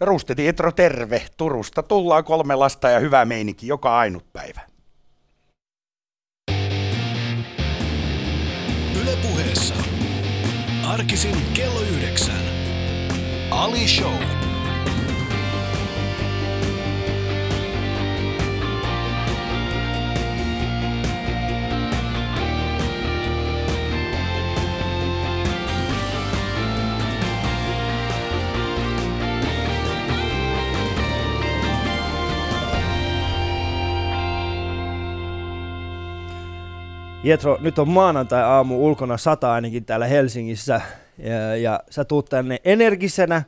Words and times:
Ruste 0.00 0.34
Tietro, 0.34 0.72
terve. 0.72 1.22
Turusta 1.36 1.82
tullaan 1.82 2.24
kolme 2.24 2.54
lasta 2.54 2.90
ja 2.90 2.98
hyvä 2.98 3.24
meininki 3.24 3.66
joka 3.66 3.98
ainut 3.98 4.32
päivä. 4.32 4.60
Ylepuheessa 9.02 9.74
arkisin 10.86 11.36
kello 11.54 11.80
yhdeksän. 11.80 12.44
Ali 13.50 13.88
Show. 13.88 14.39
Jetro, 37.22 37.58
nyt 37.60 37.78
on 37.78 37.88
maanantai-aamu 37.88 38.86
ulkona 38.86 39.16
sata 39.16 39.52
ainakin 39.52 39.84
täällä 39.84 40.06
Helsingissä 40.06 40.80
ja, 41.18 41.56
ja 41.56 41.80
sä 41.90 42.04
tuut 42.04 42.28
tänne 42.28 42.60
energisenä 42.64 43.42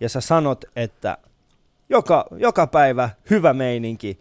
ja 0.00 0.08
sä 0.08 0.20
sanot, 0.20 0.64
että 0.76 1.18
joka, 1.88 2.24
joka 2.36 2.66
päivä 2.66 3.10
hyvä 3.30 3.52
meininki. 3.52 4.20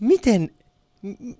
Miten, 0.00 0.50
m- 1.02 1.32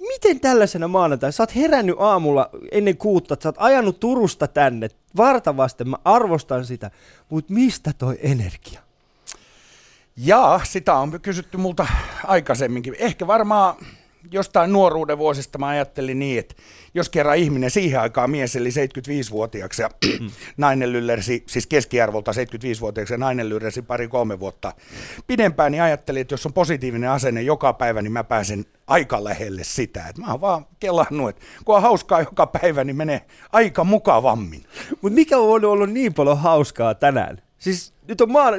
miten 0.00 0.40
tällaisena 0.40 0.88
maanantai, 0.88 1.32
sä 1.32 1.42
oot 1.42 1.56
herännyt 1.56 1.96
aamulla 1.98 2.50
ennen 2.72 2.96
kuutta, 2.96 3.36
sä 3.42 3.48
oot 3.48 3.56
ajanut 3.58 4.00
Turusta 4.00 4.48
tänne, 4.48 4.88
vartavasti, 5.16 5.84
mä 5.84 5.96
arvostan 6.04 6.64
sitä, 6.64 6.90
mutta 7.28 7.52
mistä 7.52 7.92
toi 7.98 8.18
energia? 8.22 8.80
Jaa, 10.16 10.60
sitä 10.64 10.94
on 10.94 11.20
kysytty 11.20 11.56
multa 11.56 11.86
aikaisemminkin. 12.24 12.96
Ehkä 12.98 13.26
varmaan 13.26 13.76
jostain 14.32 14.72
nuoruuden 14.72 15.18
vuosista 15.18 15.58
mä 15.58 15.66
ajattelin 15.68 16.18
niin, 16.18 16.38
että 16.38 16.54
jos 16.94 17.08
kerran 17.08 17.36
ihminen 17.36 17.70
siihen 17.70 18.00
aikaan 18.00 18.30
mies 18.30 18.56
eli 18.56 18.68
75-vuotiaaksi 18.68 19.82
ja 19.82 19.90
nainen 20.56 20.92
lyllersi, 20.92 21.44
siis 21.46 21.66
keskiarvolta 21.66 22.32
75-vuotiaaksi 22.32 23.14
ja 23.14 23.18
nainen 23.18 23.48
lyllersi 23.48 23.82
pari-kolme 23.82 24.40
vuotta 24.40 24.72
pidempään, 25.26 25.72
niin 25.72 25.82
ajattelin, 25.82 26.20
että 26.20 26.32
jos 26.32 26.46
on 26.46 26.52
positiivinen 26.52 27.10
asenne 27.10 27.42
joka 27.42 27.72
päivä, 27.72 28.02
niin 28.02 28.12
mä 28.12 28.24
pääsen 28.24 28.64
aika 28.86 29.24
lähelle 29.24 29.64
sitä. 29.64 30.08
Että 30.08 30.22
mä 30.22 30.30
oon 30.30 30.40
vaan 30.40 30.66
kelannut, 30.80 31.28
että 31.28 31.42
kun 31.64 31.76
on 31.76 31.82
hauskaa 31.82 32.20
joka 32.20 32.46
päivä, 32.46 32.84
niin 32.84 32.96
menee 32.96 33.22
aika 33.52 33.84
mukavammin. 33.84 34.64
Mutta 35.02 35.14
mikä 35.14 35.38
on 35.38 35.64
ollut 35.64 35.90
niin 35.90 36.14
paljon 36.14 36.38
hauskaa 36.38 36.94
tänään? 36.94 37.42
Siis 37.58 37.94
nyt 38.08 38.20
on 38.20 38.32
maan... 38.32 38.54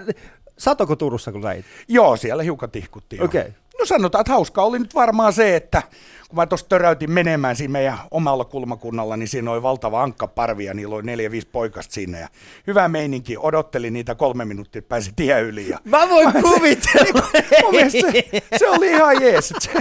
Satoko 0.57 0.95
Turussa, 0.95 1.31
kun 1.31 1.41
näit? 1.41 1.65
Joo, 1.87 2.17
siellä 2.17 2.43
hiukan 2.43 2.71
tihkuttiin. 2.71 3.23
Okei. 3.23 3.41
Okay. 3.41 3.53
No 3.79 3.85
sanotaan, 3.85 4.21
että 4.21 4.31
hauskaa 4.33 4.65
oli 4.65 4.79
nyt 4.79 4.95
varmaan 4.95 5.33
se, 5.33 5.55
että 5.55 5.81
kun 6.29 6.35
mä 6.35 6.45
tuossa 6.45 6.69
töräytin 6.69 7.11
menemään 7.11 7.55
siinä 7.55 7.71
meidän 7.71 7.97
omalla 8.11 8.45
kulmakunnalla, 8.45 9.17
niin 9.17 9.27
siinä 9.27 9.51
oli 9.51 9.61
valtava 9.61 10.03
ankkaparvi 10.03 10.65
ja 10.65 10.73
niillä 10.73 10.95
oli 10.95 11.03
neljä, 11.03 11.31
viisi 11.31 11.47
poikasta 11.51 11.93
sinne. 11.93 12.19
Ja 12.19 12.27
hyvä 12.67 12.87
meininki, 12.87 13.35
odottelin 13.39 13.93
niitä 13.93 14.15
kolme 14.15 14.45
minuuttia, 14.45 14.81
pääsi 14.81 15.11
tie 15.15 15.41
yli. 15.41 15.69
Ja 15.69 15.79
Mä 15.85 16.09
voin 16.09 16.33
kuvitella. 16.43 17.27
mun 17.63 17.71
mielestä 17.71 17.99
se, 18.11 18.23
se, 18.57 18.69
oli 18.69 18.87
ihan 18.91 19.21
jees. 19.21 19.53
Se 19.59 19.71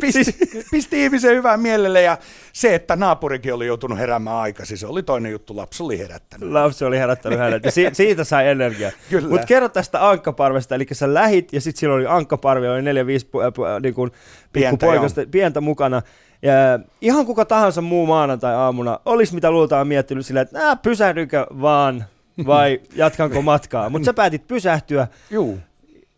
pisti, 0.00 0.36
pisti 0.70 1.04
ihmisen 1.04 1.36
hyvää 1.36 1.56
mielelle 1.56 2.02
ja 2.02 2.18
se, 2.60 2.74
että 2.74 2.96
naapurikin 2.96 3.54
oli 3.54 3.66
joutunut 3.66 3.98
heräämään 3.98 4.36
aikaisin, 4.36 4.78
se 4.78 4.86
oli 4.86 5.02
toinen 5.02 5.32
juttu, 5.32 5.56
lapsi 5.56 5.82
oli 5.82 5.98
herättänyt. 5.98 6.50
Lapsi 6.52 6.84
oli 6.84 6.98
herättänyt 6.98 7.38
hänet 7.38 7.64
ja 7.64 7.70
si- 7.70 7.90
siitä 7.92 8.24
sai 8.24 8.48
energiaa. 8.48 8.90
Mutta 9.28 9.46
kerro 9.46 9.68
tästä 9.68 10.08
ankkaparvesta, 10.08 10.74
eli 10.74 10.86
sä 10.92 11.14
lähit 11.14 11.52
ja 11.52 11.60
sitten 11.60 11.80
siinä 11.80 11.94
oli 11.94 12.06
ankkaparvi, 12.06 12.68
oli 12.68 12.82
neljä, 12.82 13.06
viisi 13.06 13.26
pu- 13.26 13.52
pu- 13.52 13.80
niin 13.82 13.94
kuin 13.94 14.10
Pientä, 14.52 14.70
pikkupoikasta, 14.70 15.20
pientä 15.30 15.60
mukana. 15.60 16.02
Ja 16.42 16.52
ihan 17.00 17.26
kuka 17.26 17.44
tahansa 17.44 17.80
muu 17.80 18.06
maanantai-aamuna 18.06 19.00
olisi 19.04 19.34
mitä 19.34 19.50
luultaan 19.50 19.88
miettinyt 19.88 20.26
sillä, 20.26 20.40
että 20.40 20.58
nää 20.58 20.76
pysähdykö 20.76 21.46
vaan 21.60 22.04
vai 22.46 22.80
jatkanko 22.96 23.42
matkaa. 23.42 23.90
Mutta 23.90 24.06
sä 24.06 24.14
päätit 24.14 24.46
pysähtyä 24.46 25.08
Juu. 25.30 25.58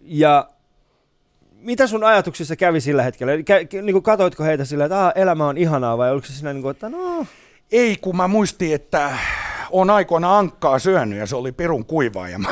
ja 0.02 0.48
mitä 1.60 1.86
sun 1.86 2.04
ajatuksissa 2.04 2.56
kävi 2.56 2.80
sillä 2.80 3.02
hetkellä? 3.02 3.36
Kä- 3.36 3.82
niin 3.82 3.92
kuin 3.92 4.02
katoitko 4.02 4.44
heitä 4.44 4.64
sillä, 4.64 4.84
että 4.84 5.06
ah, 5.06 5.12
elämä 5.14 5.46
on 5.46 5.58
ihanaa 5.58 5.98
vai 5.98 6.10
oliko 6.10 6.26
se 6.26 6.32
siinä 6.32 6.52
niin 6.52 6.62
kuin, 6.62 6.70
että 6.70 6.88
no, 6.88 7.26
Ei, 7.72 7.96
kun 7.96 8.16
mä 8.16 8.28
muistin, 8.28 8.74
että 8.74 9.10
on 9.70 9.90
aikoina 9.90 10.38
ankkaa 10.38 10.78
syönyt 10.78 11.18
ja 11.18 11.26
se 11.26 11.36
oli 11.36 11.52
pirun 11.52 11.84
kuivaa. 11.84 12.28
Ja 12.28 12.38
mä, 12.44 12.48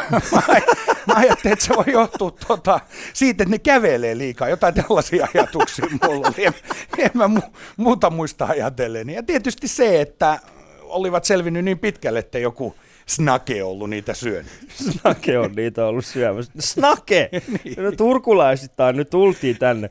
mä, 1.06 1.14
ajattelin, 1.14 1.52
että 1.52 1.64
se 1.64 1.74
voi 1.76 1.92
johtua 1.92 2.30
tota, 2.46 2.80
siitä, 3.12 3.42
että 3.42 3.54
ne 3.54 3.58
kävelee 3.58 4.18
liikaa. 4.18 4.48
Jotain 4.48 4.74
tällaisia 4.74 5.28
ajatuksia 5.34 5.86
mulla 6.02 6.28
oli. 6.28 6.44
En, 6.46 6.54
en 6.98 7.10
mä 7.14 7.28
mu, 7.28 7.40
muuta 7.76 8.10
muista 8.10 8.44
ajatellen. 8.46 9.10
Ja 9.10 9.22
tietysti 9.22 9.68
se, 9.68 10.00
että 10.00 10.38
olivat 10.82 11.24
selvinnyt 11.24 11.64
niin 11.64 11.78
pitkälle, 11.78 12.18
että 12.18 12.38
joku 12.38 12.74
snake 13.08 13.64
ollut 13.64 13.90
niitä 13.90 14.14
syönyt. 14.14 14.52
Snake 14.90 15.38
on 15.38 15.52
niitä 15.56 15.86
ollut 15.86 16.04
syömässä. 16.04 16.52
Snake! 16.58 17.30
No, 17.76 17.92
turkulaisittain 17.92 18.96
nyt 18.96 19.10
tultiin 19.10 19.58
tänne. 19.58 19.90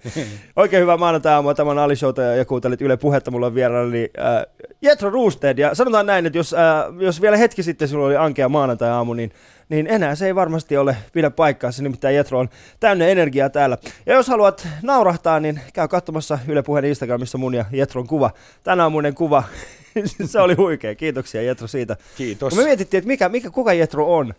Oikein 0.55 0.81
hyvää 0.81 0.97
maanantai-aamua. 0.97 1.53
Tämä 1.53 1.71
on 1.71 1.77
Ali 1.77 1.95
Showta 1.95 2.21
ja 2.21 2.45
kuuntelit 2.45 2.81
Yle 2.81 2.97
Puhetta. 2.97 3.31
Mulla 3.31 3.45
on 3.45 3.55
vieraana 3.55 3.89
niin, 3.89 4.09
äh, 4.19 4.67
Jetro 4.81 5.09
Roosted. 5.09 5.57
Ja 5.57 5.75
sanotaan 5.75 6.05
näin, 6.05 6.25
että 6.25 6.39
jos, 6.39 6.53
äh, 6.53 6.59
jos 6.99 7.21
vielä 7.21 7.37
hetki 7.37 7.63
sitten 7.63 7.87
sinulla 7.87 8.07
oli 8.07 8.17
ankea 8.17 8.49
maanantai-aamu, 8.49 9.13
niin 9.13 9.31
niin 9.69 9.87
enää 9.87 10.15
se 10.15 10.25
ei 10.25 10.35
varmasti 10.35 10.77
ole 10.77 10.97
pidä 11.13 11.29
paikkaansa, 11.29 11.83
nimittäin 11.83 12.15
Jetro 12.15 12.39
on 12.39 12.49
täynnä 12.79 13.07
energiaa 13.07 13.49
täällä. 13.49 13.77
Ja 14.05 14.13
jos 14.13 14.27
haluat 14.27 14.67
naurahtaa, 14.81 15.39
niin 15.39 15.59
käy 15.73 15.87
katsomassa 15.87 16.39
Yle 16.47 16.63
Puheen 16.63 16.85
Instagramissa 16.85 17.37
mun 17.37 17.53
ja 17.53 17.65
Jetron 17.71 18.07
kuva. 18.07 18.31
Tänään 18.63 18.83
aamuinen 18.83 19.15
kuva. 19.15 19.43
se 20.25 20.39
oli 20.39 20.53
huikea. 20.55 20.95
Kiitoksia 20.95 21.41
Jetro 21.41 21.67
siitä. 21.67 21.97
Kiitos. 22.17 22.53
Kun 22.53 22.63
me 22.63 22.65
mietittiin, 22.65 22.99
että 22.99 23.07
mikä, 23.07 23.29
mikä, 23.29 23.49
kuka 23.49 23.73
Jetro 23.73 24.15
on, 24.17 24.33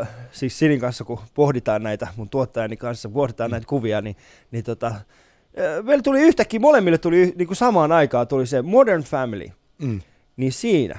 uh, 0.00 0.06
siis 0.32 0.58
Sinin 0.58 0.80
kanssa, 0.80 1.04
kun 1.04 1.18
pohditaan 1.34 1.82
näitä, 1.82 2.08
mun 2.16 2.28
tuottajani 2.28 2.76
kanssa, 2.76 3.08
pohditaan 3.08 3.50
näitä 3.50 3.66
kuvia, 3.66 4.00
niin, 4.00 4.16
niin 4.50 4.64
tota, 4.64 4.86
uh, 4.88 5.84
meillä 5.84 6.02
tuli 6.02 6.20
yhtäkkiä, 6.20 6.60
molemmille 6.60 6.98
tuli 6.98 7.32
niin 7.36 7.46
kuin 7.46 7.56
samaan 7.56 7.92
aikaan 7.92 8.28
tuli 8.28 8.46
se 8.46 8.62
Modern 8.62 9.02
Family, 9.02 9.46
Mm. 9.78 10.00
niin 10.36 10.52
siinä, 10.52 10.98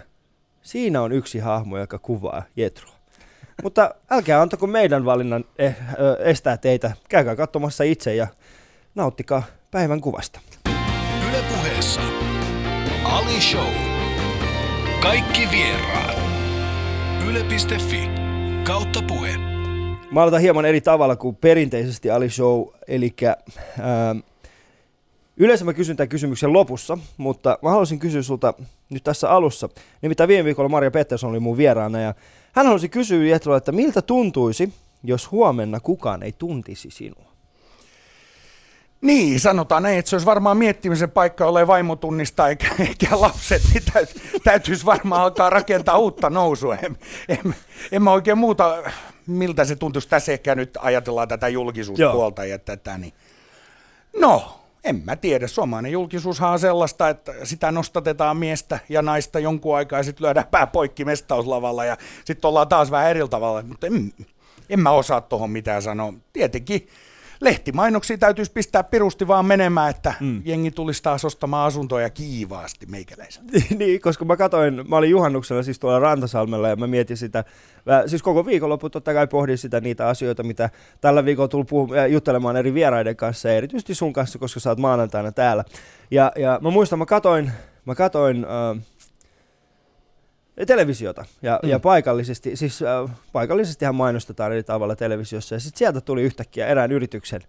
siinä 0.62 1.02
on 1.02 1.12
yksi 1.12 1.40
hahmo, 1.40 1.78
joka 1.78 2.00
kuvaa 2.00 2.44
Jetroa. 2.56 2.94
Mutta 3.64 3.96
älkää 4.12 4.42
antako 4.42 4.68
meidän 4.68 5.06
valinnan 5.06 5.46
eh, 5.58 5.76
ö, 6.00 6.18
estää 6.24 6.58
teitä. 6.58 6.92
Käykää 7.10 7.36
katsomassa 7.36 7.84
itse 7.84 8.16
ja 8.16 8.28
nauttikaa 8.96 9.44
päivän 9.72 10.02
kuvasta. 10.02 10.40
Ylepuheessa 11.30 12.02
Ali 13.04 13.42
Show. 13.42 13.74
Kaikki 15.02 15.42
vieraat. 15.52 16.18
Yle.fi 17.28 18.10
kautta 18.64 19.02
puhe. 19.08 19.38
Mä 20.12 20.22
aloitan 20.22 20.42
hieman 20.42 20.66
eri 20.66 20.82
tavalla 20.82 21.16
kuin 21.16 21.36
perinteisesti 21.36 22.12
Ali 22.12 22.30
Show, 22.30 22.68
eli 22.88 23.14
ähm, 23.24 24.20
yleensä 25.38 25.66
mä 25.66 25.74
kysyn 25.74 25.98
tämän 25.98 26.10
kysymyksen 26.10 26.54
lopussa, 26.54 26.98
mutta 27.18 27.58
mä 27.62 27.70
haluaisin 27.70 28.00
kysyä 28.00 28.22
sulta 28.22 28.54
nyt 28.90 29.04
tässä 29.04 29.30
alussa. 29.30 29.70
Nimittäin 30.02 30.28
viime 30.28 30.46
viikolla 30.46 30.70
Maria 30.70 30.92
Pettersson 30.92 31.30
oli 31.30 31.40
mun 31.40 31.58
vieraana 31.58 32.00
ja 32.00 32.14
hän 32.54 32.66
halusi 32.66 32.90
kysyä 32.90 33.26
Jetroa, 33.26 33.58
että 33.58 33.72
miltä 33.72 34.02
tuntuisi, 34.02 34.74
jos 35.04 35.32
huomenna 35.32 35.80
kukaan 35.80 36.24
ei 36.24 36.32
tuntisi 36.32 36.92
sinua? 36.92 37.33
Niin, 39.04 39.40
sanotaan 39.40 39.84
näin, 39.84 40.00
että 40.00 40.10
se 40.10 40.16
olisi 40.16 40.26
varmaan 40.26 40.58
miettimisen 40.58 41.12
paikka, 41.12 41.44
jolle 41.44 41.68
vaimo 41.68 41.96
tunnistaa 41.96 42.50
eikä, 42.50 42.68
eikä 42.80 43.22
lapset, 43.22 43.62
niin 43.74 43.84
täyt, 43.94 44.10
täytyisi 44.44 44.86
varmaan 44.86 45.22
alkaa 45.22 45.50
rakentaa 45.50 45.98
uutta 45.98 46.30
nousua. 46.30 46.76
En, 46.76 46.98
en, 47.30 47.56
en 47.92 48.04
mä 48.04 48.12
oikein 48.12 48.38
muuta, 48.38 48.84
miltä 49.28 49.66
se 49.66 49.76
tuntuisi 49.76 50.10
tässä 50.10 50.32
ehkä 50.32 50.56
nyt 50.56 50.78
ajatellaan 50.82 51.28
tätä 51.28 51.48
julkisuuspuolta 51.48 52.46
ja 52.46 52.60
tätä, 52.60 52.98
niin 52.98 53.14
no, 54.20 54.60
en 54.84 55.02
mä 55.06 55.16
tiedä. 55.16 55.48
Suomalainen 55.48 55.92
julkisuushan 55.92 56.52
on 56.52 56.60
sellaista, 56.60 57.10
että 57.10 57.34
sitä 57.44 57.72
nostatetaan 57.72 58.38
miestä 58.38 58.80
ja 58.90 59.02
naista 59.02 59.40
jonkun 59.40 59.76
aikaa 59.78 60.00
ja 60.00 60.04
sitten 60.04 60.26
lyödään 60.26 60.48
pää 60.52 60.68
poikki 60.68 61.06
mestauslavalla 61.06 61.86
ja 61.86 61.98
sitten 62.26 62.50
ollaan 62.50 62.68
taas 62.68 62.92
vähän 62.92 63.10
eri 63.10 63.28
tavalla. 63.30 63.62
Mutta 63.62 63.88
en, 63.88 64.14
en 64.70 64.80
mä 64.80 64.92
osaa 64.92 65.22
tuohon 65.22 65.50
mitään 65.50 65.82
sanoa. 65.82 66.14
Tietenkin 66.34 66.88
lehtimainoksia 67.42 68.18
täytyisi 68.18 68.52
pistää 68.52 68.84
pirusti 68.84 69.28
vaan 69.28 69.46
menemään, 69.46 69.90
että 69.90 70.14
mm. 70.20 70.42
jengi 70.46 70.72
tulisi 70.72 71.04
taas 71.04 71.26
ostamaan 71.26 71.68
asuntoja 71.68 72.10
kiivaasti 72.10 72.86
meikäläiseltä. 72.86 73.52
niin, 73.80 74.02
koska 74.02 74.26
mä 74.26 74.38
katoin, 74.38 74.90
mä 74.90 74.98
olin 74.98 75.10
juhannuksella 75.10 75.64
siis 75.64 75.80
tuolla 75.80 76.00
Rantasalmella 76.00 76.70
ja 76.70 76.76
mä 76.76 76.88
mietin 76.88 77.18
sitä, 77.18 77.44
mä, 77.86 78.04
siis 78.06 78.24
koko 78.24 78.46
viikonloppu 78.46 78.90
totta 78.90 79.14
kai 79.14 79.28
pohdin 79.28 79.58
sitä 79.58 79.82
niitä 79.82 80.08
asioita, 80.08 80.44
mitä 80.44 80.70
tällä 81.02 81.26
viikolla 81.26 81.48
tullut 81.48 81.68
puhu, 81.68 81.94
äh, 81.94 82.12
juttelemaan 82.12 82.58
eri 82.58 82.74
vieraiden 82.74 83.16
kanssa 83.16 83.50
ja 83.50 83.56
erityisesti 83.56 83.96
sun 83.96 84.14
kanssa, 84.14 84.40
koska 84.40 84.60
sä 84.60 84.70
oot 84.70 84.80
maanantaina 84.80 85.32
täällä. 85.32 85.64
Ja, 86.12 86.32
ja 86.36 86.60
mä 86.62 86.70
muistan, 86.70 87.00
mä 87.00 87.06
katoin, 87.06 87.52
mä 87.86 87.96
katoin 87.96 88.46
äh, 88.46 88.84
televisiota 90.68 91.26
ja, 91.42 91.60
Mm. 91.64 91.70
ja 91.70 91.80
paikallisesti, 91.80 92.56
siis 92.56 92.82
äh, 92.82 93.10
paikallisestihan 93.32 93.96
mainostetaan 93.96 94.52
eri 94.52 94.64
tavalla 94.64 94.96
televisiossa 94.96 95.56
ja 95.56 95.60
sitten 95.60 95.78
sieltä 95.80 96.02
tuli 96.02 96.22
yhtäkkiä 96.22 96.68
erään 96.68 96.92
yrityksen, 96.92 97.42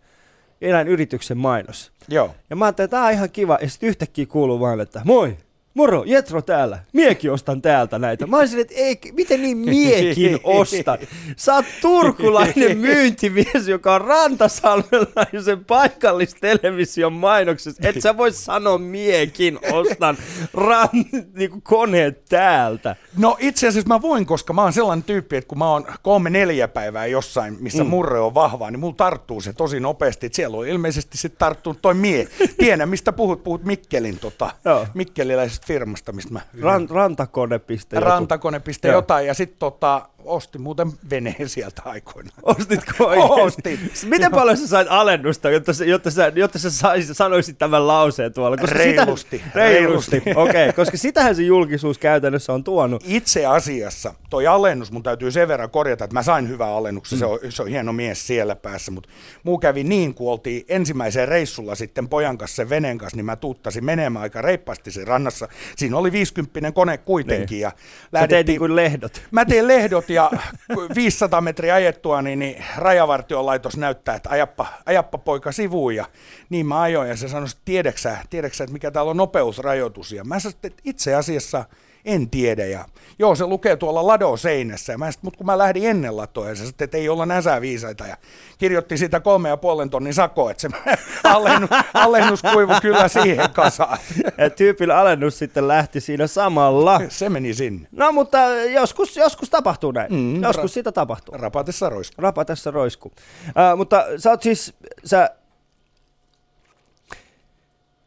erään 0.60 0.88
yrityksen 0.88 1.38
mainos. 1.38 1.92
Joo. 2.08 2.34
Ja 2.50 2.56
mä 2.56 2.64
ajattelin, 2.64 2.84
että 2.86 2.96
tämä 2.96 3.06
on 3.06 3.12
ihan 3.12 3.30
kiva 3.30 3.58
ja 3.60 3.68
sitten 3.70 3.88
yhtäkkiä 3.88 4.26
kuuluu 4.26 4.60
vaan, 4.60 4.80
että 4.80 5.00
moi, 5.04 5.36
moro, 5.74 6.04
Jetro 6.06 6.42
täällä, 6.42 6.78
miekin 6.92 7.32
ostan 7.32 7.62
täältä 7.62 7.98
näitä. 7.98 8.26
Mä 8.26 8.38
olisin, 8.38 8.60
että 8.60 8.74
ei, 8.76 8.98
miten 9.12 9.42
niin 9.42 9.56
miekin 9.56 10.40
ostan? 10.44 10.98
Sä 11.36 11.54
oot 11.54 11.64
turkulainen 11.80 12.78
myyntimies, 12.88 13.68
joka 13.68 13.94
on 13.94 14.00
Rantasalmelaisen 14.00 15.64
paikallistelevision 15.64 17.12
mainoksessa. 17.12 17.88
Et 17.88 18.02
sä 18.02 18.16
voi 18.16 18.32
sanoa 18.32 18.78
miekin 18.78 19.58
ostan 19.72 20.18
ran, 20.54 20.88
niinku 21.34 21.60
koneet 21.60 22.24
täältä. 22.24 22.96
No 23.16 23.36
itse 23.40 23.68
asiassa 23.68 23.88
mä 23.88 24.02
voin, 24.02 24.26
koska 24.26 24.52
mä 24.52 24.62
oon 24.62 24.72
sellainen 24.72 25.04
tyyppi, 25.04 25.36
että 25.36 25.48
kun 25.48 25.58
mä 25.58 25.70
oon 25.70 25.86
kolme 26.02 26.30
neljä 26.30 26.68
päivää 26.68 27.06
jossain, 27.06 27.56
missä 27.60 27.84
mm. 27.84 27.90
murre 27.90 28.20
on 28.20 28.34
vahvaa, 28.34 28.70
niin 28.70 28.80
mulla 28.80 28.94
tarttuu 28.96 29.40
se 29.40 29.52
tosi 29.52 29.80
nopeasti. 29.80 30.26
Et 30.26 30.34
siellä 30.34 30.56
on 30.56 30.68
ilmeisesti 30.68 31.18
sitten 31.18 31.38
tarttunut 31.38 31.82
toi 31.82 31.94
mie. 31.94 32.28
Tiedän, 32.58 32.88
mistä 32.88 33.12
puhut, 33.12 33.44
puhut 33.44 33.64
Mikkelin, 33.64 34.18
tota, 34.18 34.50
mikkeliläisestä 34.94 35.63
firmasta, 35.64 36.12
mistä 36.12 36.32
mä 36.32 36.40
Ran, 36.60 36.90
rantakone.joku. 36.90 38.04
rantakone.piste 38.04 38.88
Joo. 38.88 38.94
jotain, 38.98 39.26
ja 39.26 39.34
sitten 39.34 39.58
tota, 39.58 40.08
ostin 40.24 40.60
muuten 40.62 40.92
veneen 41.10 41.48
sieltä 41.48 41.82
aikoinaan. 41.84 42.38
Ostitko 42.42 43.04
oikein? 43.06 43.30
Ostin. 43.30 43.90
Miten 44.04 44.30
paljon 44.30 44.56
sä 44.56 44.66
sait 44.68 44.88
alennusta, 44.90 45.50
jotta 45.50 45.72
sä, 45.72 45.84
jotta 45.84 46.10
sä, 46.10 46.32
jotta 46.34 46.58
sä 46.58 46.70
sais, 46.70 47.08
sanoisit 47.12 47.58
tämän 47.58 47.86
lauseen 47.86 48.32
tuolla? 48.32 48.56
Reilusti, 48.62 49.36
Sitä, 49.38 49.50
reilusti. 49.54 50.10
reilusti. 50.10 50.40
Okei, 50.40 50.68
okay, 50.68 50.72
koska 50.72 50.96
sitähän 50.96 51.36
se 51.36 51.42
julkisuus 51.42 51.98
käytännössä 51.98 52.52
on 52.52 52.64
tuonut. 52.64 53.02
Itse 53.06 53.46
asiassa 53.46 54.14
toi 54.30 54.46
alennus, 54.46 54.92
mun 54.92 55.02
täytyy 55.02 55.30
sen 55.30 55.48
verran 55.48 55.70
korjata, 55.70 56.04
että 56.04 56.14
mä 56.14 56.22
sain 56.22 56.48
hyvän 56.48 56.68
alennuksen, 56.68 57.18
se, 57.18 57.26
on, 57.26 57.38
se 57.48 57.62
on 57.62 57.68
hieno 57.68 57.92
mies 57.92 58.26
siellä 58.26 58.56
päässä, 58.56 58.92
mutta 58.92 59.08
muu 59.42 59.58
kävi 59.58 59.84
niin, 59.84 60.14
kun 60.14 60.32
oltiin 60.32 60.64
ensimmäiseen 60.68 61.28
reissulla 61.28 61.74
sitten 61.74 62.08
pojan 62.08 62.38
kanssa 62.38 62.56
sen 62.56 62.68
veneen 62.70 62.98
kanssa, 62.98 63.16
niin 63.16 63.24
mä 63.26 63.36
tuuttasin 63.36 63.84
menemään 63.84 64.22
aika 64.22 64.42
reippaasti 64.42 64.90
sen 64.90 65.06
rannassa. 65.06 65.48
Siinä 65.76 65.96
oli 65.96 66.12
50 66.12 66.72
kone 66.72 66.98
kuitenkin. 66.98 67.60
Ja 67.60 67.70
Sä 67.70 67.76
teit 67.76 68.12
lähdettiin- 68.12 68.46
niin 68.46 68.58
kuin 68.58 68.76
lehdot. 68.76 69.22
Mä 69.30 69.44
tein 69.44 69.68
lehdot 69.68 70.10
ja 70.14 70.30
kun 70.74 70.88
500 70.94 71.40
metriä 71.40 71.74
ajettua, 71.74 72.22
niin, 72.22 72.38
niin 72.38 72.64
rajavartiolaitos 72.76 73.76
näyttää, 73.76 74.14
että 74.14 74.30
ajappa, 74.30 74.66
ajappa 74.86 75.18
poika 75.18 75.52
sivuun. 75.52 75.94
Ja 75.94 76.04
niin 76.50 76.66
mä 76.66 76.82
ajoin 76.82 77.08
ja 77.08 77.16
se 77.16 77.28
sanoi, 77.28 77.48
että 77.48 77.62
tiedäksä, 77.64 78.18
tiedäksä, 78.30 78.64
että 78.64 78.72
mikä 78.72 78.90
täällä 78.90 79.10
on 79.10 79.16
nopeusrajoitus. 79.16 80.12
Ja 80.12 80.24
mä 80.24 80.38
sanoin, 80.38 80.56
että 80.62 80.82
itse 80.84 81.14
asiassa 81.14 81.64
en 82.04 82.30
tiedä. 82.30 82.66
Ja 82.66 82.84
joo, 83.18 83.34
se 83.34 83.46
lukee 83.46 83.76
tuolla 83.76 84.06
ladoseinässä. 84.06 84.92
Ja 84.92 84.98
mä 84.98 85.04
sanoin, 85.04 85.20
mutta 85.22 85.36
kun 85.36 85.46
mä 85.46 85.58
lähdin 85.58 85.86
ennen 85.90 86.16
latoa, 86.16 86.48
ja 86.48 86.54
se 86.54 86.58
sanoi, 86.58 86.72
että 86.80 86.96
ei 86.96 87.08
olla 87.08 87.26
näsää 87.26 87.60
viisaita. 87.60 88.06
Ja 88.06 88.16
kirjoitti 88.58 88.98
siitä 88.98 89.20
kolme 89.20 89.48
ja 89.48 89.56
puolen 89.56 89.90
tonnin 89.90 90.14
sako, 90.14 90.50
että 90.50 90.60
se 90.60 90.68
alennus, 91.24 91.70
alennus 91.94 92.42
kuivu 92.42 92.72
kyllä 92.82 93.08
siihen 93.08 93.50
kasaan. 93.50 93.98
Ja 94.38 94.50
tyypillä 94.50 94.98
alennus 94.98 95.38
sitten 95.38 95.68
lähti 95.68 96.00
siinä 96.00 96.26
samalla. 96.26 97.00
Se 97.08 97.28
meni 97.28 97.54
sinne. 97.54 97.88
No 97.92 98.12
mutta 98.12 98.38
joskus, 98.48 99.16
joskus 99.16 99.50
tapahtuu 99.50 99.92
näin. 99.92 100.12
Mm, 100.12 100.42
joskus 100.42 100.70
ra- 100.70 100.74
sitä 100.74 100.92
tapahtuu. 100.92 101.34
Rapatessa 101.38 101.88
roisku. 101.88 102.22
Rapa 102.22 102.44
tässä 102.44 102.70
roisku. 102.70 103.08
Uh, 103.08 103.76
mutta 103.76 104.04
sä 104.18 104.30
oot 104.30 104.42
siis, 104.42 104.74
sä, 105.04 105.30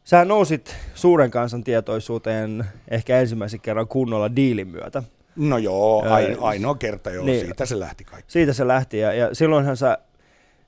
sä 0.08 0.26
nousit 0.26 0.76
suuren 0.96 1.32
kansan 1.32 1.64
tietoisuuteen 1.64 2.66
ehkä 2.88 3.20
ensimmäisen 3.20 3.60
kerran 3.60 3.88
kunnolla 3.88 4.36
diilin 4.36 4.68
myötä. 4.68 5.04
No 5.36 5.58
joo, 5.58 6.04
aino, 6.10 6.38
ainoa 6.46 6.76
kerta 6.76 7.10
joo, 7.12 7.26
niin. 7.26 7.40
siitä 7.46 7.66
se 7.66 7.80
lähti 7.80 8.04
kaikki. 8.04 8.32
Siitä 8.32 8.54
se 8.54 8.68
lähti 8.68 8.98
ja, 9.00 9.14
ja 9.14 9.36
silloinhan 9.36 9.78
sä, 9.78 9.98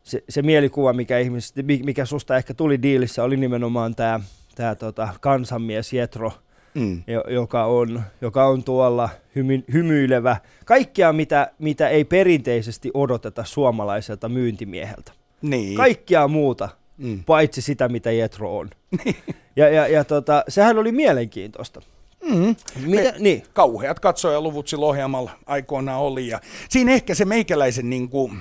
se, 0.03 0.24
se 0.30 0.41
mielikuva, 0.41 0.94
mikä, 0.94 1.18
ihmiset, 1.19 1.65
mi- 1.65 1.81
mikä 1.86 2.06
susta 2.06 2.38
ehkä 2.38 2.53
tuli 2.53 2.81
diilissä, 2.81 3.24
oli 3.24 3.38
nimenomaan 3.38 3.95
tämä 3.95 4.19
tää, 4.56 4.75
tota, 4.75 5.09
kansanmies 5.21 5.94
Jetro, 5.94 6.31
Mm. 6.74 7.03
jo- 7.07 7.24
joka 7.30 7.65
on, 7.65 8.01
joka 8.21 8.45
on 8.45 8.63
tuolla 8.63 9.09
hymy, 9.35 9.63
hymyilevä. 9.74 10.38
Kaikkea, 10.65 11.13
mitä, 11.13 11.51
mitä 11.59 11.89
ei 11.89 12.03
perinteisesti 12.06 12.92
odoteta 12.94 13.44
suomalaiselta 13.44 14.30
myyntimieheltä. 14.30 15.12
Niin. 15.42 15.77
Kaikkea 15.77 16.27
muuta, 16.27 16.69
Mm. 17.00 17.24
paitsi 17.24 17.62
sitä, 17.62 17.90
mitä 17.90 18.12
Jetro 18.12 18.57
on. 18.57 18.69
ja 19.56 19.69
ja, 19.69 19.88
ja 19.88 20.04
tota, 20.04 20.44
sehän 20.48 20.78
oli 20.78 20.92
mielenkiintoista. 20.92 21.81
Mm. 22.24 22.56
Mitä, 22.86 23.12
Me- 23.12 23.16
niin, 23.19 23.44
Kauheat 23.54 24.00
katsojaluvut 24.00 24.68
silloin 24.68 24.90
ohjelmalla 24.90 25.31
aikoinaan 25.46 26.01
oli. 26.01 26.28
Ja 26.28 26.40
siinä 26.69 26.92
ehkä 26.92 27.16
se 27.16 27.25
meikäläisen 27.25 27.90
niin 27.90 28.10
kuin, 28.10 28.40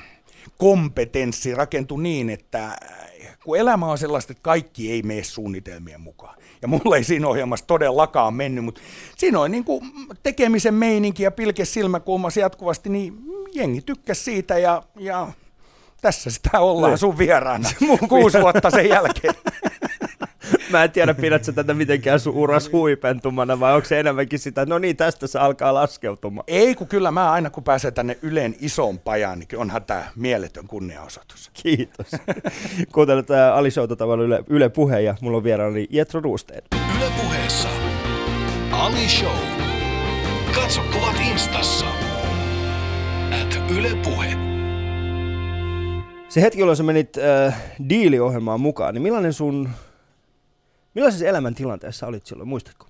kompetenssi 0.58 1.54
rakentui 1.54 2.02
niin, 2.02 2.30
että 2.30 2.78
kun 3.44 3.56
elämä 3.56 3.86
on 3.86 3.98
sellaista, 3.98 4.32
että 4.32 4.42
kaikki 4.42 4.92
ei 4.92 5.02
mene 5.02 5.22
suunnitelmien 5.24 6.00
mukaan. 6.00 6.38
Ja 6.62 6.68
mulla 6.68 6.96
ei 6.96 7.04
siinä 7.04 7.28
ohjelmassa 7.28 7.66
todellakaan 7.66 8.34
mennyt, 8.34 8.64
mutta 8.64 8.80
siinä 9.16 9.40
on 9.40 9.50
niin 9.50 9.64
kuin 9.64 9.84
tekemisen 10.22 10.74
meininki 10.74 11.22
ja 11.22 11.30
pilke 11.30 11.64
silmäkulmas 11.64 12.36
jatkuvasti, 12.36 12.88
niin 12.88 13.14
jengi 13.54 13.80
tykkäsi 13.80 14.22
siitä 14.22 14.58
ja, 14.58 14.82
ja 14.98 15.28
tässä 16.00 16.30
sitä 16.30 16.60
ollaan 16.60 16.90
Niin. 16.90 16.98
sun 16.98 17.18
vieraana 17.18 17.68
kuusi 18.08 18.40
vuotta 18.40 18.70
sen 18.70 18.88
jälkeen. 18.88 19.34
mä 20.70 20.84
en 20.84 20.90
tiedä, 20.90 21.14
pidät 21.14 21.44
sä 21.44 21.52
tätä 21.52 21.74
mitenkään 21.74 22.20
sun 22.20 22.34
uras 22.34 22.72
huipentumana 22.72 23.60
vai 23.60 23.74
onko 23.74 23.88
se 23.88 24.00
enemmänkin 24.00 24.38
sitä, 24.38 24.62
että 24.62 24.74
no 24.74 24.78
niin, 24.78 24.96
tästä 24.96 25.26
se 25.26 25.38
alkaa 25.38 25.74
laskeutumaan. 25.74 26.44
Ei, 26.46 26.74
kun 26.74 26.86
kyllä 26.86 27.10
mä 27.10 27.32
aina 27.32 27.50
kun 27.50 27.64
pääsen 27.64 27.94
tänne 27.94 28.18
Ylen 28.22 28.54
isoon 28.60 28.98
pajaan, 28.98 29.38
niin 29.38 29.48
onhan 29.56 29.84
tämä 29.84 30.04
mieletön 30.16 30.66
kunniaosoitus. 30.66 31.50
Kiitos. 31.62 32.06
Kuuntelet 32.94 33.26
tää 33.26 33.54
Ali 33.54 33.68
tavalla 33.98 34.24
Yle, 34.24 34.44
Yle 34.46 34.68
Puhe 34.68 35.00
ja 35.00 35.14
mulla 35.20 35.36
on 35.36 35.44
vieraani 35.44 35.86
Jetro 35.90 36.20
Ruusteen. 36.20 36.62
Yle 36.96 37.10
puheessa. 37.22 37.68
Ali 38.72 39.08
Show. 39.08 39.36
Katso 40.54 40.80
kuvat 40.92 41.16
instassa. 41.30 41.86
At 43.42 43.70
Yle 43.70 43.90
Puhe. 44.04 44.57
Se 46.28 46.42
hetki, 46.42 46.60
jolloin 46.60 46.76
sä 46.76 46.82
menit 46.82 47.18
äh, 47.18 47.62
diiliohjelmaan 47.88 48.60
mukaan, 48.60 48.94
niin 48.94 49.02
millainen 49.02 49.32
sun, 49.32 49.70
millaisessa 50.94 51.26
elämäntilanteessa 51.26 52.06
olit 52.06 52.26
silloin, 52.26 52.48
muistatko? 52.48 52.86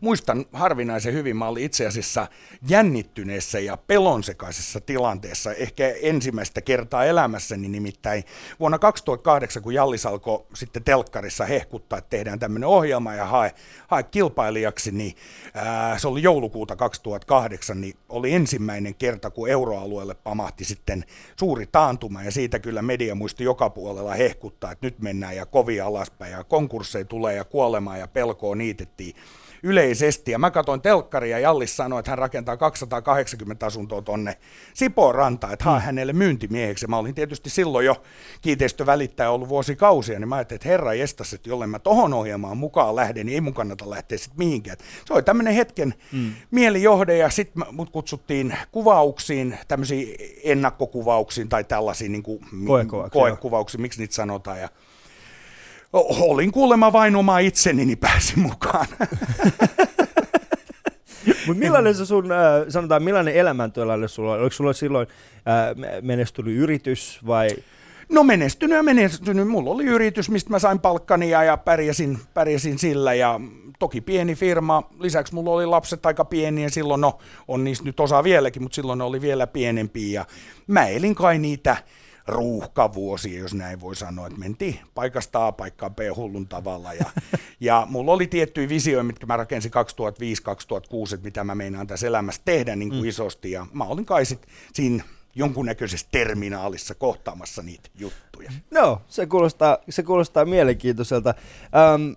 Muistan 0.00 0.44
harvinaisen 0.52 1.14
hyvin, 1.14 1.36
mä 1.36 1.48
olin 1.48 1.64
itse 1.64 1.86
asiassa 1.86 2.26
jännittyneessä 2.68 3.60
ja 3.60 3.76
pelonsekaisessa 3.76 4.80
tilanteessa, 4.80 5.52
ehkä 5.52 5.94
ensimmäistä 6.02 6.60
kertaa 6.60 7.04
elämässäni 7.04 7.68
nimittäin. 7.68 8.24
Vuonna 8.60 8.78
2008, 8.78 9.62
kun 9.62 9.74
Jallis 9.74 10.06
alkoi 10.06 10.46
sitten 10.54 10.84
telkkarissa 10.84 11.44
hehkuttaa, 11.44 11.98
että 11.98 12.10
tehdään 12.10 12.38
tämmöinen 12.38 12.68
ohjelma 12.68 13.14
ja 13.14 13.26
hae, 13.26 13.52
hae 13.86 14.02
kilpailijaksi, 14.02 14.92
niin 14.92 15.16
ää, 15.54 15.98
se 15.98 16.08
oli 16.08 16.22
joulukuuta 16.22 16.76
2008, 16.76 17.80
niin 17.80 17.96
oli 18.08 18.34
ensimmäinen 18.34 18.94
kerta, 18.94 19.30
kun 19.30 19.48
euroalueelle 19.48 20.14
pamahti 20.14 20.64
sitten 20.64 21.04
suuri 21.38 21.66
taantuma. 21.66 22.22
Ja 22.22 22.30
siitä 22.30 22.58
kyllä 22.58 22.82
media 22.82 23.14
muisti 23.14 23.44
joka 23.44 23.70
puolella 23.70 24.14
hehkuttaa, 24.14 24.72
että 24.72 24.86
nyt 24.86 24.98
mennään 24.98 25.36
ja 25.36 25.46
kovia 25.46 25.86
alaspäin 25.86 26.32
ja 26.32 26.44
konkursseja 26.44 27.04
tulee 27.04 27.34
ja 27.34 27.44
kuolemaa 27.44 27.96
ja 27.96 28.08
pelkoa 28.08 28.54
niitettiin 28.54 29.14
yleisesti. 29.64 30.30
Ja 30.30 30.38
mä 30.38 30.50
katsoin 30.50 30.80
telkkaria 30.80 31.38
ja 31.38 31.42
Jallis 31.42 31.76
sanoi, 31.76 31.98
että 31.98 32.10
hän 32.10 32.18
rakentaa 32.18 32.56
280 32.56 33.66
asuntoa 33.66 34.02
tonne 34.02 34.36
Sipoon 34.74 35.14
rantaan, 35.14 35.52
että 35.52 35.64
hae 35.64 35.80
hänelle 35.80 36.12
myyntimieheksi. 36.12 36.86
Mä 36.86 36.98
olin 36.98 37.14
tietysti 37.14 37.50
silloin 37.50 37.86
jo 37.86 38.02
kiinteistövälittäjä 38.40 39.30
ollut 39.30 39.48
vuosikausia, 39.48 40.18
niin 40.18 40.28
mä 40.28 40.34
ajattelin, 40.34 40.56
että 40.56 40.68
herra 40.68 40.94
jestas, 40.94 41.34
että 41.34 41.48
jolle 41.48 41.66
mä 41.66 41.78
tohon 41.78 42.14
ohjelmaan 42.14 42.56
mukaan 42.56 42.96
lähden, 42.96 43.26
niin 43.26 43.34
ei 43.34 43.40
mun 43.40 43.54
kannata 43.54 43.90
lähteä 43.90 44.18
sitten 44.18 44.38
mihinkään. 44.38 44.76
Se 45.04 45.14
oli 45.14 45.22
tämmöinen 45.22 45.54
hetken 45.54 45.94
mm. 46.12 46.32
mielijohde 46.50 47.16
ja 47.16 47.30
sitten 47.30 47.64
mut 47.72 47.90
kutsuttiin 47.90 48.56
kuvauksiin, 48.72 49.58
tämmöisiin 49.68 50.16
ennakkokuvauksiin 50.44 51.48
tai 51.48 51.64
tällaisiin 51.64 52.12
niin 52.12 52.22
kuin, 52.22 52.40
Koekuvauksia, 52.66 53.20
joo. 53.20 53.28
koekuvauksiin, 53.28 53.80
miksi 53.80 54.00
niitä 54.00 54.14
sanotaan. 54.14 54.60
Ja 54.60 54.68
Olin 55.94 56.52
kuulemma 56.52 56.92
vain 56.92 57.16
oma 57.16 57.38
itseni, 57.38 57.84
niin 57.84 57.98
pääsin 57.98 58.38
mukaan. 58.38 58.86
Mutta 61.46 61.62
millainen 61.62 61.94
se 61.94 62.06
sun, 62.06 62.32
äh, 62.32 62.38
sanotaan, 62.68 63.02
millainen 63.02 63.34
elämäntilanne 63.34 64.08
sulla 64.08 64.32
oli? 64.32 64.40
Oliko 64.40 64.54
sulla 64.54 64.72
silloin 64.72 65.06
äh, 65.36 65.76
me- 65.76 65.98
menestynyt 66.02 66.56
yritys 66.56 67.20
vai? 67.26 67.48
No 68.08 68.24
menestynyt 68.24 68.76
ja 68.76 68.82
menestynyt. 68.82 69.48
Mulla 69.48 69.70
oli 69.70 69.84
yritys, 69.84 70.30
mistä 70.30 70.50
mä 70.50 70.58
sain 70.58 70.80
palkkani 70.80 71.30
ja, 71.30 71.44
ja 71.44 71.56
pärjäsin, 71.56 72.18
pärjäsin 72.34 72.78
sillä. 72.78 73.14
Ja 73.14 73.40
toki 73.78 74.00
pieni 74.00 74.34
firma. 74.34 74.82
Lisäksi 74.98 75.34
mulla 75.34 75.50
oli 75.50 75.66
lapset 75.66 76.06
aika 76.06 76.24
pieniä 76.24 76.68
silloin. 76.68 77.00
No 77.00 77.18
on 77.48 77.64
niistä 77.64 77.84
nyt 77.84 78.00
osa 78.00 78.24
vieläkin, 78.24 78.62
mutta 78.62 78.76
silloin 78.76 78.98
ne 78.98 79.04
oli 79.04 79.20
vielä 79.20 79.46
pienempiä. 79.46 80.20
Ja 80.20 80.24
mä 80.66 80.86
elin 80.86 81.14
kai 81.14 81.38
niitä 81.38 81.76
ruuhkavuosia, 82.26 83.38
jos 83.38 83.54
näin 83.54 83.80
voi 83.80 83.96
sanoa, 83.96 84.26
että 84.26 84.38
mentiin 84.38 84.78
paikasta 84.94 85.46
A 85.46 85.52
paikkaan 85.52 85.94
B 85.94 85.98
hullun 86.16 86.48
tavalla. 86.48 86.92
Ja, 86.92 87.04
ja 87.60 87.86
mulla 87.90 88.12
oli 88.12 88.26
tiettyjä 88.26 88.68
visioita, 88.68 89.04
mitkä 89.04 89.26
mä 89.26 89.36
rakensin 89.36 89.72
2005-2006, 91.10 91.14
että 91.14 91.24
mitä 91.24 91.44
mä 91.44 91.54
meinaan 91.54 91.86
tässä 91.86 92.06
elämässä 92.06 92.42
tehdä 92.44 92.76
niin 92.76 92.88
kuin 92.88 93.02
mm. 93.02 93.08
isosti. 93.08 93.50
Ja 93.50 93.66
mä 93.72 93.84
olin 93.84 94.06
kai 94.06 94.24
sit 94.24 94.46
siinä 94.72 95.04
jonkunnäköisessä 95.34 96.06
terminaalissa 96.10 96.94
kohtaamassa 96.94 97.62
niitä 97.62 97.90
juttuja. 97.94 98.52
No, 98.70 99.02
se 99.08 99.26
kuulostaa, 99.26 99.78
se 99.88 100.02
kuulostaa 100.02 100.44
mielenkiintoiselta. 100.44 101.34
Ähm, 101.76 102.12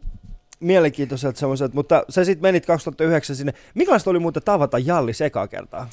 mielenkiintoiselta 0.60 1.40
semmoiselta, 1.40 1.76
mutta 1.76 2.06
sä 2.10 2.26
sitten 2.26 2.42
menit 2.42 2.66
2009 2.66 3.36
sinne. 3.36 3.54
Minkälaista 3.76 4.10
oli 4.10 4.20
muuten 4.20 4.44
tavata 4.44 4.80
Jalli 4.80 5.14
sekaa 5.14 5.48
kertaa? 5.48 5.90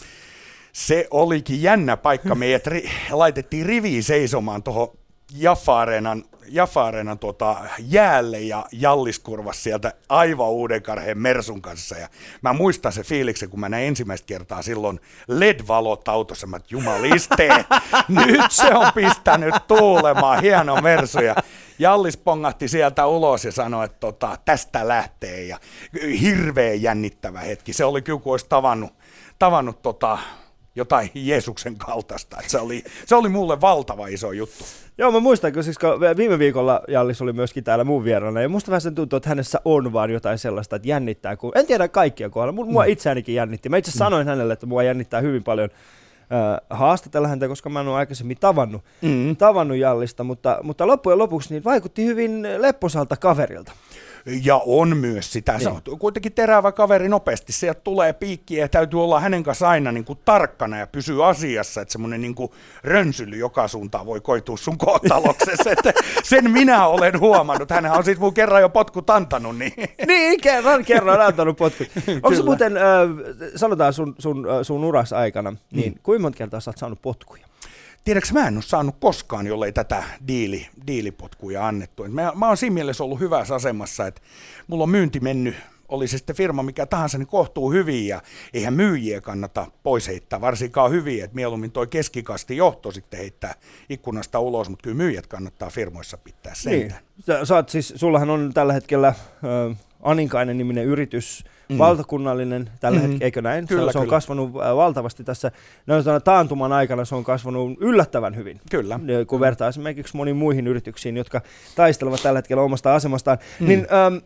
Se 0.74 1.06
olikin 1.10 1.62
jännä 1.62 1.96
paikka. 1.96 2.34
Meidät 2.34 2.66
ri- 2.66 2.90
laitettiin 3.10 3.66
riviin 3.66 4.02
seisomaan 4.02 4.62
tuohon 4.62 4.88
Jaffa-areenan, 5.32 6.24
Jaffa-areenan 6.48 7.18
tota, 7.18 7.56
jäälle 7.78 8.40
ja 8.40 8.66
jalliskurvas 8.72 9.62
sieltä 9.62 9.92
aivan 10.08 10.48
uuden 10.48 10.82
karheen 10.82 11.18
Mersun 11.18 11.62
kanssa. 11.62 11.96
Ja 11.96 12.08
mä 12.42 12.52
muistan 12.52 12.92
se 12.92 13.02
fiiliksen, 13.02 13.50
kun 13.50 13.60
mä 13.60 13.68
näin 13.68 13.86
ensimmäistä 13.86 14.26
kertaa 14.26 14.62
silloin 14.62 15.00
LED-valot 15.28 16.08
autossa. 16.08 16.46
Mä 16.46 16.60
jumaliste, 16.70 17.48
nyt 18.08 18.50
se 18.50 18.74
on 18.74 18.92
pistänyt 18.94 19.54
tuulemaan, 19.68 20.42
hieno 20.42 20.80
Mersu. 20.80 21.20
Ja 21.20 21.34
Jallis 21.78 22.16
pongahti 22.16 22.68
sieltä 22.68 23.06
ulos 23.06 23.44
ja 23.44 23.52
sanoi, 23.52 23.84
että 23.84 24.00
tota, 24.00 24.38
tästä 24.44 24.88
lähtee. 24.88 25.44
Ja 25.44 25.58
hirveän 26.20 26.82
jännittävä 26.82 27.40
hetki. 27.40 27.72
Se 27.72 27.84
oli 27.84 28.02
kyllä, 28.02 28.20
kun 28.20 28.32
olisi 28.32 28.46
tavannut, 28.48 28.92
tavannut 29.38 29.82
tota, 29.82 30.18
jotain 30.76 31.10
Jeesuksen 31.14 31.76
kaltaista. 31.76 32.36
Että 32.38 32.50
se, 32.50 32.58
oli, 32.58 32.84
se 33.06 33.14
oli 33.14 33.28
mulle 33.28 33.60
valtava 33.60 34.06
iso 34.06 34.32
juttu. 34.32 34.64
Joo, 34.98 35.12
mä 35.12 35.20
muistan, 35.20 35.52
kun 35.52 35.64
siis 35.64 35.78
kun 35.78 36.00
viime 36.16 36.38
viikolla 36.38 36.80
Jallis 36.88 37.22
oli 37.22 37.32
myöskin 37.32 37.64
täällä 37.64 37.84
muun 37.84 38.04
vieraana, 38.04 38.42
ja 38.42 38.48
musta 38.48 38.70
vähän 38.70 38.80
sen 38.80 38.94
tuntuu, 38.94 39.16
että 39.16 39.28
hänessä 39.28 39.60
on 39.64 39.92
vaan 39.92 40.10
jotain 40.10 40.38
sellaista, 40.38 40.76
että 40.76 40.88
jännittää, 40.88 41.36
kun 41.36 41.52
en 41.54 41.66
tiedä 41.66 41.88
kaikkia 41.88 42.30
kohdalla, 42.30 42.52
mutta 42.52 42.72
mua 42.72 42.84
mm. 42.84 42.90
itseänikin 42.90 43.34
jännitti. 43.34 43.68
Mä 43.68 43.76
itse 43.76 43.90
mm. 43.90 43.98
sanoin 43.98 44.26
hänelle, 44.26 44.52
että 44.52 44.66
mua 44.66 44.82
jännittää 44.82 45.20
hyvin 45.20 45.44
paljon 45.44 45.70
äh, 45.72 46.60
haastatella 46.70 47.28
häntä, 47.28 47.48
koska 47.48 47.68
mä 47.68 47.80
en 47.80 47.88
ole 47.88 47.96
aikaisemmin 47.96 48.36
tavannut, 48.40 48.84
mm. 49.02 49.36
tavannut 49.36 49.76
Jallista, 49.76 50.24
mutta, 50.24 50.58
mutta 50.62 50.86
loppujen 50.86 51.18
lopuksi 51.18 51.50
niin 51.50 51.64
vaikutti 51.64 52.04
hyvin 52.04 52.46
lepposalta 52.58 53.16
kaverilta 53.16 53.72
ja 54.26 54.60
on 54.66 54.96
myös 54.96 55.32
sitä. 55.32 55.52
Niin. 55.52 55.60
Se 55.60 55.68
on 55.68 55.98
kuitenkin 55.98 56.32
terävä 56.32 56.72
kaveri 56.72 57.08
nopeasti. 57.08 57.52
Sieltä 57.52 57.80
tulee 57.80 58.12
piikkiä 58.12 58.64
ja 58.64 58.68
täytyy 58.68 59.02
olla 59.02 59.20
hänen 59.20 59.42
kanssa 59.42 59.68
aina 59.68 59.92
niin 59.92 60.04
kuin 60.04 60.18
tarkkana 60.24 60.78
ja 60.78 60.86
pysyä 60.86 61.26
asiassa, 61.26 61.80
että 61.80 61.92
semmoinen 61.92 62.20
niin 62.20 62.34
kuin 62.34 62.50
rönsyly 62.84 63.36
joka 63.36 63.68
suuntaan 63.68 64.06
voi 64.06 64.20
koitua 64.20 64.56
sun 64.56 64.78
kohtaloksessa. 64.78 65.70
sen 66.22 66.50
minä 66.50 66.86
olen 66.86 67.20
huomannut. 67.20 67.70
Hän 67.70 67.86
on 67.86 68.04
sitten 68.04 68.20
mun 68.20 68.34
kerran 68.34 68.60
jo 68.60 68.68
potkut 68.68 69.10
antanut. 69.10 69.58
Niin, 69.58 69.72
niin 70.06 70.40
kerran, 70.40 70.84
kerran 70.84 71.20
antanut 71.20 71.56
potkut. 71.56 71.88
Onko 72.22 72.42
muuten, 72.44 72.76
äh, 72.76 72.82
sanotaan 73.56 73.92
sun, 73.92 74.14
sun, 74.18 74.46
sun 74.62 74.84
uras 74.84 75.12
aikana, 75.12 75.52
niin 75.70 75.92
mm. 75.92 75.98
kuinka 76.02 76.22
monta 76.22 76.38
kertaa 76.38 76.60
sä 76.60 76.70
oot 76.70 76.78
saanut 76.78 77.02
potkuja? 77.02 77.46
Tiedätkö, 78.04 78.30
mä 78.32 78.48
en 78.48 78.54
ole 78.54 78.62
saanut 78.62 78.96
koskaan, 79.00 79.46
jollei 79.46 79.72
tätä 79.72 80.04
diili, 80.28 80.68
diilipotkuja 80.86 81.66
annettu. 81.66 82.04
mä, 82.08 82.32
mä 82.34 82.46
oon 82.46 82.56
siinä 82.56 82.74
mielessä 82.74 83.04
ollut 83.04 83.20
hyvässä 83.20 83.54
asemassa, 83.54 84.06
että 84.06 84.22
mulla 84.66 84.82
on 84.82 84.90
myynti 84.90 85.20
mennyt, 85.20 85.54
oli 85.88 86.08
se 86.08 86.18
sitten 86.18 86.36
firma 86.36 86.62
mikä 86.62 86.86
tahansa, 86.86 87.18
niin 87.18 87.26
kohtuu 87.26 87.72
hyvin 87.72 88.06
ja 88.06 88.22
eihän 88.54 88.74
myyjiä 88.74 89.20
kannata 89.20 89.66
pois 89.82 90.08
heittää, 90.08 90.40
varsinkaan 90.40 90.90
hyviä, 90.90 91.24
että 91.24 91.34
mieluummin 91.34 91.72
toi 91.72 91.86
keskikasti 91.86 92.56
johto 92.56 92.92
sitten 92.92 93.20
heittää 93.20 93.54
ikkunasta 93.88 94.40
ulos, 94.40 94.68
mutta 94.68 94.82
kyllä 94.82 94.96
myyjät 94.96 95.26
kannattaa 95.26 95.70
firmoissa 95.70 96.18
pitää 96.18 96.54
sen. 96.54 96.72
Niin. 96.72 96.94
Sä, 97.26 97.44
sä 97.44 97.64
siis, 97.66 97.92
sullahan 97.96 98.30
on 98.30 98.50
tällä 98.54 98.72
hetkellä 98.72 99.08
äh, 99.08 99.76
Aninkainen 100.02 100.58
niminen 100.58 100.84
yritys, 100.84 101.44
mm. 101.68 101.78
valtakunnallinen 101.78 102.70
tällä 102.80 102.98
mm-hmm. 102.98 103.10
hetkellä, 103.10 103.24
eikö 103.24 103.42
näin? 103.42 103.66
Kyllä, 103.66 103.86
se, 103.86 103.92
se 103.92 103.98
on 103.98 104.04
kyllä. 104.04 104.16
kasvanut 104.16 104.48
äh, 104.48 104.76
valtavasti 104.76 105.24
tässä 105.24 105.50
no, 105.86 106.20
taantuman 106.20 106.72
aikana, 106.72 107.04
se 107.04 107.14
on 107.14 107.24
kasvanut 107.24 107.78
yllättävän 107.80 108.36
hyvin. 108.36 108.60
Kyllä. 108.70 109.00
Kun 109.26 109.40
vertaa 109.40 109.68
esimerkiksi 109.68 110.16
moniin 110.16 110.36
muihin 110.36 110.66
yrityksiin, 110.66 111.16
jotka 111.16 111.40
taistelevat 111.74 112.22
tällä 112.22 112.38
hetkellä 112.38 112.62
omasta 112.62 112.94
asemastaan. 112.94 113.38
Mm. 113.60 113.68
Niin, 113.68 113.86
ähm, 113.92 114.16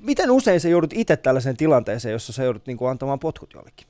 miten 0.00 0.30
usein 0.30 0.60
sä 0.60 0.68
joudut 0.68 0.92
itse 0.94 1.16
tällaiseen 1.16 1.56
tilanteeseen, 1.56 2.12
jossa 2.12 2.32
sä 2.32 2.44
joudut 2.44 2.66
niin 2.66 2.76
kuin, 2.76 2.90
antamaan 2.90 3.18
potkut 3.18 3.54
jollekin? 3.54 3.86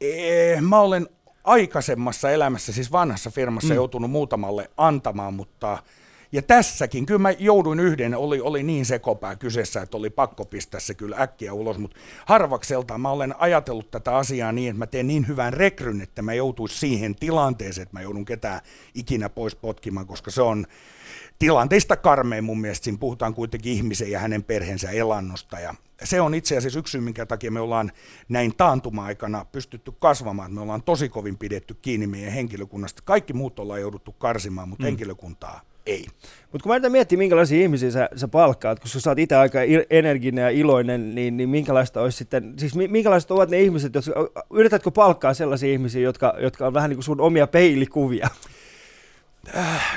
Ee, 0.00 0.60
mä 0.60 0.80
olen 0.80 1.08
aikaisemmassa 1.44 2.30
elämässä, 2.30 2.72
siis 2.72 2.92
vanhassa 2.92 3.30
firmassa, 3.30 3.68
mm. 3.68 3.74
joutunut 3.74 4.10
muutamalle 4.10 4.70
antamaan, 4.76 5.34
mutta 5.34 5.78
ja 6.32 6.42
tässäkin, 6.42 7.06
kyllä 7.06 7.18
mä 7.18 7.30
jouduin 7.30 7.80
yhden, 7.80 8.14
oli, 8.14 8.40
oli 8.40 8.62
niin 8.62 8.86
sekopää 8.86 9.36
kyseessä, 9.36 9.82
että 9.82 9.96
oli 9.96 10.10
pakko 10.10 10.44
pistää 10.44 10.80
se 10.80 10.94
kyllä 10.94 11.16
äkkiä 11.20 11.52
ulos, 11.52 11.78
mutta 11.78 11.96
harvakselta 12.26 12.98
mä 12.98 13.10
olen 13.10 13.34
ajatellut 13.38 13.90
tätä 13.90 14.16
asiaa 14.16 14.52
niin, 14.52 14.70
että 14.70 14.78
mä 14.78 14.86
teen 14.86 15.06
niin 15.06 15.28
hyvän 15.28 15.52
rekryn, 15.52 16.00
että 16.00 16.22
mä 16.22 16.34
joutuisi 16.34 16.78
siihen 16.78 17.14
tilanteeseen, 17.14 17.82
että 17.82 17.96
mä 17.96 18.02
joudun 18.02 18.24
ketään 18.24 18.60
ikinä 18.94 19.28
pois 19.28 19.56
potkimaan, 19.56 20.06
koska 20.06 20.30
se 20.30 20.42
on 20.42 20.66
tilanteista 21.38 21.96
karmeen 21.96 22.44
mun 22.44 22.60
mielestä. 22.60 22.84
Siinä 22.84 22.98
puhutaan 22.98 23.34
kuitenkin 23.34 23.72
ihmisen 23.72 24.10
ja 24.10 24.18
hänen 24.18 24.44
perheensä 24.44 24.90
elannosta 24.90 25.60
ja 25.60 25.74
se 26.04 26.20
on 26.20 26.34
itse 26.34 26.56
asiassa 26.56 26.78
yksi 26.78 26.90
syy, 26.90 27.00
minkä 27.00 27.26
takia 27.26 27.50
me 27.50 27.60
ollaan 27.60 27.92
näin 28.28 28.56
taantuma-aikana 28.56 29.44
pystytty 29.44 29.92
kasvamaan. 29.98 30.54
Me 30.54 30.60
ollaan 30.60 30.82
tosi 30.82 31.08
kovin 31.08 31.38
pidetty 31.38 31.74
kiinni 31.74 32.06
meidän 32.06 32.32
henkilökunnasta. 32.32 33.02
Kaikki 33.04 33.32
muut 33.32 33.58
ollaan 33.58 33.80
jouduttu 33.80 34.12
karsimaan, 34.12 34.68
mutta 34.68 34.82
mm. 34.82 34.86
henkilökuntaa 34.86 35.60
ei. 35.86 36.06
Mutta 36.52 36.62
kun 36.62 36.70
mä 36.70 36.74
yritän 36.74 36.92
miettiä, 36.92 37.18
minkälaisia 37.18 37.62
ihmisiä 37.62 37.90
sä, 37.90 38.08
sä 38.16 38.28
palkkaat, 38.28 38.80
koska 38.80 39.00
sä 39.00 39.10
oot 39.10 39.18
itse 39.18 39.36
aika 39.36 39.58
energinen 39.90 40.42
ja 40.42 40.50
iloinen, 40.50 41.14
niin, 41.14 41.36
niin 41.36 41.48
minkälaista 41.48 42.00
olisi 42.00 42.18
sitten, 42.18 42.54
siis 42.56 42.74
minkälaiset 42.74 43.30
ovat 43.30 43.50
ne 43.50 43.60
ihmiset, 43.60 43.94
jotka, 43.94 44.12
yritätkö 44.50 44.90
palkkaa 44.90 45.34
sellaisia 45.34 45.72
ihmisiä, 45.72 46.02
jotka, 46.02 46.34
jotka 46.40 46.66
on 46.66 46.74
vähän 46.74 46.90
niin 46.90 46.96
kuin 46.96 47.04
sun 47.04 47.20
omia 47.20 47.46
peilikuvia? 47.46 48.28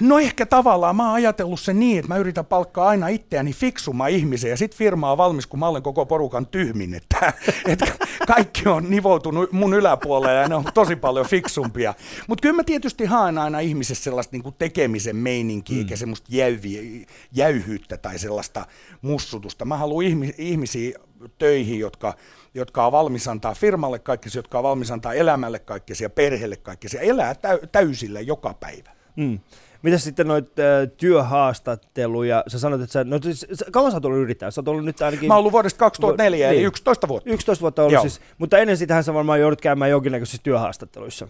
No 0.01 0.19
ehkä 0.19 0.45
tavallaan 0.45 0.95
mä 0.95 1.05
oon 1.05 1.13
ajatellut 1.13 1.59
sen 1.59 1.79
niin, 1.79 1.99
että 1.99 2.13
mä 2.13 2.17
yritän 2.17 2.45
palkkaa 2.45 2.87
aina 2.87 3.07
itseäni 3.07 3.53
fiksumaan 3.53 4.09
ihmisiä 4.09 4.49
ja 4.49 4.57
sit 4.57 4.75
firma 4.75 5.11
on 5.11 5.17
valmis, 5.17 5.47
kun 5.47 5.59
mä 5.59 5.67
olen 5.67 5.83
koko 5.83 6.05
porukan 6.05 6.47
tyhmin, 6.47 6.93
että, 6.93 7.33
että 7.65 7.85
kaikki 8.27 8.69
on 8.69 8.89
nivoutunut 8.89 9.51
mun 9.51 9.73
yläpuolelle 9.73 10.41
ja 10.41 10.47
ne 10.47 10.55
on 10.55 10.65
tosi 10.73 10.95
paljon 10.95 11.25
fiksumpia. 11.25 11.93
Mutta 12.27 12.41
kyllä 12.41 12.55
mä 12.55 12.63
tietysti 12.63 13.05
haen 13.05 13.37
aina 13.37 13.59
ihmisessä 13.59 14.03
sellaista 14.03 14.37
niin 14.37 14.53
tekemisen 14.57 15.15
meininkiä 15.15 15.75
mm. 15.75 15.79
eikä 15.79 15.95
semmoista 15.95 16.27
jäyviä, 16.29 17.05
jäyhyyttä 17.31 17.97
tai 17.97 18.19
sellaista 18.19 18.65
mussutusta. 19.01 19.65
Mä 19.65 19.77
haluan 19.77 20.05
ihmisiä 20.37 20.99
töihin, 21.37 21.79
jotka, 21.79 22.13
jotka 22.53 22.85
on 22.85 22.91
valmis 22.91 23.27
antaa 23.27 23.53
firmalle 23.53 23.99
kaikki, 23.99 24.29
jotka 24.35 24.57
on 24.57 24.63
valmis 24.63 24.91
antaa 24.91 25.13
elämälle 25.13 25.59
kaikki 25.59 25.93
ja 26.01 26.09
perheelle 26.09 26.55
kaikki 26.55 26.87
ja 26.93 27.01
elää 27.01 27.35
täysillä 27.71 28.21
joka 28.21 28.53
päivä. 28.53 28.98
Mm. 29.19 29.39
Mitä 29.81 29.97
sitten 29.97 30.27
noita 30.27 30.61
äh, 30.61 30.89
työhaastatteluja, 30.97 32.43
sä 32.47 32.59
sanoit, 32.59 32.81
että 32.81 32.93
sä, 32.93 33.03
no, 33.03 33.19
siis, 33.23 33.47
kauan 33.71 33.91
sä 33.91 33.97
oot 33.97 34.05
ollut 34.05 34.19
yrittäjä? 34.19 34.51
Sä 34.51 34.61
oot 34.61 34.67
ollut 34.67 34.85
nyt 34.85 35.01
ainakin... 35.01 35.27
Mä 35.27 35.33
oon 35.33 35.39
ollut 35.39 35.51
vuodesta 35.51 35.79
2004, 35.79 36.47
niin. 36.47 36.57
eli 36.57 36.67
11 36.67 37.07
vuotta. 37.07 37.29
11 37.29 37.61
vuotta 37.61 37.83
ollut 37.83 38.01
siis, 38.01 38.21
mutta 38.37 38.57
ennen 38.57 38.77
sitähän 38.77 39.03
sä 39.03 39.13
varmaan 39.13 39.39
joudut 39.39 39.61
käymään 39.61 39.91
jonkinnäköisissä 39.91 40.43
työhaastatteluissa. 40.43 41.27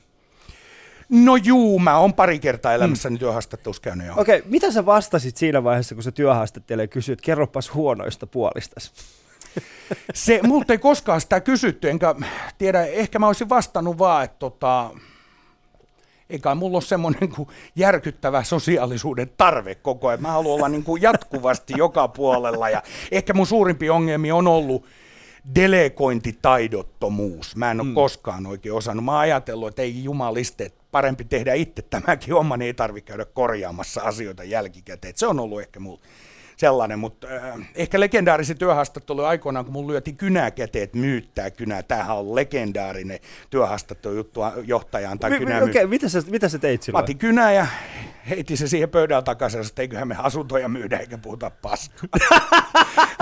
No 1.09 1.35
juu, 1.35 1.79
mä 1.79 1.97
oon 1.97 2.13
pari 2.13 2.39
kertaa 2.39 2.73
elämässäni 2.73 3.13
hmm. 3.13 3.19
työhaastattelussa 3.19 3.81
käynyt 3.81 4.07
jo. 4.07 4.13
Okei, 4.17 4.39
okay, 4.39 4.51
mitä 4.51 4.71
sä 4.71 4.85
vastasit 4.85 5.37
siinä 5.37 5.63
vaiheessa, 5.63 5.95
kun 5.95 6.03
se 6.03 6.11
työhaastattelija 6.11 6.87
kysyy, 6.87 7.13
että 7.13 7.25
kerropas 7.25 7.73
huonoista 7.73 8.27
puolistasi? 8.27 8.91
Se, 10.13 10.39
multa 10.43 10.73
ei 10.73 10.79
koskaan 10.79 11.21
sitä 11.21 11.39
kysytty, 11.39 11.89
enkä 11.89 12.15
tiedä, 12.57 12.85
ehkä 12.85 13.19
mä 13.19 13.27
olisin 13.27 13.49
vastannut 13.49 13.97
vaan, 13.97 14.23
että 14.23 14.39
tota, 14.39 14.89
eikä 16.29 16.55
mulla 16.55 16.77
ole 16.77 16.83
semmoinen 16.83 17.29
kuin 17.29 17.49
järkyttävä 17.75 18.43
sosiaalisuuden 18.43 19.31
tarve 19.37 19.75
koko 19.75 20.07
ajan. 20.07 20.21
Mä 20.21 20.31
haluan 20.31 20.55
olla 20.55 20.69
niin 20.69 20.83
kuin 20.83 21.01
jatkuvasti 21.01 21.73
joka 21.77 22.07
puolella 22.07 22.69
ja 22.69 22.83
ehkä 23.11 23.33
mun 23.33 23.47
suurimpi 23.47 23.89
ongelmi 23.89 24.31
on 24.31 24.47
ollut 24.47 24.85
delegointitaidottomuus. 25.55 27.55
Mä 27.55 27.71
en 27.71 27.79
ole 27.79 27.87
mm. 27.87 27.93
koskaan 27.93 28.45
oikein 28.45 28.73
osannut. 28.73 29.05
Mä 29.05 29.11
oon 29.11 29.21
ajatellut, 29.21 29.69
että 29.69 29.81
ei 29.81 30.03
jumaliste, 30.03 30.71
parempi 30.91 31.25
tehdä 31.25 31.53
itse 31.53 31.81
tämäkin 31.81 32.33
homma, 32.33 32.57
niin 32.57 32.67
ei 32.67 32.73
tarvitse 32.73 33.07
käydä 33.07 33.25
korjaamassa 33.25 34.01
asioita 34.01 34.43
jälkikäteen. 34.43 35.13
se 35.17 35.27
on 35.27 35.39
ollut 35.39 35.61
ehkä 35.61 35.79
mulla 35.79 36.01
sellainen, 36.59 36.99
mutta 36.99 37.27
äh, 37.27 37.59
ehkä 37.75 37.99
legendaarisi 37.99 38.55
työhaastattelu 38.55 39.23
aikoinaan, 39.23 39.65
kun 39.65 39.73
mun 39.73 39.87
lyötiin 39.87 40.17
kynää 40.17 40.51
käteen, 40.51 40.83
että 40.83 40.97
myyttää 40.97 41.51
kynää. 41.51 41.83
Tämähän 41.83 42.17
on 42.17 42.35
legendaarinen 42.35 43.19
työhaastattelu 43.49 44.13
juttu 44.15 44.41
johtajaan 44.65 45.19
tai 45.19 45.31
kynää. 45.31 45.63
Okei, 45.63 45.69
okay, 45.69 45.87
mitä, 45.87 46.09
sä, 46.09 46.21
mitä 46.29 46.49
sä 46.49 46.59
teit 46.59 46.83
silloin? 46.83 47.05
Mä 47.07 47.13
kynää 47.13 47.51
ja 47.51 47.67
heitti 48.29 48.57
se 48.57 48.67
siihen 48.67 48.89
pöydän 48.89 49.23
takaisin, 49.23 49.61
että 49.61 49.81
eiköhän 49.81 50.07
me 50.07 50.15
asuntoja 50.17 50.69
myydä 50.69 50.97
eikä 50.97 51.17
puhuta 51.17 51.51
paskaa. 51.61 52.09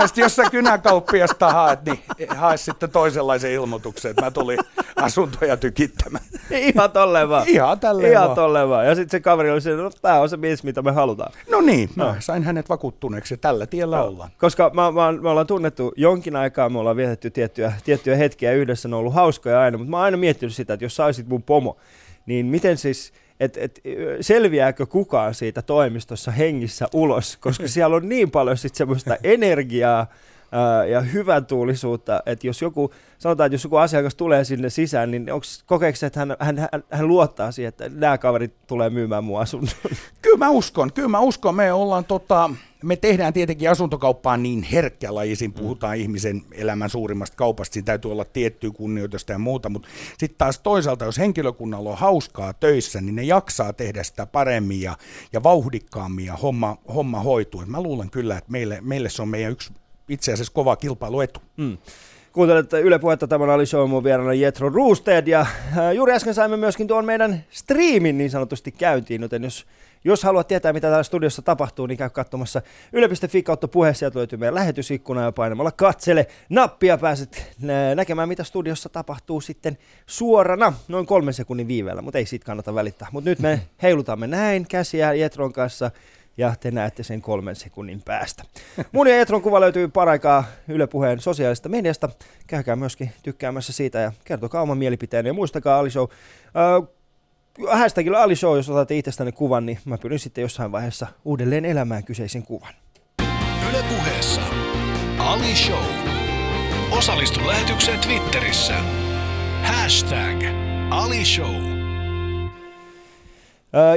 sitten 0.06 0.22
jos 0.22 0.36
sä 0.36 0.50
kynäkauppiasta 0.50 1.52
haet, 1.52 1.84
niin 1.84 1.98
hae 2.28 2.56
sitten 2.56 2.90
toisenlaisen 2.90 3.50
ilmoituksen, 3.52 4.10
että 4.10 4.22
mä 4.22 4.30
tulin 4.30 4.58
asuntoja 4.96 5.56
tykittämään. 5.56 6.24
Ihan 6.50 6.90
tolleen 6.90 7.28
vaan. 7.28 7.48
Ihan 7.48 7.80
tälleen 7.80 8.12
Ihan 8.12 8.24
vaan. 8.24 8.34
tolleen 8.34 8.68
vaan. 8.68 8.86
Ja 8.86 8.94
sitten 8.94 9.10
se 9.10 9.20
kaveri 9.20 9.50
oli 9.50 9.60
se, 9.60 9.76
no 9.76 9.90
tää 10.02 10.20
on 10.20 10.28
se 10.28 10.36
mies, 10.36 10.64
mitä 10.64 10.82
me 10.82 10.92
halutaan. 10.92 11.32
No 11.50 11.60
niin, 11.60 11.90
mä 11.96 12.16
sain 12.18 12.42
hänet 12.44 12.68
vakuuttuneeksi 12.68 13.34
ja 13.34 13.38
tällä 13.38 13.66
tiellä 13.66 14.02
ollaan. 14.02 14.30
Koska 14.38 14.70
mä, 14.74 14.90
mä, 14.90 15.12
me 15.12 15.28
ollaan 15.28 15.46
tunnettu 15.46 15.92
jonkin 15.96 16.36
aikaa, 16.36 16.68
me 16.68 16.78
ollaan 16.78 16.96
vietetty 16.96 17.30
tiettyjä, 17.30 17.72
tiettyjä 17.84 18.16
hetkiä 18.16 18.52
yhdessä, 18.52 18.88
ne 18.88 18.94
on 18.94 19.00
ollut 19.00 19.14
hauskoja 19.14 19.60
aina, 19.60 19.78
mutta 19.78 19.90
mä 19.90 19.96
oon 19.96 20.04
aina 20.04 20.16
miettinyt 20.16 20.54
sitä, 20.54 20.74
että 20.74 20.84
jos 20.84 20.96
saisit 20.96 21.28
mun 21.28 21.42
pomo, 21.42 21.76
niin 22.26 22.46
miten 22.46 22.78
siis, 22.78 23.12
että 23.40 23.60
et, 23.60 23.80
selviääkö 24.20 24.86
kukaan 24.86 25.34
siitä 25.34 25.62
toimistossa 25.62 26.30
hengissä 26.30 26.88
ulos, 26.94 27.36
koska 27.36 27.68
siellä 27.74 27.96
on 27.96 28.08
niin 28.08 28.30
paljon 28.30 28.56
sit 28.56 28.74
semmoista 28.74 29.16
energiaa, 29.22 30.06
ja 30.88 31.00
hyvän 31.00 31.46
tuulisuutta, 31.46 32.22
että 32.26 32.46
jos 32.46 32.62
joku, 32.62 32.90
sanotaan, 33.18 33.46
että 33.46 33.54
jos 33.54 33.64
joku 33.64 33.76
asiakas 33.76 34.14
tulee 34.14 34.44
sinne 34.44 34.70
sisään, 34.70 35.10
niin 35.10 35.32
onks, 35.32 35.62
kokeeko 35.66 35.98
että 36.06 36.20
hän, 36.20 36.36
hän, 36.40 36.58
hän, 36.58 36.84
hän 36.90 37.08
luottaa 37.08 37.52
siihen, 37.52 37.68
että 37.68 37.88
nämä 37.88 38.18
kaverit 38.18 38.54
tulee 38.66 38.90
myymään 38.90 39.24
mun 39.24 39.40
asunnon? 39.40 39.74
Kyllä 40.22 40.38
mä 40.38 40.50
uskon, 40.50 40.92
kyllä 40.92 41.08
mä 41.08 41.20
uskon. 41.20 41.54
Me 41.54 41.72
ollaan 41.72 42.04
tota, 42.04 42.50
me 42.82 42.96
tehdään 42.96 43.32
tietenkin 43.32 43.70
asuntokauppaa 43.70 44.36
niin 44.36 44.62
herkkälajisin, 44.62 45.52
puhutaan 45.52 45.98
mm. 45.98 46.02
ihmisen 46.02 46.42
elämän 46.52 46.90
suurimmasta 46.90 47.36
kaupasta, 47.36 47.74
siinä 47.74 47.86
täytyy 47.86 48.12
olla 48.12 48.24
tiettyä 48.24 48.70
kunnioitusta 48.70 49.32
ja 49.32 49.38
muuta, 49.38 49.68
mutta 49.68 49.88
sitten 50.18 50.38
taas 50.38 50.58
toisaalta, 50.58 51.04
jos 51.04 51.18
henkilökunnalla 51.18 51.90
on 51.90 51.98
hauskaa 51.98 52.52
töissä, 52.52 53.00
niin 53.00 53.16
ne 53.16 53.22
jaksaa 53.22 53.72
tehdä 53.72 54.02
sitä 54.02 54.26
paremmin 54.26 54.80
ja, 54.80 54.96
ja 55.32 55.42
vauhdikkaammin 55.42 56.26
ja 56.26 56.36
homma, 56.36 56.76
homma 56.94 57.20
hoituu. 57.20 57.60
Et 57.60 57.68
mä 57.68 57.82
luulen 57.82 58.10
kyllä, 58.10 58.38
että 58.38 58.50
meille, 58.50 58.78
meille 58.80 59.08
se 59.08 59.22
on 59.22 59.28
meidän 59.28 59.52
yksi 59.52 59.72
itse 60.08 60.32
asiassa 60.32 60.52
kova 60.52 60.76
kilpailuetu. 60.76 61.40
Mm. 61.56 61.78
Kuuntelet 62.32 62.72
Yle 62.72 62.98
Puhetta, 62.98 63.28
tämän 63.28 63.50
oli 63.50 63.66
show 63.66 63.90
mun 63.90 64.04
vieraana 64.04 64.34
Jetro 64.34 64.68
Roosted 64.68 65.26
ja 65.26 65.40
äh, 65.40 65.94
juuri 65.94 66.12
äsken 66.12 66.34
saimme 66.34 66.56
myöskin 66.56 66.88
tuon 66.88 67.04
meidän 67.04 67.44
striimin 67.50 68.18
niin 68.18 68.30
sanotusti 68.30 68.72
käyntiin, 68.72 69.22
joten 69.22 69.44
jos, 69.44 69.66
jos 70.04 70.22
haluat 70.22 70.48
tietää 70.48 70.72
mitä 70.72 70.86
täällä 70.86 71.02
studiossa 71.02 71.42
tapahtuu, 71.42 71.86
niin 71.86 71.98
käy 71.98 72.10
katsomassa 72.10 72.62
yle.fi 72.92 73.42
kautta 73.42 73.68
puhe, 73.68 73.94
sieltä 73.94 74.18
löytyy 74.18 74.38
meidän 74.38 74.54
lähetysikkuna 74.54 75.22
ja 75.22 75.32
painamalla 75.32 75.72
katsele 75.72 76.26
nappia 76.48 76.98
pääset 76.98 77.52
nä- 77.60 77.94
näkemään 77.94 78.28
mitä 78.28 78.44
studiossa 78.44 78.88
tapahtuu 78.88 79.40
sitten 79.40 79.78
suorana, 80.06 80.72
noin 80.88 81.06
kolmen 81.06 81.34
sekunnin 81.34 81.68
viiveellä, 81.68 82.02
mutta 82.02 82.18
ei 82.18 82.26
siitä 82.26 82.46
kannata 82.46 82.74
välittää. 82.74 83.08
Mutta 83.12 83.30
nyt 83.30 83.38
me 83.38 83.60
heilutamme 83.82 84.26
näin 84.26 84.66
käsiä 84.68 85.14
Jetron 85.14 85.52
kanssa 85.52 85.90
ja 86.38 86.54
te 86.60 86.70
näette 86.70 87.02
sen 87.02 87.22
kolmen 87.22 87.56
sekunnin 87.56 88.02
päästä. 88.04 88.44
Mun 88.92 89.08
ja 89.08 89.20
Etron 89.20 89.42
kuva 89.42 89.60
löytyy 89.60 89.88
paraikaa 89.88 90.44
Yle 90.68 90.86
Puheen 90.86 91.20
sosiaalisesta 91.20 91.68
mediasta. 91.68 92.08
Käykää 92.46 92.76
myöskin 92.76 93.12
tykkäämässä 93.22 93.72
siitä 93.72 93.98
ja 93.98 94.12
kertokaa 94.24 94.62
oman 94.62 94.78
mielipiteen. 94.78 95.26
Ja 95.26 95.32
muistakaa 95.32 95.78
Ali 95.78 95.90
Show, 95.90 96.08
äh, 97.70 97.82
Ali 98.18 98.36
Show, 98.36 98.56
jos 98.56 98.70
otatte 98.70 98.98
itsestäni 98.98 99.32
kuvan, 99.32 99.66
niin 99.66 99.78
mä 99.84 99.98
pyrin 99.98 100.18
sitten 100.18 100.42
jossain 100.42 100.72
vaiheessa 100.72 101.06
uudelleen 101.24 101.64
elämään 101.64 102.04
kyseisen 102.04 102.42
kuvan. 102.42 102.74
Yle 103.70 103.82
Puheessa 103.88 104.40
Ali 105.18 105.56
Show. 105.56 105.84
Osallistu 106.90 107.46
lähetykseen 107.46 108.00
Twitterissä. 108.00 108.74
Hashtag 109.62 110.44
Ali 110.90 111.24
Show. 111.24 111.77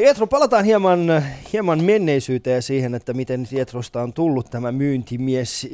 Jetro, 0.01 0.27
palataan 0.27 0.65
hieman, 0.65 1.23
hieman 1.53 1.83
menneisyyteen 1.83 2.55
ja 2.55 2.61
siihen, 2.61 2.95
että 2.95 3.13
miten 3.13 3.47
Jetrosta 3.51 4.01
on 4.01 4.13
tullut 4.13 4.49
tämä 4.49 4.71
myyntimies, 4.71 5.67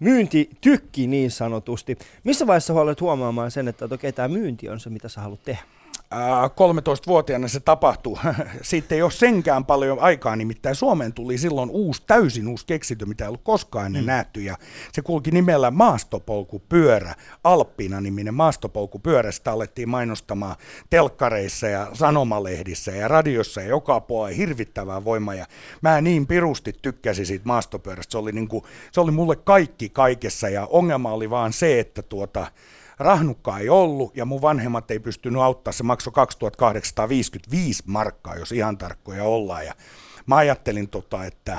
myyntitykki 0.00 1.06
niin 1.06 1.30
sanotusti. 1.30 1.98
Missä 2.24 2.46
vaiheessa 2.46 2.74
olet 2.74 3.00
huomaamaan 3.00 3.50
sen, 3.50 3.68
että 3.68 3.88
okei, 3.90 4.12
tämä 4.12 4.28
myynti 4.28 4.68
on 4.68 4.80
se, 4.80 4.90
mitä 4.90 5.08
sä 5.08 5.20
haluat 5.20 5.42
tehdä? 5.42 5.62
13-vuotiaana 6.14 7.48
se 7.48 7.60
tapahtui. 7.60 8.18
Siitä 8.62 8.94
ei 8.94 9.02
ole 9.02 9.10
senkään 9.10 9.64
paljon 9.64 9.98
aikaa, 9.98 10.36
nimittäin 10.36 10.74
Suomeen 10.74 11.12
tuli 11.12 11.38
silloin 11.38 11.70
uusi, 11.70 12.02
täysin 12.06 12.48
uusi 12.48 12.66
keksintö, 12.66 13.06
mitä 13.06 13.24
ei 13.24 13.28
ollut 13.28 13.40
koskaan 13.44 13.86
ennen 13.86 14.02
mm. 14.02 14.06
nähty. 14.06 14.42
Ja 14.42 14.56
se 14.92 15.02
kulki 15.02 15.30
nimellä 15.30 15.70
maastopolkupyörä, 15.70 17.14
Alppina-niminen 17.44 18.34
maastopolkupyörä. 18.34 19.32
Sitä 19.32 19.52
alettiin 19.52 19.88
mainostamaan 19.88 20.56
telkkareissa 20.90 21.66
ja 21.66 21.90
sanomalehdissä 21.92 22.90
ja 22.90 23.08
radiossa 23.08 23.60
ja 23.60 23.68
joka 23.68 24.00
puolella 24.00 24.36
hirvittävää 24.36 25.04
voimaa. 25.04 25.34
Ja 25.34 25.46
mä 25.82 26.00
niin 26.00 26.26
pirusti 26.26 26.72
tykkäsin 26.82 27.26
siitä 27.26 27.46
maastopyörästä. 27.46 28.12
Se 28.12 28.18
oli, 28.18 28.32
niin 28.32 28.48
kuin, 28.48 28.64
se 28.92 29.00
oli 29.00 29.10
mulle 29.10 29.36
kaikki 29.36 29.88
kaikessa 29.88 30.48
ja 30.48 30.66
ongelma 30.66 31.12
oli 31.12 31.30
vaan 31.30 31.52
se, 31.52 31.80
että 31.80 32.02
tuota, 32.02 32.46
rahnukkaa 32.98 33.58
ei 33.58 33.68
ollut 33.68 34.16
ja 34.16 34.24
mun 34.24 34.42
vanhemmat 34.42 34.90
ei 34.90 34.98
pystynyt 34.98 35.42
auttaa. 35.42 35.72
Se 35.72 35.82
maksoi 35.82 36.12
2855 36.12 37.82
markkaa, 37.86 38.36
jos 38.36 38.52
ihan 38.52 38.78
tarkkoja 38.78 39.24
ollaan. 39.24 39.66
Ja 39.66 39.74
mä 40.26 40.36
ajattelin, 40.36 40.88
tota, 40.88 41.24
että 41.24 41.58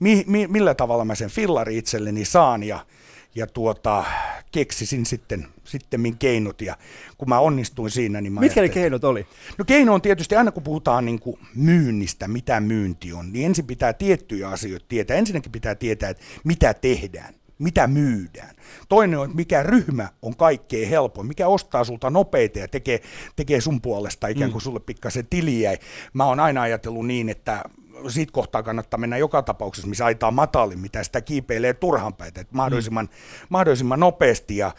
mi, 0.00 0.24
mi, 0.26 0.46
millä 0.46 0.74
tavalla 0.74 1.04
mä 1.04 1.14
sen 1.14 1.30
fillari 1.30 1.78
itselleni 1.78 2.24
saan 2.24 2.62
ja, 2.62 2.86
ja 3.34 3.46
tuota, 3.46 4.04
keksisin 4.52 5.06
sitten, 5.06 5.48
sitten 5.64 6.00
min 6.00 6.18
keinot 6.18 6.60
ja 6.60 6.76
kun 7.18 7.28
mä 7.28 7.38
onnistuin 7.38 7.90
siinä, 7.90 8.20
niin 8.20 8.32
mä 8.32 8.40
Mitkä 8.40 8.62
ne 8.62 8.68
keinot 8.68 9.04
oli? 9.04 9.26
No 9.58 9.64
keino 9.64 9.94
on 9.94 10.02
tietysti 10.02 10.36
aina 10.36 10.52
kun 10.52 10.62
puhutaan 10.62 11.04
niin 11.04 11.20
kuin 11.20 11.38
myynnistä, 11.54 12.28
mitä 12.28 12.60
myynti 12.60 13.12
on, 13.12 13.32
niin 13.32 13.46
ensin 13.46 13.66
pitää 13.66 13.92
tiettyjä 13.92 14.48
asioita 14.48 14.86
tietää. 14.88 15.16
Ensinnäkin 15.16 15.52
pitää 15.52 15.74
tietää, 15.74 16.10
että 16.10 16.24
mitä 16.44 16.74
tehdään 16.74 17.34
mitä 17.58 17.86
myydään. 17.86 18.56
Toinen 18.88 19.18
on, 19.18 19.24
että 19.24 19.36
mikä 19.36 19.62
ryhmä 19.62 20.08
on 20.22 20.36
kaikkein 20.36 20.88
helpoin, 20.88 21.26
mikä 21.26 21.48
ostaa 21.48 21.84
sulta 21.84 22.10
nopeita 22.10 22.58
ja 22.58 22.68
tekee, 22.68 23.00
tekee 23.36 23.60
sun 23.60 23.80
puolesta 23.80 24.28
ikään 24.28 24.50
kuin 24.50 24.60
mm. 24.60 24.64
sulle 24.64 24.80
pikkasen 24.80 25.26
tiliä. 25.30 25.76
Mä 26.12 26.24
oon 26.24 26.40
aina 26.40 26.62
ajatellut 26.62 27.06
niin, 27.06 27.28
että 27.28 27.64
siitä 28.08 28.32
kohtaa 28.32 28.62
kannattaa 28.62 28.98
mennä 28.98 29.16
joka 29.16 29.42
tapauksessa, 29.42 29.88
missä 29.88 30.04
aitaa 30.04 30.30
matalin, 30.30 30.78
mitä 30.78 31.04
sitä 31.04 31.20
kiipeilee 31.20 31.74
turhan 31.74 32.14
päin, 32.14 32.28
että 32.28 32.46
mahdollisimman, 32.50 33.04
mm. 33.06 33.46
mahdollisimman 33.48 34.00
nopeasti. 34.00 34.56
Ja, 34.56 34.74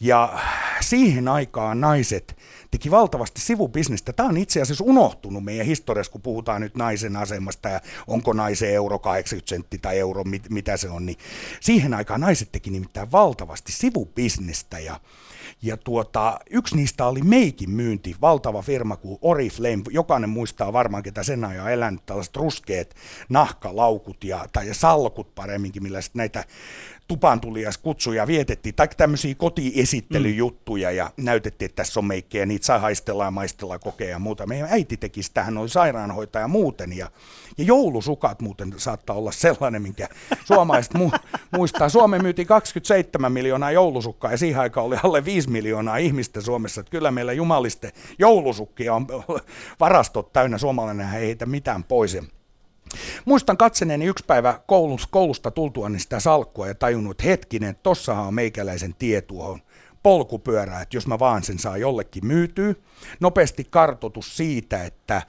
ja 0.00 0.38
siihen 0.80 1.28
aikaan 1.28 1.80
naiset 1.80 2.36
teki 2.72 2.90
valtavasti 2.90 3.40
sivubisnestä. 3.40 4.12
Tämä 4.12 4.28
on 4.28 4.36
itse 4.36 4.62
asiassa 4.62 4.84
unohtunut 4.84 5.44
meidän 5.44 5.66
historiassa, 5.66 6.12
kun 6.12 6.22
puhutaan 6.22 6.60
nyt 6.60 6.76
naisen 6.76 7.16
asemasta 7.16 7.68
ja 7.68 7.80
onko 8.06 8.32
naisen 8.32 8.70
euro 8.70 8.98
80 8.98 9.48
sentti 9.48 9.78
tai 9.78 9.98
euro, 9.98 10.24
mit, 10.24 10.50
mitä 10.50 10.76
se 10.76 10.88
on. 10.88 11.06
Niin 11.06 11.18
siihen 11.60 11.94
aikaan 11.94 12.20
naiset 12.20 12.52
teki 12.52 12.70
nimittäin 12.70 13.12
valtavasti 13.12 13.72
sivubisnestä 13.72 14.78
ja 14.78 15.00
ja 15.62 15.76
tuota, 15.76 16.38
yksi 16.50 16.76
niistä 16.76 17.06
oli 17.06 17.22
meikin 17.22 17.70
myynti, 17.70 18.16
valtava 18.20 18.62
firma 18.62 18.96
kuin 18.96 19.18
Oriflame. 19.22 19.82
Jokainen 19.90 20.30
muistaa 20.30 20.72
varmaan, 20.72 21.02
ketä 21.02 21.22
sen 21.22 21.44
ajan 21.44 21.72
elänyt, 21.72 22.06
tällaiset 22.06 22.36
ruskeat 22.36 22.94
nahkalaukut 23.28 24.24
ja, 24.24 24.46
tai 24.52 24.74
salkut 24.74 25.34
paremminkin, 25.34 25.82
millä 25.82 26.00
näitä 26.14 26.44
tupaan 27.08 27.40
kutsuja 27.82 28.26
vietettiin, 28.26 28.74
tai 28.74 28.88
tämmöisiä 28.96 29.34
kotiesittelyjuttuja 29.34 30.90
ja 30.90 31.10
näytettiin, 31.16 31.66
että 31.66 31.76
tässä 31.76 32.00
on 32.00 32.04
meikkejä, 32.04 32.46
niitä 32.46 32.61
saa 32.62 32.78
haistella 32.78 33.24
ja 33.24 33.30
maistella 33.30 33.78
kokea 33.78 34.08
ja 34.08 34.18
muuta. 34.18 34.46
Meidän 34.46 34.68
äiti 34.70 34.96
teki 34.96 35.22
sitä, 35.22 35.42
hän 35.42 35.58
oli 35.58 35.68
sairaanhoitaja 35.68 36.48
muuten 36.48 36.96
ja, 36.96 37.10
ja 37.58 37.64
joulusukat 37.64 38.40
muuten 38.40 38.74
saattaa 38.76 39.16
olla 39.16 39.32
sellainen, 39.32 39.82
minkä 39.82 40.08
suomalaiset 40.44 40.92
mu- 40.94 41.18
muistaa. 41.50 41.88
Suomeen 41.88 42.22
myytiin 42.22 42.48
27 42.48 43.32
miljoonaa 43.32 43.70
joulusukkaa 43.70 44.30
ja 44.30 44.38
siihen 44.38 44.60
aikaan 44.60 44.86
oli 44.86 44.96
alle 45.02 45.24
5 45.24 45.50
miljoonaa 45.50 45.96
ihmistä 45.96 46.40
Suomessa. 46.40 46.80
Että 46.80 46.90
kyllä 46.90 47.10
meillä 47.10 47.32
jumaliste 47.32 47.92
joulusukkia 48.18 48.94
on 48.94 49.06
varastot 49.80 50.32
täynnä, 50.32 50.58
suomalainen 50.58 51.14
ei 51.14 51.26
heitä 51.26 51.46
mitään 51.46 51.84
pois. 51.84 52.16
Muistan 53.24 53.56
katseneeni 53.56 54.04
yksi 54.04 54.24
päivä 54.26 54.60
koulusta, 54.66 55.08
koulusta 55.10 55.50
tultua 55.50 55.88
niin 55.88 56.00
sitä 56.00 56.20
salkkua 56.20 56.68
ja 56.68 56.74
tajunnut, 56.74 57.10
että 57.10 57.24
hetkinen, 57.24 57.76
tossahan 57.82 58.26
on 58.26 58.34
meikäläisen 58.34 58.94
tie 58.98 59.20
tuohon 59.20 59.60
polkupyörään, 60.02 60.82
että 60.82 60.96
jos 60.96 61.06
mä 61.06 61.18
vaan 61.18 61.42
sen 61.42 61.58
saa 61.58 61.76
jollekin 61.76 62.26
myytyä. 62.26 62.74
Nopeasti 63.20 63.64
kartoitus 63.70 64.36
siitä, 64.36 64.84
että, 64.84 65.22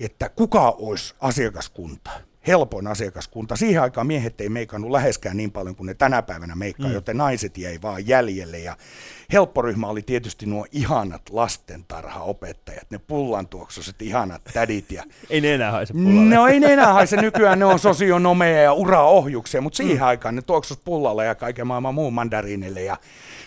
että 0.00 0.28
kuka 0.28 0.70
olisi 0.70 1.14
asiakaskunta 1.20 2.10
helpoin 2.46 2.86
asiakaskunta. 2.86 3.56
Siihen 3.56 3.82
aikaan 3.82 4.06
miehet 4.06 4.40
ei 4.40 4.48
meikannut 4.48 4.90
läheskään 4.90 5.36
niin 5.36 5.50
paljon 5.52 5.76
kuin 5.76 5.86
ne 5.86 5.94
tänä 5.94 6.22
päivänä 6.22 6.54
meikkaa, 6.54 6.88
mm. 6.88 6.94
joten 6.94 7.16
naiset 7.16 7.58
jäi 7.58 7.78
vaan 7.82 8.06
jäljelle. 8.06 8.58
Ja 8.58 8.76
helpporyhmä 9.32 9.86
oli 9.86 10.02
tietysti 10.02 10.46
nuo 10.46 10.66
ihanat 10.72 11.22
lastentarhaopettajat, 11.30 12.90
ne 12.90 12.98
pullantuoksuiset 12.98 14.02
ihanat 14.02 14.42
tädit. 14.52 14.92
Ja... 14.92 15.04
ei 15.30 15.40
ne 15.40 15.54
enää 15.54 15.70
haise 15.70 15.92
pullalle. 15.92 16.34
No 16.34 16.46
ei 16.46 16.60
ne 16.60 16.72
enää 16.72 16.92
haise, 16.92 17.16
nykyään 17.16 17.58
ne 17.58 17.64
on 17.64 17.78
sosionomeja 17.88 18.62
ja 18.62 18.72
uraohjuksia, 18.72 19.60
mutta 19.60 19.76
siihen 19.76 19.96
mm. 19.98 20.04
aikaan 20.04 20.34
ne 20.34 20.42
tuoksus 20.42 20.78
pullalle 20.84 21.26
ja 21.26 21.34
kaiken 21.34 21.66
maailman 21.66 21.94
muun 21.94 22.12
mandariinille. 22.12 22.82
Ja, 22.82 22.96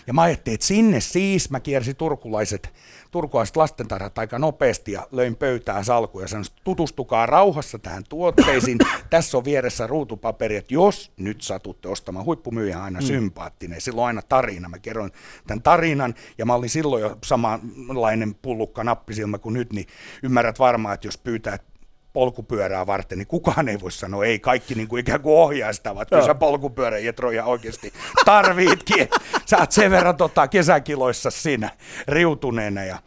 ja 0.06 0.12
mä 0.12 0.22
ajattelin, 0.22 0.54
että 0.54 0.66
sinne 0.66 1.00
siis, 1.00 1.50
mä 1.50 1.60
kiersin 1.60 1.96
turkulaiset 1.96 2.72
turkuaiset 3.10 3.56
lastentarhat 3.56 4.18
aika 4.18 4.38
nopeasti 4.38 4.92
ja 4.92 5.06
löin 5.12 5.36
pöytään 5.36 5.84
salkuja 5.84 6.24
ja 6.24 6.28
sanoin, 6.28 6.46
että 6.46 6.60
tutustukaa 6.64 7.26
rauhassa 7.26 7.78
tähän 7.78 8.04
tuotteisiin. 8.08 8.78
Tässä 9.10 9.38
on 9.38 9.44
vieressä 9.44 9.86
ruutupaperi, 9.86 10.56
että 10.56 10.74
jos 10.74 11.12
nyt 11.16 11.40
satutte 11.40 11.88
ostamaan, 11.88 12.24
huippumyyjä 12.24 12.82
aina 12.82 13.00
mm. 13.00 13.06
sympaattinen, 13.06 13.80
silloin 13.80 14.06
aina 14.06 14.22
tarina. 14.22 14.68
Mä 14.68 14.78
kerroin 14.78 15.12
tämän 15.46 15.62
tarinan 15.62 16.14
ja 16.38 16.46
mä 16.46 16.54
olin 16.54 16.70
silloin 16.70 17.02
jo 17.02 17.18
samanlainen 17.24 18.34
pullukka 18.34 18.84
nappisilmä 18.84 19.38
kuin 19.38 19.52
nyt, 19.52 19.72
niin 19.72 19.86
ymmärrät 20.22 20.58
varmaan, 20.58 20.94
että 20.94 21.06
jos 21.06 21.18
pyytää 21.18 21.58
polkupyörää 22.16 22.86
varten, 22.86 23.18
niin 23.18 23.26
kukaan 23.26 23.68
ei 23.68 23.80
voi 23.80 23.92
sanoa, 23.92 24.24
ei 24.24 24.38
kaikki 24.38 24.74
niin 24.74 24.88
kuin 24.88 25.00
ikään 25.00 25.20
kuin 25.20 25.36
ohjaa 25.36 25.72
sitä, 25.72 25.94
vaan 25.94 26.06
kyllä 26.06 26.26
sä 26.26 26.34
polkupyörä 26.34 26.98
Jetro 26.98 27.30
ihan 27.30 27.46
oikeasti 27.46 27.92
tarvitkin. 28.24 29.08
Sä 29.46 29.58
oot 29.58 29.72
sen 29.72 29.90
verran 29.90 30.16
tota, 30.16 30.48
kesäkiloissa 30.48 31.30
siinä 31.30 31.70
riutuneena 32.08 32.84
ja 32.84 32.98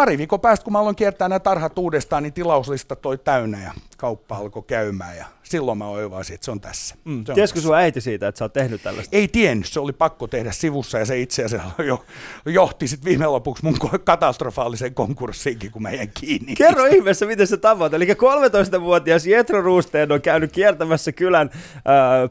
pari 0.00 0.18
viikon 0.18 0.40
päästä, 0.40 0.64
kun 0.64 0.72
mä 0.72 0.78
aloin 0.78 0.96
kiertää 0.96 1.28
nämä 1.28 1.38
tarhat 1.38 1.78
uudestaan, 1.78 2.22
niin 2.22 2.32
tilauslista 2.32 2.96
toi 2.96 3.18
täynnä 3.18 3.62
ja 3.62 3.72
kauppa 3.96 4.36
alkoi 4.36 4.62
käymään 4.62 5.16
ja 5.16 5.24
silloin 5.42 5.78
mä 5.78 5.88
oivasin, 5.88 6.34
että 6.34 6.44
se 6.44 6.50
on 6.50 6.60
tässä. 6.60 6.94
Mm. 7.04 7.24
Tiesikö 7.34 7.60
sun 7.60 7.74
äiti 7.74 8.00
siitä, 8.00 8.28
että 8.28 8.38
sä 8.38 8.44
oot 8.44 8.52
tehnyt 8.52 8.82
tällaista? 8.82 9.16
Ei 9.16 9.28
tiennyt, 9.28 9.66
se 9.66 9.80
oli 9.80 9.92
pakko 9.92 10.26
tehdä 10.26 10.52
sivussa 10.52 10.98
ja 10.98 11.06
se 11.06 11.20
itse 11.20 11.44
asiassa 11.44 11.82
jo, 11.82 12.04
johti 12.46 12.88
sitten 12.88 13.08
viime 13.10 13.26
lopuksi 13.26 13.64
mun 13.64 13.76
katastrofaaliseen 14.04 14.94
konkurssiinkin, 14.94 15.70
kun 15.70 15.82
mä 15.82 15.90
jäin 15.90 16.10
kiinni. 16.20 16.54
Kerro 16.54 16.86
ihmeessä, 16.86 17.26
miten 17.26 17.46
se 17.46 17.56
tavoite. 17.56 17.96
Eli 17.96 18.06
13-vuotias 18.06 19.26
Jetro 19.26 19.62
Ruusteen 19.62 20.12
on 20.12 20.22
käynyt 20.22 20.52
kiertämässä 20.52 21.12
kylän 21.12 21.50
äh, 21.54 21.82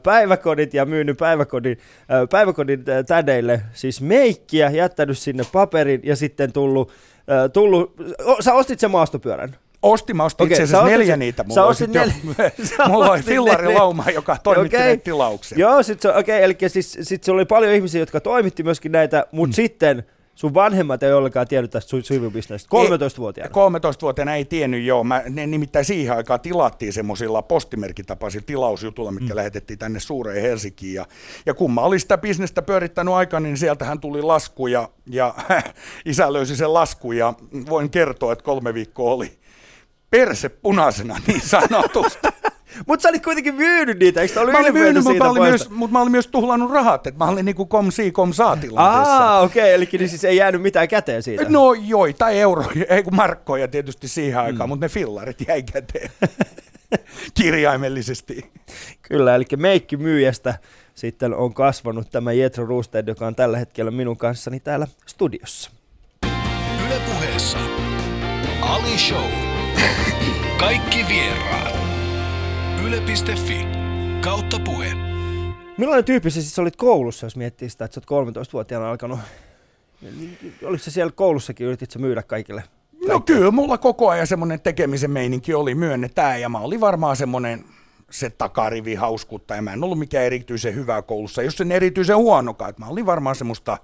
päiväkodit 0.02 0.74
ja 0.74 0.86
myynyt 0.86 1.16
päiväkodin, 1.16 1.78
äh, 2.00 2.28
päiväkodin 2.30 2.84
äh, 2.88 3.04
tädeille 3.06 3.62
siis 3.72 4.00
meikkiä, 4.00 4.70
jättänyt 4.70 5.18
sinne 5.18 5.44
paperin 5.52 6.00
ja 6.04 6.16
sitten 6.16 6.52
tullut 6.52 6.92
tullut, 7.52 7.94
sä 8.40 8.54
ostit 8.54 8.80
sen 8.80 8.90
maastopyörän? 8.90 9.56
Ostin, 9.82 10.16
mä 10.16 10.24
ostin 10.24 10.44
okay, 10.44 10.52
itse 10.52 10.62
asiassa 10.62 10.86
neljä 10.86 11.06
sen, 11.06 11.18
niitä. 11.18 11.44
Mulla, 11.44 11.66
ostit 11.66 11.90
nel... 11.90 12.10
jo, 12.24 12.88
mulla 12.88 13.10
oli 13.10 13.22
fillarilauma, 13.22 14.04
joka 14.14 14.36
toimitti 14.42 14.76
okay. 14.76 14.96
tilauksia. 14.96 15.58
Joo, 15.58 15.82
sit 15.82 16.00
se, 16.00 16.08
okay, 16.08 16.42
eli 16.42 16.56
siis 16.68 16.98
sit 17.02 17.24
se 17.24 17.32
oli 17.32 17.44
paljon 17.44 17.74
ihmisiä, 17.74 18.00
jotka 18.00 18.20
toimitti 18.20 18.62
myöskin 18.62 18.92
näitä, 18.92 19.26
mutta 19.32 19.52
mm. 19.52 19.54
sitten 19.54 20.04
Sun 20.40 20.54
vanhemmat 20.54 21.02
ei 21.02 21.12
ollenkaan 21.12 21.48
tiennyt 21.48 21.70
tästä 21.70 21.96
sivubisnestä. 22.02 22.68
13-vuotiaana. 22.76 23.52
13-vuotiaana 23.52 24.34
ei 24.34 24.44
tiennyt, 24.44 24.84
joo. 24.84 25.04
Mä, 25.04 25.22
ne 25.28 25.46
nimittäin 25.46 25.84
siihen 25.84 26.16
aikaan 26.16 26.40
tilattiin 26.40 26.92
semmoisilla 26.92 27.42
postimerkitapaisilla 27.42 28.44
tilausjutulla, 28.46 29.10
mitkä 29.10 29.32
mm. 29.34 29.36
lähetettiin 29.36 29.78
tänne 29.78 30.00
suureen 30.00 30.42
Helsinkiin. 30.42 30.94
Ja, 30.94 31.06
ja 31.46 31.54
kun 31.54 31.74
mä 31.74 31.80
olin 31.80 32.00
sitä 32.00 32.18
bisnestä 32.18 32.62
pyörittänyt 32.62 33.14
aikana, 33.14 33.42
niin 33.42 33.56
sieltähän 33.56 34.00
tuli 34.00 34.22
lasku 34.22 34.66
ja, 34.66 34.88
ja 35.06 35.34
isä 36.04 36.32
löysi 36.32 36.56
sen 36.56 36.74
lasku 36.74 37.12
ja 37.12 37.34
voin 37.68 37.90
kertoa, 37.90 38.32
että 38.32 38.44
kolme 38.44 38.74
viikkoa 38.74 39.12
oli 39.12 39.38
perse 40.10 40.48
punaisena 40.48 41.16
niin 41.26 41.40
sanotusti. 41.40 42.28
Mutta 42.86 43.02
sä 43.02 43.08
olit 43.08 43.24
kuitenkin 43.24 43.54
myynyt 43.54 43.98
niitä, 43.98 44.20
eikö 44.20 44.40
ollut 44.40 44.52
mä 44.52 44.58
olin 44.58 44.72
myynyt, 44.72 45.04
mutta 45.04 45.24
mä, 45.24 45.30
olin 45.30 45.42
myös, 45.42 45.70
mutta 45.70 45.92
mä 45.92 46.00
olin 46.00 46.12
myös 46.12 46.26
tuhlannut 46.26 46.70
rahat, 46.70 47.06
että 47.06 47.24
mä 47.24 47.30
olin 47.30 47.44
niinku 47.44 47.66
kom 47.66 47.90
si 47.90 48.12
kom 48.12 48.32
saa 48.32 48.58
Ah, 48.76 49.42
okei, 49.42 49.62
okay, 49.62 49.74
eli 49.74 49.88
niin 49.92 50.08
siis 50.08 50.24
ei 50.24 50.36
jäänyt 50.36 50.62
mitään 50.62 50.88
käteen 50.88 51.22
siitä. 51.22 51.44
No 51.48 51.74
tai 52.18 52.40
euroja, 52.40 52.84
ei 52.88 53.02
kun 53.02 53.14
markkoja 53.14 53.68
tietysti 53.68 54.08
siihen 54.08 54.40
aikaan, 54.40 54.68
mm. 54.68 54.70
mutta 54.70 54.84
ne 54.84 54.88
fillarit 54.88 55.48
jäi 55.48 55.62
käteen. 55.62 56.10
Kirjaimellisesti. 57.34 58.50
Kyllä, 59.02 59.34
eli 59.34 59.44
meikki 59.56 59.96
myyjästä 59.96 60.54
sitten 60.94 61.34
on 61.34 61.54
kasvanut 61.54 62.10
tämä 62.10 62.32
Jetro 62.32 62.66
Roosted, 62.66 63.08
joka 63.08 63.26
on 63.26 63.34
tällä 63.34 63.58
hetkellä 63.58 63.90
minun 63.90 64.16
kanssani 64.16 64.60
täällä 64.60 64.86
studiossa. 65.06 65.70
Ylepuheessa 66.86 67.58
Ali 68.60 68.98
Show. 68.98 69.30
Kaikki 70.58 71.04
vieraat. 71.08 71.79
Yle.fi 72.90 73.66
kautta 74.24 74.60
puhe. 74.64 74.94
Millainen 75.78 76.04
tyyppi 76.04 76.30
sä 76.30 76.40
siis 76.40 76.58
olit 76.58 76.76
koulussa, 76.76 77.26
jos 77.26 77.36
miettii 77.36 77.70
sitä, 77.70 77.84
että 77.84 77.94
sä 77.94 78.00
oot 78.10 78.26
13-vuotiaana 78.26 78.90
alkanut? 78.90 79.18
Oliko 80.64 80.84
se 80.84 80.90
siellä 80.90 81.12
koulussakin, 81.12 81.66
yritit 81.66 81.90
sä 81.90 81.98
myydä 81.98 82.22
kaikille? 82.22 82.62
No 83.06 83.20
kyllä, 83.20 83.50
mulla 83.50 83.78
koko 83.78 84.08
ajan 84.08 84.26
semmoinen 84.26 84.60
tekemisen 84.60 85.10
meininki 85.10 85.54
oli, 85.54 85.74
myönnetään, 85.74 86.40
ja 86.40 86.48
mä 86.48 86.58
olin 86.58 86.80
varmaan 86.80 87.16
semmoinen 87.16 87.64
se 88.10 88.30
takarivi 88.30 88.92
ja 88.92 89.62
Mä 89.62 89.72
en 89.72 89.84
ollut 89.84 89.98
mikään 89.98 90.24
erityisen 90.24 90.74
hyvä 90.74 91.02
koulussa, 91.02 91.42
jos 91.42 91.56
sen 91.56 91.72
erityisen 91.72 92.16
huonokaan. 92.16 92.74
Mä 92.78 92.86
olin 92.86 93.06
varmaan 93.06 93.36
semmoista 93.36 93.78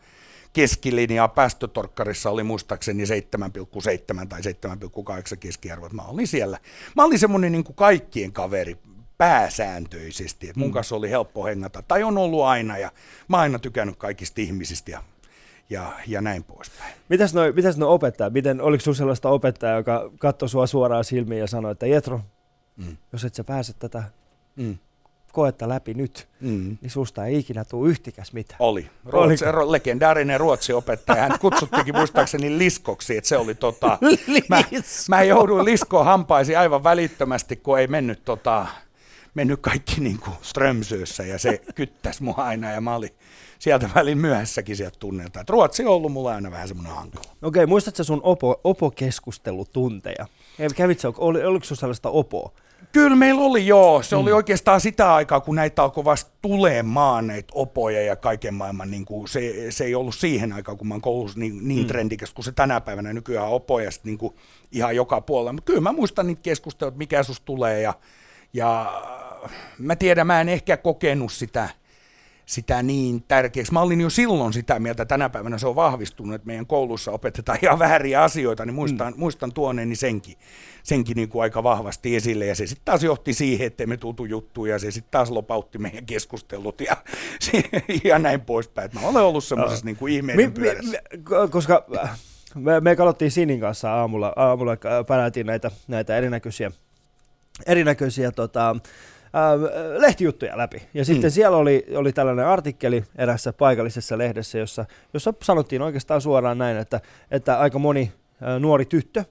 keskilinjaa 0.53 1.29
päästötorkkarissa 1.29 2.31
oli 2.31 2.43
muistaakseni 2.43 3.05
7,7 3.05 4.27
tai 4.29 4.41
7,8 4.41 5.37
keskiarvot. 5.41 5.93
Mä 5.93 6.03
olin 6.03 6.29
siellä. 6.29 6.59
Mä 6.97 7.05
olin 7.05 7.19
semmoinen 7.19 7.53
niin 7.53 7.65
kuin 7.65 7.77
kaikkien 7.77 8.33
kaveri 8.33 8.77
pääsääntöisesti, 9.19 10.49
että 10.49 10.61
mun 10.61 10.69
mm. 10.69 10.73
kanssa 10.73 10.97
oli 10.97 11.11
helppo 11.11 11.45
hengata, 11.45 11.83
tai 11.83 12.03
on 12.03 12.19
ollut 12.19 12.45
aina, 12.45 12.79
ja 12.79 12.91
mä 13.29 13.37
oon 13.37 13.43
aina 13.43 13.59
tykännyt 13.59 13.97
kaikista 13.97 14.41
ihmisistä, 14.41 14.91
ja 14.91 15.03
ja, 15.71 15.93
ja 16.07 16.21
näin 16.21 16.45
poispäin. 16.45 16.95
Mitäs 17.09 17.35
noi, 17.35 17.53
mitäs 17.53 17.77
noi 17.77 17.89
opettaa? 17.89 18.31
Miten, 18.31 18.61
oliko 18.61 18.81
sinulla 18.81 18.97
sellaista 18.97 19.29
opettajaa, 19.29 19.77
joka 19.77 20.11
katsoi 20.19 20.49
sua 20.49 20.67
suoraan 20.67 21.05
silmiin 21.05 21.41
ja 21.41 21.47
sanoi, 21.47 21.73
että 21.73 21.87
Jetro, 21.87 22.21
mm. 22.77 22.97
jos 23.13 23.25
et 23.25 23.35
sä 23.35 23.45
pääse 23.45 23.73
tätä 23.73 24.03
mm 24.57 24.79
koetta 25.37 25.69
läpi 25.69 25.95
nyt, 25.95 26.29
mm. 26.41 26.77
niin 26.81 26.91
susta 26.91 27.25
ei 27.25 27.39
ikinä 27.39 27.65
tule 27.65 27.89
yhtikäs 27.89 28.33
mitään. 28.33 28.57
Oli. 28.59 28.91
Ruotsi, 29.05 29.45
ro, 29.45 29.73
legendaarinen 29.73 30.41
ruotsi-opettaja. 30.41 31.21
Hän 31.21 31.39
kutsuttikin 31.41 31.97
muistaakseni 31.97 32.59
liskoksi, 32.59 33.17
että 33.17 33.29
se 33.29 33.37
oli 33.37 33.55
tota... 33.55 33.99
mä, 34.49 34.63
mä 35.09 35.23
jouduin 35.23 35.65
liskoon 35.65 36.05
hampaisi 36.05 36.57
aivan 36.57 36.85
välittömästi, 36.85 37.57
kun 37.57 37.79
ei 37.79 37.87
mennyt, 37.87 38.25
tota, 38.25 38.67
mennyt 39.37 39.61
kaikki 39.61 40.01
niin 40.01 40.19
kuin 40.19 40.37
Strömsössä 40.43 41.23
ja 41.23 41.39
se 41.39 41.61
kyttäisi 41.75 42.23
mua 42.23 42.35
aina 42.37 42.73
ja 42.73 42.81
mä 42.81 42.95
olin 42.95 43.11
sieltä 43.59 43.91
välin 43.95 44.19
myöhässäkin 44.19 44.77
sieltä 44.77 44.99
tunnelta. 44.99 45.41
Et 45.41 45.51
Ruotsi 45.51 45.85
on 45.85 45.93
ollut 45.93 46.13
mulla 46.13 46.35
aina 46.35 46.51
vähän 46.51 46.69
semmoinen 46.69 46.95
hankala. 46.95 47.25
Okei, 47.25 47.37
okay, 47.43 47.67
muistatko 47.67 48.05
sun 48.05 48.21
opo, 48.23 48.61
opo-keskustelutunteja? 48.65 50.27
Kävitsä, 50.77 51.13
oli, 51.19 51.45
oliko 51.45 51.65
sinulla 51.65 51.81
sellaista 51.81 52.11
opoa? 52.11 52.53
Kyllä 52.93 53.17
meillä 53.17 53.41
oli 53.41 53.67
joo. 53.67 54.03
Se 54.03 54.17
mm. 54.17 54.23
oli 54.23 54.33
oikeastaan 54.33 54.81
sitä 54.81 55.15
aikaa, 55.15 55.41
kun 55.41 55.55
näitä 55.55 55.83
alkoi 55.83 56.05
vasta 56.05 56.31
tulemaan, 56.43 57.27
näitä 57.27 57.53
opoja 57.55 58.03
ja 58.03 58.17
kaiken 58.17 58.55
maailman. 58.55 58.91
Niin 58.91 59.05
kuin 59.05 59.29
se, 59.29 59.67
se 59.71 59.85
ei 59.85 59.95
ollut 59.95 60.15
siihen 60.15 60.53
aikaan, 60.53 60.79
kun 60.79 60.89
mä 60.89 60.95
oon 60.95 61.01
koulussa 61.01 61.39
niin, 61.39 61.69
niin 61.69 61.83
mm. 61.83 61.87
trendikäs 61.87 62.35
kuin 62.35 62.45
se 62.45 62.53
tänä 62.53 62.81
päivänä. 62.81 63.13
Nykyään 63.13 63.49
opoja 63.49 63.91
niin 64.05 64.19
kuin 64.19 64.35
ihan 64.73 64.97
joka 64.97 65.21
puolella. 65.21 65.53
Mutta 65.53 65.67
kyllä 65.67 65.81
mä 65.81 65.93
muistan 65.93 66.27
niitä 66.27 66.43
keskusteluja, 66.43 66.97
mikä 66.97 67.23
sus 67.23 67.41
tulee. 67.41 67.81
Ja, 67.81 67.95
ja 68.53 69.03
mä 69.79 69.97
tiedän, 69.97 70.27
mä 70.27 70.41
en 70.41 70.49
ehkä 70.49 70.77
kokenut 70.77 71.33
sitä– 71.33 71.69
sitä 72.47 72.83
niin 72.83 73.25
tärkeäksi. 73.29 73.73
Mä 73.73 73.81
olin 73.81 74.01
jo 74.01 74.11
silloin 74.11 74.53
sitä 74.53 74.79
mieltä, 74.79 75.05
tänä 75.05 75.29
päivänä 75.29 75.59
se 75.59 75.67
on 75.67 75.77
vahvistunut, 75.77 76.35
että 76.35 76.47
meidän 76.47 76.67
koulussa 76.67 77.13
opetetaan 77.13 77.59
ihan 77.63 77.79
vääriä 77.79 78.23
asioita, 78.23 78.65
niin 78.65 78.75
muistan, 78.75 79.13
mm. 79.13 79.21
muistan 79.21 79.53
tuoneeni 79.53 79.97
senkin, 79.97 80.37
senkin 80.83 81.15
niin 81.17 81.29
kuin 81.29 81.43
aika 81.43 81.63
vahvasti 81.63 82.17
esille. 82.17 82.47
Ja 82.47 82.55
se 82.55 82.67
sitten 82.67 82.85
taas 82.85 83.03
johti 83.03 83.35
siihen, 83.35 83.67
että 83.67 83.87
me 83.87 83.97
tutu 83.97 84.25
juttuja, 84.25 84.75
ja 84.75 84.79
se 84.79 84.91
sitten 84.91 85.11
taas 85.11 85.31
lopautti 85.31 85.79
meidän 85.79 86.07
keskustelut 86.07 86.81
ja, 86.81 86.97
ja 88.05 88.19
näin 88.19 88.41
poispäin. 88.41 88.91
Mä 88.95 89.09
olen 89.09 89.23
ollut 89.23 89.45
semmoisessa 89.45 89.83
uh, 89.83 89.87
niin 89.87 89.97
kuin 89.97 90.13
ihmeiden 90.13 90.53
mi, 90.53 90.61
mi, 90.61 91.49
Koska 91.51 91.85
äh, 92.05 92.19
me, 92.55 92.81
me 92.81 92.97
katsottiin 92.97 93.31
Sinin 93.31 93.61
kanssa 93.61 93.93
aamulla, 93.93 94.33
aamulla 94.37 94.73
äh, 94.73 95.07
pärätiin 95.07 95.47
näitä, 95.47 95.71
näitä 95.89 96.17
erinäköisiä, 96.17 96.71
erinäköisiä 97.67 98.33
tota, 98.33 98.77
lehtijuttuja 99.97 100.59
läpi. 100.59 100.83
Ja 100.95 101.05
sitten 101.05 101.31
mm. 101.31 101.33
siellä 101.33 101.57
oli, 101.57 101.87
oli 101.97 102.13
tällainen 102.13 102.47
artikkeli 102.47 103.05
erässä 103.17 103.53
paikallisessa 103.53 104.19
lehdessä, 104.19 104.59
jossa, 104.59 104.85
jossa 105.15 105.35
sanottiin 105.43 105.83
oikeastaan 105.83 106.21
suoraan 106.21 106.59
näin, 106.59 106.77
että, 106.77 107.01
että 107.31 107.59
aika 107.59 107.79
moni 107.79 108.13
äh, 108.43 108.61
nuori 108.61 108.85
tyttö, 108.85 109.25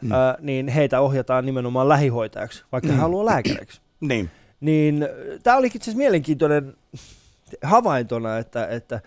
mm. 0.00 0.12
äh, 0.12 0.18
niin 0.40 0.68
heitä 0.68 1.00
ohjataan 1.00 1.46
nimenomaan 1.46 1.88
lähihoitajaksi, 1.88 2.64
vaikka 2.72 2.88
mm. 2.88 2.94
he 2.94 3.00
haluaa 3.00 3.26
lääkäriksi. 3.26 3.80
niin. 4.00 4.30
Niin 4.60 5.08
tämä 5.42 5.56
oli 5.56 5.66
itse 5.66 5.78
asiassa 5.78 5.98
mielenkiintoinen 5.98 6.74
havaintona, 7.62 8.38
että, 8.38 8.66
että 8.66 9.00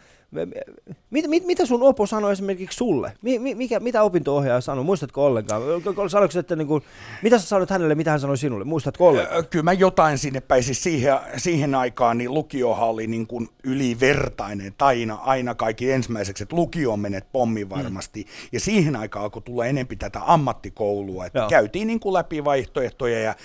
Mit, 1.09 1.27
mit, 1.27 1.45
mitä 1.45 1.65
sun 1.65 1.83
opo 1.83 2.05
sanoi 2.05 2.31
esimerkiksi 2.31 2.77
sulle? 2.77 3.13
Mi, 3.21 3.55
mikä, 3.55 3.79
mitä 3.79 4.03
opinto-ohjaaja 4.03 4.61
sanoi? 4.61 4.83
Muistatko 4.83 5.25
ollenkaan? 5.25 5.61
Sanoiko, 6.07 6.39
että 6.39 6.55
niin 6.55 6.67
kuin, 6.67 6.83
mitä 7.23 7.39
sä 7.39 7.47
sanoit 7.47 7.69
hänelle, 7.69 7.95
mitä 7.95 8.11
hän 8.11 8.19
sanoi 8.19 8.37
sinulle? 8.37 8.65
Muistatko 8.65 9.07
ollenkaan? 9.07 9.47
Kyllä 9.47 9.63
mä 9.63 9.73
jotain 9.73 10.17
sinne 10.17 10.41
päin. 10.41 10.63
Siis 10.63 10.83
siihen, 10.83 11.17
siihen 11.37 11.75
aikaan 11.75 12.17
niin 12.17 12.33
lukiohan 12.33 12.89
oli 12.89 13.07
niin 13.07 13.27
kuin 13.27 13.49
ylivertainen. 13.63 14.73
Aina, 14.81 15.15
aina 15.15 15.55
kaikki 15.55 15.91
ensimmäiseksi, 15.91 16.43
että 16.43 16.55
lukio 16.55 16.97
menet 16.97 17.31
pommi 17.31 17.69
varmasti. 17.69 18.23
Mm. 18.23 18.29
Ja 18.51 18.59
siihen 18.59 18.95
aikaan 18.95 19.23
alkoi 19.23 19.41
tulla 19.41 19.65
enempi 19.65 19.95
tätä 19.95 20.21
ammattikoulua. 20.25 21.25
Että 21.25 21.47
käytiin 21.49 21.87
niin 21.87 21.99
kuin 21.99 22.13
läpi 22.13 22.43
vaihtoehtoja 22.43 23.19
ja 23.19 23.35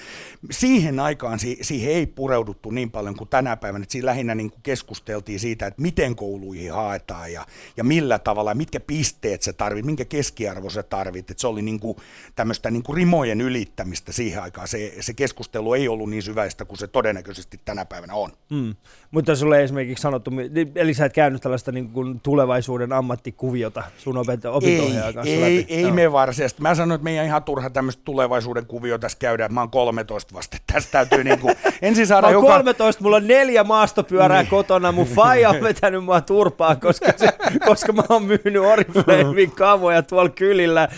siihen 0.51 1.01
aikaan 1.01 1.39
si, 1.39 1.59
siihen 1.63 1.93
ei 1.93 2.07
pureuduttu 2.07 2.71
niin 2.71 2.91
paljon 2.91 3.17
kuin 3.17 3.31
tänä 3.31 3.57
päivänä. 3.57 3.83
Että 3.83 3.93
siinä 3.93 4.07
lähinnä 4.07 4.35
niin 4.35 4.51
kuin 4.51 4.63
keskusteltiin 4.63 5.41
siitä, 5.41 5.67
että 5.67 5.83
miten 5.83 6.17
kouluihin 6.17 6.70
mihin 6.71 6.83
haetaan 6.83 7.33
ja, 7.33 7.47
ja 7.77 7.85
millä 7.85 8.19
tavalla, 8.19 8.55
mitkä 8.55 8.81
pisteet 8.81 9.43
se 9.43 9.53
tarvit, 9.53 9.85
minkä 9.85 10.05
keskiarvo 10.05 10.71
se 10.71 10.83
tarvit. 10.83 11.31
Et 11.31 11.39
se 11.39 11.47
oli 11.47 11.63
niinku 11.63 11.97
tämmöistä 12.37 12.71
niinku 12.71 12.95
rimojen 12.95 13.41
ylittämistä 13.41 14.13
siihen 14.13 14.43
aikaan. 14.43 14.69
Se, 14.69 14.95
se 15.01 15.15
keskustelu 15.15 15.75
ei 15.75 15.89
ollut 15.89 16.11
niin 16.11 16.23
syväistä 16.23 16.65
kuin 16.65 16.79
se 16.79 16.87
todennäköisesti 16.87 17.61
tänä 17.65 17.85
päivänä 17.85 18.15
on. 18.15 18.31
Mm. 18.51 18.75
Mutta 19.11 19.37
sulle 19.37 19.59
ei 19.59 19.65
esimerkiksi 19.65 20.03
sanottu, 20.03 20.31
eli 20.75 20.95
sä 20.95 21.05
et 21.05 21.13
käynyt 21.13 21.43
tällaista 21.43 21.73
niin 21.73 21.91
kuin 21.91 22.21
tulevaisuuden 22.21 22.93
ammattikuviota 22.93 23.83
sun 23.99 24.17
opinto 24.17 24.59
Ei, 24.63 25.13
kanssa 25.15 25.35
ei, 25.35 25.41
läpi. 25.61 25.75
ei 25.75 25.83
Joo. 25.83 25.95
me 25.95 26.13
varsinaisesti. 26.13 26.63
Mä 26.63 26.75
sanoin, 26.75 26.95
että 26.95 27.05
meidän 27.05 27.27
ihan 27.27 27.43
turha 27.43 27.71
tämmöistä 27.71 28.03
tulevaisuuden 28.05 28.67
kuvio 28.67 28.99
tässä 28.99 29.19
käydä. 29.19 29.49
Mä 29.49 29.61
oon 29.61 29.71
13 29.71 30.35
vasta. 30.35 30.57
Tästä 30.73 30.93
täytyy 30.93 31.25
niinku 31.25 31.51
ensin 31.83 32.03
Mä 32.03 32.07
saada 32.07 32.27
oon 32.27 32.35
joka... 32.35 32.47
13, 32.47 33.03
mulla 33.03 33.17
on 33.17 33.27
neljä 33.27 33.65
maastopyörää 33.65 34.43
niin. 34.43 34.51
kotona, 34.51 34.93
mun 34.93 35.07
faija 35.07 35.51
on 35.51 35.61
vetänyt 35.61 36.05
mua 36.05 36.21
turpaan, 36.61 36.81
koska, 36.81 37.13
se, 37.17 37.29
koska 37.67 37.93
mä 37.93 38.03
oon 38.09 38.23
myynyt 38.25 38.63
Oriflamein 38.63 39.51
kamoja 39.51 40.03
tuolla 40.03 40.31
kylillä, 40.31 40.89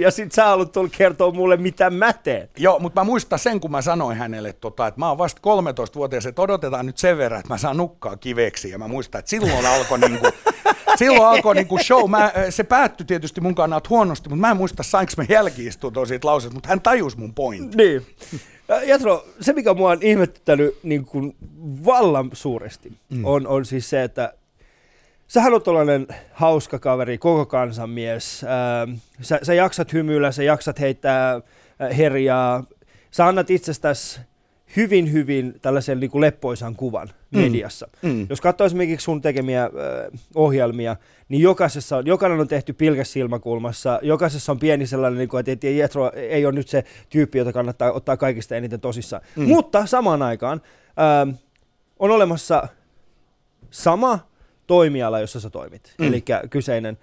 ja 0.00 0.10
sit 0.10 0.32
sä 0.32 0.44
haluat 0.44 0.72
tulla 0.72 0.88
kertoa 0.98 1.32
mulle, 1.32 1.56
mitä 1.56 1.90
mä 1.90 2.12
teen. 2.12 2.48
Joo, 2.56 2.78
mutta 2.78 3.00
mä 3.00 3.04
muistan 3.04 3.38
sen, 3.38 3.60
kun 3.60 3.70
mä 3.70 3.82
sanoin 3.82 4.16
hänelle, 4.16 4.52
tota, 4.52 4.86
että 4.86 5.00
mä 5.00 5.08
oon 5.08 5.18
vasta 5.18 5.40
13-vuotias, 5.40 6.26
että 6.26 6.42
odotetaan 6.42 6.86
nyt 6.86 6.98
sen 6.98 7.18
verran, 7.18 7.40
että 7.40 7.54
mä 7.54 7.58
saan 7.58 7.76
nukkaa 7.76 8.16
kiveksi. 8.16 8.70
Ja 8.70 8.78
mä 8.78 8.88
muistan, 8.88 9.18
että 9.18 9.30
silloin 9.30 9.66
alkoi 9.66 9.98
niinku, 9.98 10.26
silloin 10.98 11.28
alkoi 11.28 11.54
niinku 11.54 11.78
show. 11.78 12.10
Mä, 12.10 12.32
se 12.50 12.64
päättyi 12.64 13.06
tietysti 13.06 13.40
mun 13.40 13.54
kannalta 13.54 13.90
huonosti, 13.90 14.28
mutta 14.28 14.40
mä 14.40 14.50
en 14.50 14.56
muista, 14.56 14.82
sainko 14.82 15.12
mä 15.16 15.24
jälki-istuntoa 15.28 16.06
siitä 16.06 16.28
lauseesta, 16.28 16.54
mutta 16.54 16.68
hän 16.68 16.80
tajusi 16.80 17.18
mun 17.18 17.34
pointin. 17.34 17.76
Niin. 17.76 18.06
Ja 18.68 18.84
Jatro, 18.84 19.26
se 19.40 19.52
mikä 19.52 19.74
mua 19.74 19.90
on 19.90 19.98
ihmettänyt 20.02 20.78
niin 20.82 21.04
kuin 21.04 21.36
vallan 21.84 22.30
suuresti, 22.32 22.92
mm. 23.10 23.24
on, 23.24 23.46
on 23.46 23.64
siis 23.64 23.90
se, 23.90 24.02
että 24.02 24.32
sähän 25.30 25.54
on 25.54 25.62
tällainen 25.62 26.06
hauska 26.32 26.78
kaveri, 26.78 27.18
koko 27.18 27.46
kansanmies. 27.46 28.44
Ähm, 28.44 28.96
sä, 29.20 29.38
sä 29.42 29.54
jaksat 29.54 29.92
hymyillä, 29.92 30.32
sä 30.32 30.42
jaksat 30.42 30.80
heittää 30.80 31.34
äh, 31.34 31.96
herjaa. 31.96 32.64
Sä 33.10 33.26
annat 33.26 33.50
itsestäsi 33.50 34.20
hyvin, 34.76 35.12
hyvin 35.12 35.54
tällaisen 35.62 36.00
niin 36.00 36.10
kuin 36.10 36.20
leppoisan 36.20 36.76
kuvan 36.76 37.08
mediassa. 37.30 37.88
Mm. 38.02 38.26
Jos 38.30 38.40
katsoo 38.40 38.66
esimerkiksi 38.66 39.04
sun 39.04 39.22
tekemiä 39.22 39.64
äh, 39.64 39.70
ohjelmia, 40.34 40.96
niin 41.28 41.42
jokaisessa 41.42 41.96
on, 41.96 42.06
jokainen 42.06 42.40
on 42.40 42.48
tehty 42.48 42.72
pilkäs 42.72 43.12
silmäkulmassa, 43.12 44.00
jokaisessa 44.02 44.52
on 44.52 44.58
pieni 44.58 44.86
sellainen, 44.86 45.18
niin 45.18 45.28
kuin, 45.28 45.44
että 45.46 45.66
Jetro 45.66 46.12
ei 46.14 46.46
ole 46.46 46.54
nyt 46.54 46.68
se 46.68 46.84
tyyppi, 47.08 47.38
jota 47.38 47.52
kannattaa 47.52 47.92
ottaa 47.92 48.16
kaikista 48.16 48.56
eniten 48.56 48.80
tosissaan. 48.80 49.22
Mm. 49.36 49.48
Mutta 49.48 49.86
samaan 49.86 50.22
aikaan 50.22 50.62
ähm, 50.98 51.30
on 51.98 52.10
olemassa 52.10 52.68
sama 53.70 54.29
toimiala, 54.70 55.20
jossa 55.20 55.40
sä 55.40 55.50
toimit, 55.50 55.94
mm. 55.98 56.06
eli 56.06 56.24
kyseinen 56.50 56.98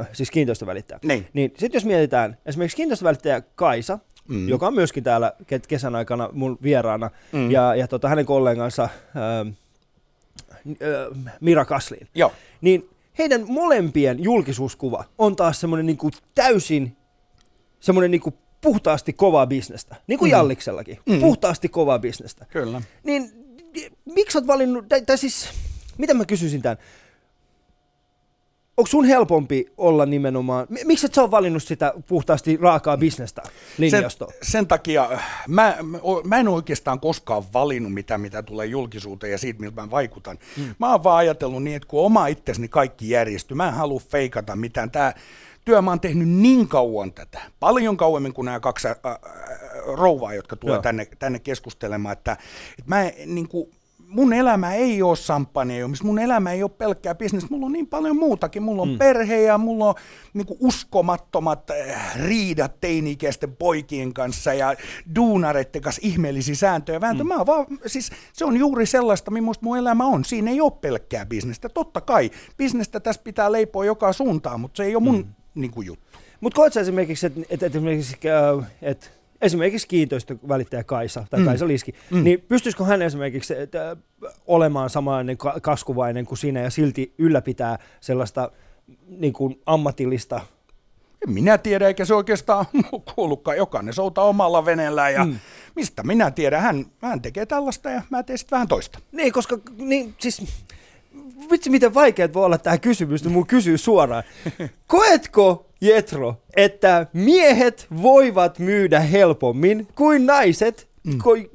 äh, 0.00 0.08
siis 0.12 0.30
kiinteistövälittäjä. 0.30 0.98
Niin. 1.02 1.26
Niin 1.32 1.50
sitten 1.50 1.76
jos 1.76 1.84
mietitään, 1.84 2.38
esimerkiksi 2.46 2.76
kiinteistövälittäjä 2.76 3.40
Kaisa, 3.40 3.98
mm. 4.28 4.48
joka 4.48 4.66
on 4.66 4.74
myöskin 4.74 5.04
täällä 5.04 5.32
ke- 5.42 5.66
kesän 5.68 5.94
aikana 5.94 6.28
mun 6.32 6.58
vieraana, 6.62 7.10
mm. 7.32 7.50
ja, 7.50 7.74
ja 7.74 7.88
tota, 7.88 8.08
hänen 8.08 8.26
kollegansa 8.26 8.82
ähm, 8.82 9.48
äh, 10.68 11.34
Mira 11.40 11.64
Kaslin, 11.64 12.08
Joo. 12.14 12.32
niin 12.60 12.88
heidän 13.18 13.44
molempien 13.48 14.24
julkisuuskuva 14.24 15.04
on 15.18 15.36
taas 15.36 15.60
semmoinen 15.60 15.86
niin 15.86 15.98
täysin 16.34 16.96
semmoinen 17.80 18.10
niin 18.10 18.34
puhtaasti 18.60 19.12
kovaa 19.12 19.46
bisnestä, 19.46 19.96
niin 20.06 20.18
kuin 20.18 20.28
mm. 20.28 20.32
Jalliksellakin, 20.32 20.98
mm. 21.06 21.20
puhtaasti 21.20 21.68
kovaa 21.68 21.98
bisnestä. 21.98 22.46
Kyllä. 22.50 22.82
Niin 23.04 23.30
miksi 24.04 24.38
olet 24.38 24.46
valinnut, 24.46 24.88
tai, 24.88 25.02
tai 25.02 25.18
siis, 25.18 25.48
miten 25.98 26.16
mä 26.16 26.24
kysyisin 26.24 26.62
tämän, 26.62 26.78
onko 28.76 28.86
sun 28.86 29.04
helpompi 29.04 29.66
olla 29.76 30.06
nimenomaan, 30.06 30.66
mi- 30.70 30.84
miksi 30.84 31.06
et 31.06 31.14
sä 31.14 31.22
ole 31.22 31.30
valinnut 31.30 31.62
sitä 31.62 31.92
puhtaasti 32.08 32.56
raakaa 32.56 32.96
bisnestä 32.96 33.42
linjastoa? 33.78 34.30
Sen, 34.30 34.38
sen 34.42 34.66
takia 34.66 35.08
äh, 35.12 35.44
mä, 35.48 35.76
mä 36.24 36.38
en 36.38 36.48
oikeastaan 36.48 37.00
koskaan 37.00 37.44
valinnut 37.52 37.92
mitä, 37.92 38.18
mitä 38.18 38.42
tulee 38.42 38.66
julkisuuteen 38.66 39.30
ja 39.30 39.38
siitä, 39.38 39.60
miltä 39.60 39.82
mä 39.82 39.90
vaikutan. 39.90 40.38
Mm. 40.56 40.74
Mä 40.78 40.90
oon 40.90 41.04
vaan 41.04 41.18
ajatellut 41.18 41.62
niin, 41.62 41.76
että 41.76 41.88
kun 41.88 42.04
oma 42.04 42.26
itsesni 42.26 42.68
kaikki 42.68 43.10
järjestyy, 43.10 43.54
mä 43.54 43.68
en 43.68 43.74
halua 43.74 44.00
feikata 44.10 44.56
mitään. 44.56 44.90
Tää 44.90 45.14
työ 45.64 45.82
mä 45.82 45.90
oon 45.90 46.00
tehnyt 46.00 46.28
niin 46.28 46.68
kauan 46.68 47.12
tätä, 47.12 47.40
paljon 47.60 47.96
kauemmin 47.96 48.32
kuin 48.32 48.44
nämä 48.44 48.60
kaksi 48.60 48.88
äh, 48.88 48.96
äh, 49.06 49.18
rouvaa, 49.86 50.34
jotka 50.34 50.56
tulee 50.56 50.74
Joo. 50.74 50.82
tänne, 50.82 51.08
tänne 51.18 51.38
keskustelemaan, 51.38 52.12
että, 52.12 52.32
että 52.78 52.84
mä 52.88 53.02
en, 53.02 53.34
niin 53.34 53.48
kuin, 53.48 53.70
mun 54.08 54.32
elämä 54.32 54.74
ei 54.74 55.02
ole 55.02 55.16
samppanejuomista, 55.16 56.06
mun 56.06 56.18
elämä 56.18 56.52
ei 56.52 56.62
ole 56.62 56.70
pelkkää 56.70 57.14
bisnes, 57.14 57.50
mulla 57.50 57.66
on 57.66 57.72
niin 57.72 57.86
paljon 57.86 58.16
muutakin, 58.16 58.62
mulla 58.62 58.82
on 58.82 58.88
mm. 58.88 58.98
perhe 58.98 59.42
ja 59.42 59.58
mulla 59.58 59.88
on 59.88 59.94
niin 60.34 60.46
uskomattomat 60.60 61.70
äh, 61.70 62.16
riidat 62.16 62.80
teini-ikäisten 62.80 63.56
poikien 63.56 64.14
kanssa 64.14 64.54
ja 64.54 64.74
duunareiden 65.16 65.82
kanssa 65.82 66.00
ihmeellisiä 66.04 66.54
sääntöjä 66.54 67.00
vääntö. 67.00 67.24
Mm. 67.24 67.28
Mä 67.28 67.46
vaan, 67.46 67.66
siis 67.86 68.10
se 68.32 68.44
on 68.44 68.56
juuri 68.56 68.86
sellaista, 68.86 69.30
millaista 69.30 69.64
mun 69.64 69.78
elämä 69.78 70.04
on. 70.06 70.24
Siinä 70.24 70.50
ei 70.50 70.60
ole 70.60 70.72
pelkkää 70.80 71.26
bisnestä. 71.26 71.68
Totta 71.68 72.00
kai, 72.00 72.30
bisnestä 72.56 73.00
tässä 73.00 73.22
pitää 73.24 73.52
leipoa 73.52 73.84
joka 73.84 74.12
suuntaan, 74.12 74.60
mutta 74.60 74.76
se 74.76 74.84
ei 74.84 74.96
ole 74.96 75.04
mun 75.04 75.16
mm. 75.16 75.34
niin 75.54 75.72
juttu. 75.84 76.06
Mutta 76.40 76.56
koet 76.56 76.72
sä 76.72 76.80
esimerkiksi, 76.80 77.26
että 77.26 77.40
et, 77.50 77.62
et 77.62 77.74
esimerkiksi, 77.74 78.16
äh, 78.58 78.70
et 78.82 79.15
esimerkiksi 79.40 79.88
kiinteistövälittäjä 79.88 80.84
Kaisa 80.84 81.24
tai 81.30 81.40
Mm. 81.40 81.46
Kaisa 81.46 81.68
Liski, 81.68 81.94
Mm. 82.10 82.24
niin 82.24 82.40
pystyisikö 82.48 82.84
hän 82.84 83.02
esimerkiksi 83.02 83.54
et, 83.58 83.72
olemaan 84.46 84.90
samanlainen 84.90 85.36
ka- 85.36 85.56
kaskuvainen 85.62 86.26
kuin 86.26 86.38
sinä 86.38 86.60
ja 86.60 86.70
silti 86.70 87.14
ylläpitää 87.18 87.78
sellaista 88.00 88.50
niin 89.08 89.32
kuin 89.32 89.60
ammatillista 89.66 90.40
En 91.28 91.32
minä 91.32 91.58
tiedä, 91.58 91.86
eikä 91.88 92.04
se 92.04 92.14
oikeastaan 92.14 92.64
kuulukaan. 93.14 93.56
Jokainen 93.56 93.94
soutaa 93.94 94.24
omalla 94.24 94.64
veneellään 94.64 95.12
ja. 95.12 95.24
Mm. 95.24 95.36
mistä 95.76 96.02
minä 96.02 96.30
tiedän. 96.30 96.62
Hän, 96.62 96.86
hän 97.02 97.22
tekee 97.22 97.46
tällaista 97.46 97.90
ja 97.90 98.02
mä 98.10 98.22
teen 98.22 98.38
sitten 98.38 98.56
vähän 98.56 98.68
toista. 98.68 98.98
Niin, 99.12 99.32
koska 99.32 99.58
niin, 99.78 100.14
siis, 100.18 100.42
vitsi 101.50 101.70
miten 101.70 101.94
vaikeat 101.94 102.34
voi 102.34 102.44
olla 102.44 102.58
tämä 102.58 102.78
kysymys, 102.78 103.24
niin 103.24 103.32
mun 103.32 103.46
kysyy 103.46 103.78
suoraan. 103.78 104.22
Koetko, 104.86 105.65
Jetro, 105.80 106.34
että 106.56 107.06
miehet 107.12 107.86
voivat 108.02 108.58
myydä 108.58 109.00
helpommin 109.00 109.88
kuin 109.94 110.26
naiset, 110.26 110.88
mm. 111.04 111.18
kun, 111.22 111.50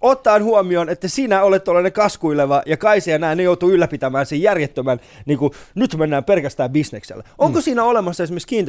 ottaen 0.00 0.44
huomioon, 0.44 0.88
että 0.88 1.08
sinä 1.08 1.42
olet 1.42 1.64
tuollainen 1.64 1.92
kaskuileva 1.92 2.62
ja 2.66 2.76
Kaisa 2.76 3.10
ja 3.10 3.18
nämä, 3.18 3.34
ne 3.34 3.42
joutuu 3.42 3.70
ylläpitämään 3.70 4.26
sen 4.26 4.42
järjettömän, 4.42 5.00
niin 5.26 5.38
kuin, 5.38 5.52
nyt 5.74 5.96
mennään 5.96 6.24
pelkästään 6.24 6.70
bisneksellä. 6.70 7.24
Onko 7.38 7.58
mm. 7.58 7.62
siinä 7.62 7.84
olemassa 7.84 8.22
esimerkiksi 8.22 8.62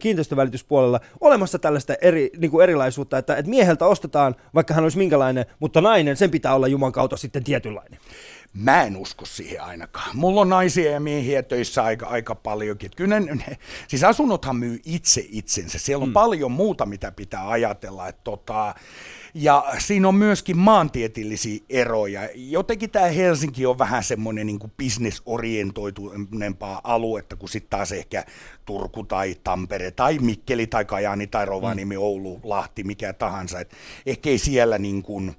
kiinteistövälityspuolella 0.00 1.00
olemassa 1.20 1.58
tällaista 1.58 1.94
eri, 2.02 2.30
niin 2.38 2.50
kuin 2.50 2.62
erilaisuutta, 2.62 3.18
että, 3.18 3.36
että 3.36 3.50
mieheltä 3.50 3.86
ostetaan, 3.86 4.34
vaikka 4.54 4.74
hän 4.74 4.84
olisi 4.84 4.98
minkälainen, 4.98 5.46
mutta 5.60 5.80
nainen, 5.80 6.16
sen 6.16 6.30
pitää 6.30 6.54
olla 6.54 6.68
Juman 6.68 6.92
kautta 6.92 7.16
sitten 7.16 7.44
tietynlainen. 7.44 7.98
Mä 8.52 8.82
en 8.82 8.96
usko 8.96 9.26
siihen 9.26 9.62
ainakaan. 9.62 10.16
Mulla 10.16 10.40
on 10.40 10.48
naisia 10.48 10.90
ja 10.90 11.00
miehiä 11.00 11.42
töissä 11.42 11.84
aika, 11.84 12.06
aika 12.06 12.34
paljonkin. 12.34 12.90
Kyllä 12.96 13.20
ne, 13.20 13.34
ne, 13.34 13.58
siis 13.88 14.04
asunnothan 14.04 14.56
myy 14.56 14.80
itse 14.84 15.26
itsensä. 15.28 15.78
Siellä 15.78 16.02
on 16.02 16.08
mm. 16.08 16.12
paljon 16.12 16.52
muuta, 16.52 16.86
mitä 16.86 17.12
pitää 17.12 17.50
ajatella. 17.50 18.08
Et 18.08 18.24
tota, 18.24 18.74
ja 19.34 19.64
siinä 19.78 20.08
on 20.08 20.14
myöskin 20.14 20.58
maantieteellisiä 20.58 21.60
eroja. 21.68 22.28
Jotenkin 22.34 22.90
tämä 22.90 23.06
Helsinki 23.06 23.66
on 23.66 23.78
vähän 23.78 24.04
semmoinen 24.04 24.46
niin 24.46 24.58
bisnesorientoituneempaa 24.76 26.80
aluetta 26.84 27.36
kuin 27.36 27.50
sitten 27.50 27.70
taas 27.70 27.92
ehkä 27.92 28.24
Turku 28.64 29.04
tai 29.04 29.36
Tampere 29.44 29.90
tai 29.90 30.18
Mikkeli 30.18 30.66
tai 30.66 30.84
Kajaani 30.84 31.26
tai 31.26 31.46
Rovaniemi, 31.46 31.96
mm. 31.96 32.02
Oulu, 32.02 32.40
Lahti, 32.42 32.84
mikä 32.84 33.12
tahansa. 33.12 33.60
Et 33.60 33.74
ehkä 34.06 34.30
ei 34.30 34.38
siellä, 34.38 34.78
niin 34.78 35.02
kuin, 35.02 35.36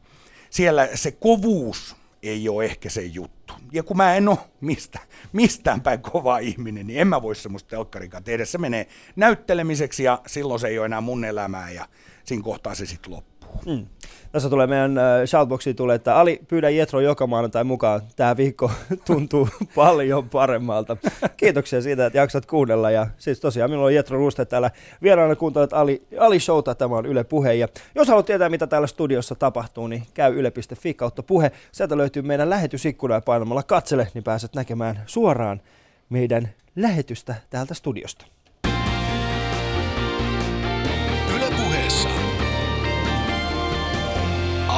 siellä 0.50 0.90
se 0.96 1.12
kovuus 1.12 1.96
ei 2.24 2.50
ole 2.50 2.66
ehkä 2.66 2.90
se 2.90 3.02
juttu. 3.02 3.54
Ja 3.72 3.84
kun 3.84 3.98
mä 3.98 4.16
en 4.16 4.28
ole 4.28 4.38
mistä, 4.62 5.00
mistään 5.34 5.82
päin 5.82 6.02
kova 6.02 6.38
ihminen, 6.38 6.88
niin 6.88 7.00
en 7.00 7.08
mä 7.08 7.22
voi 7.22 7.36
semmoista 7.36 7.70
telkkarikaan 7.70 8.24
tehdä. 8.24 8.46
Se 8.46 8.58
menee 8.58 8.88
näyttelemiseksi 9.16 10.04
ja 10.04 10.22
silloin 10.28 10.60
se 10.60 10.68
ei 10.68 10.80
ole 10.80 10.86
enää 10.86 11.02
mun 11.02 11.26
elämää 11.26 11.72
ja 11.72 11.88
siinä 12.24 12.44
kohtaa 12.44 12.76
se 12.76 12.86
sitten 12.86 13.12
loppuu. 13.12 13.29
Mm. 13.66 13.86
Tässä 14.32 14.50
tulee 14.50 14.68
meidän 14.68 14.98
äh, 14.98 15.26
shoutboxiin 15.26 15.76
tulee, 15.76 15.96
että 15.96 16.16
Ali, 16.16 16.42
pyydä 16.48 16.70
Jetro 16.70 17.00
joka 17.00 17.28
maanantai 17.28 17.64
mukaan. 17.64 18.02
Tämä 18.16 18.38
viikko 18.38 18.72
tuntuu 19.08 19.50
paljon 19.76 20.30
paremmalta. 20.30 20.98
Kiitoksia 21.38 21.82
siitä, 21.82 22.06
että 22.06 22.20
jaksat 22.20 22.46
kuunnella. 22.46 22.92
Ja 22.92 23.08
siis 23.18 23.40
tosiaan 23.40 23.70
minulla 23.70 23.86
on 23.86 23.96
Jetro 23.96 24.18
Ruste 24.18 24.46
täällä 24.46 24.72
vieraana 25.02 25.36
kuuntelet 25.36 25.74
Ali, 25.74 26.02
Ali 26.20 26.40
Showta. 26.40 26.76
Tämä 26.76 26.96
on 26.96 27.06
Yle 27.06 27.24
Puhe. 27.24 27.54
Ja 27.54 27.68
jos 27.96 28.08
haluat 28.08 28.26
tietää, 28.26 28.50
mitä 28.50 28.68
täällä 28.68 28.88
studiossa 28.88 29.36
tapahtuu, 29.36 29.88
niin 29.88 30.04
käy 30.14 30.40
yle.fi 30.40 30.94
kautta 30.94 31.24
puhe. 31.24 31.52
Sieltä 31.72 31.98
löytyy 31.98 32.22
meidän 32.22 32.50
lähetysikkuna 32.50 33.14
ja 33.14 33.22
painamalla 33.22 33.64
katsele, 33.64 34.08
niin 34.14 34.24
pääset 34.24 34.54
näkemään 34.54 35.04
suoraan 35.06 35.62
meidän 36.10 36.50
lähetystä 36.76 37.36
täältä 37.50 37.74
studiosta. 37.74 38.26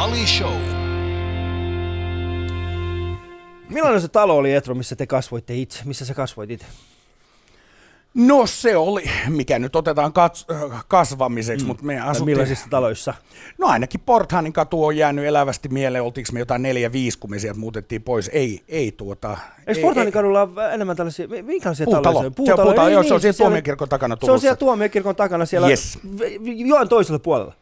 Ali 0.01 0.27
Show. 0.27 0.53
Millainen 3.69 4.01
se 4.01 4.07
talo 4.07 4.35
oli, 4.37 4.53
Etro, 4.53 4.75
missä 4.75 4.95
te 4.95 5.07
kasvoitte 5.07 5.55
itse? 5.55 5.79
Missä 5.85 6.05
sä 6.05 6.13
kasvoit 6.13 6.51
itse? 6.51 6.65
No 8.13 8.45
se 8.47 8.77
oli, 8.77 9.03
mikä 9.29 9.59
nyt 9.59 9.75
otetaan 9.75 10.11
kats- 10.11 10.55
äh, 10.73 10.85
kasvamiseksi, 10.87 11.65
mm. 11.65 11.67
mutta 11.67 11.83
me 11.83 11.99
asuttiin... 11.99 12.25
millaisissa 12.25 12.67
taloissa? 12.69 13.13
No 13.57 13.67
ainakin 13.67 14.01
Porthanin 14.05 14.53
katu 14.53 14.85
on 14.85 14.97
jäänyt 14.97 15.25
elävästi 15.25 15.69
mieleen, 15.69 16.03
oltiinko 16.03 16.29
me 16.33 16.39
jotain 16.39 16.61
neljä 16.61 16.91
viisi, 16.91 17.19
kun 17.19 17.29
me 17.29 17.39
sieltä 17.39 17.59
muutettiin 17.59 18.01
pois. 18.03 18.29
Ei, 18.33 18.61
ei 18.67 18.91
tuota... 18.91 19.37
Eikö 19.67 19.79
ei- 19.79 19.83
Portanin 19.83 20.07
ei- 20.07 20.11
kadulla 20.11 20.41
on 20.41 20.49
minkälaisia, 20.87 21.27
minkälaisia 21.27 21.43
minkälaisia 21.43 21.85
Puutalo. 21.85 22.03
taloja? 22.03 22.21
Se 22.21 22.27
on 22.27 22.33
puutalo, 22.33 22.71
Niin, 22.71 22.93
joo, 22.93 23.01
niin, 23.01 23.07
se 23.07 23.13
on 23.13 23.21
siellä 23.21 23.33
siellä- 23.33 23.49
tuomiokirkon 23.49 23.89
takana 23.89 24.17
Se 24.25 24.31
on 24.31 24.39
siellä 24.39 24.55
tuomiokirkon 24.55 25.15
takana 25.15 25.45
siellä 25.45 25.67
Yes. 25.69 25.99
joen 26.65 26.87
toisella 26.89 27.19
puolella. 27.19 27.53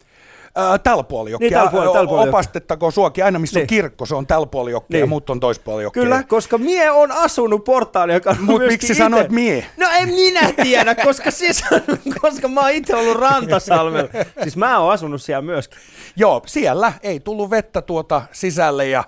Tällä 0.83 1.03
puolella 1.03 1.37
Niin, 1.39 1.53
tällä 1.53 1.71
puolella- 1.71 1.93
tällä 1.93 2.07
puolella 2.07 2.29
Opastettakoon 2.29 2.91
suokin, 2.91 3.25
aina 3.25 3.39
missä 3.39 3.59
Niin. 3.59 3.63
on 3.63 3.67
kirkko, 3.67 4.05
se 4.05 4.15
on 4.15 4.27
tällä 4.27 4.47
puolella 4.47 4.71
jokea 4.71 4.87
Niin. 4.89 4.99
ja 4.99 5.05
muut 5.07 5.29
on 5.29 5.39
jokea. 5.83 6.03
Kyllä, 6.03 6.23
koska 6.23 6.57
mie 6.57 6.89
on 6.91 7.11
asunut 7.11 7.63
Portaalin 7.63 8.21
kadulla 8.21 8.45
Mut 8.45 8.57
myöskin 8.57 8.73
miksi 8.73 8.93
ite. 8.93 8.97
sanoit 8.97 9.29
mie? 9.29 9.65
No 9.77 9.87
en 9.99 10.09
minä 10.09 10.51
tiedä, 10.63 10.95
koska, 10.95 11.31
siis, 11.31 11.63
koska 12.21 12.47
mä 12.47 12.61
oon 12.61 12.71
itse 12.71 12.95
ollut 12.95 13.17
Rantasalmella. 13.17 14.09
Siis 14.43 14.57
mä 14.57 14.79
oon 14.79 14.93
asunut 14.93 15.21
siellä 15.21 15.41
myöskin. 15.41 15.79
Joo, 16.15 16.41
siellä 16.45 16.93
ei 17.03 17.19
tullut 17.19 17.49
vettä 17.49 17.81
tuota 17.81 18.21
sisälle 18.31 18.87
ja, 18.87 19.03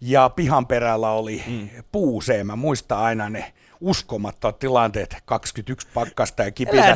ja 0.00 0.28
pihan 0.36 0.66
perällä 0.66 1.10
oli 1.10 1.42
mm. 1.48 1.68
puusee. 1.92 2.44
Mä 2.44 2.56
muistan 2.56 2.98
aina 2.98 3.28
ne 3.28 3.52
uskomattomat 3.82 4.58
tilanteet, 4.58 5.16
21 5.24 5.88
pakkasta 5.94 6.42
ja 6.42 6.50
kipitä, 6.50 6.94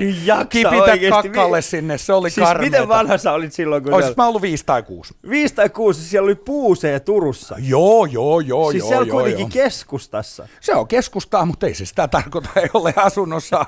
kipitä 0.49 1.11
kakkalle 1.11 1.63
sinne, 1.63 1.99
se 1.99 2.13
oli 2.13 2.31
Siis 2.31 2.47
karmeeta. 2.47 2.77
miten 2.77 2.89
vanha 2.89 3.19
sä 3.19 3.33
olit 3.33 3.53
silloin, 3.53 3.83
kun 3.83 3.95
Oisis 3.95 4.07
siellä... 4.07 4.23
mä 4.23 4.29
ollut 4.29 4.43
viisi 4.43 4.67
tai 4.67 4.83
kuusi. 4.83 5.15
Viisi 5.29 5.55
tai 5.55 5.69
kuusi, 5.69 6.05
siellä 6.05 6.27
oli 6.27 6.35
puusee 6.35 7.01
Turussa. 7.01 7.57
Joo, 7.59 8.05
joo, 8.05 8.41
joo, 8.41 8.71
siis 8.71 8.81
joo, 8.81 8.89
siellä 8.89 9.07
joo, 9.07 9.15
kuitenkin 9.15 9.41
joo. 9.41 9.65
keskustassa. 9.65 10.49
Se 10.61 10.75
on 10.75 10.89
keskustaa, 10.89 11.47
mutta 11.47 11.67
ei 11.67 11.75
se 11.75 11.87
sitä 11.87 12.09
tarkoita, 12.09 12.49
ei 12.57 12.69
ole 12.75 12.95
asunnossa 12.97 13.67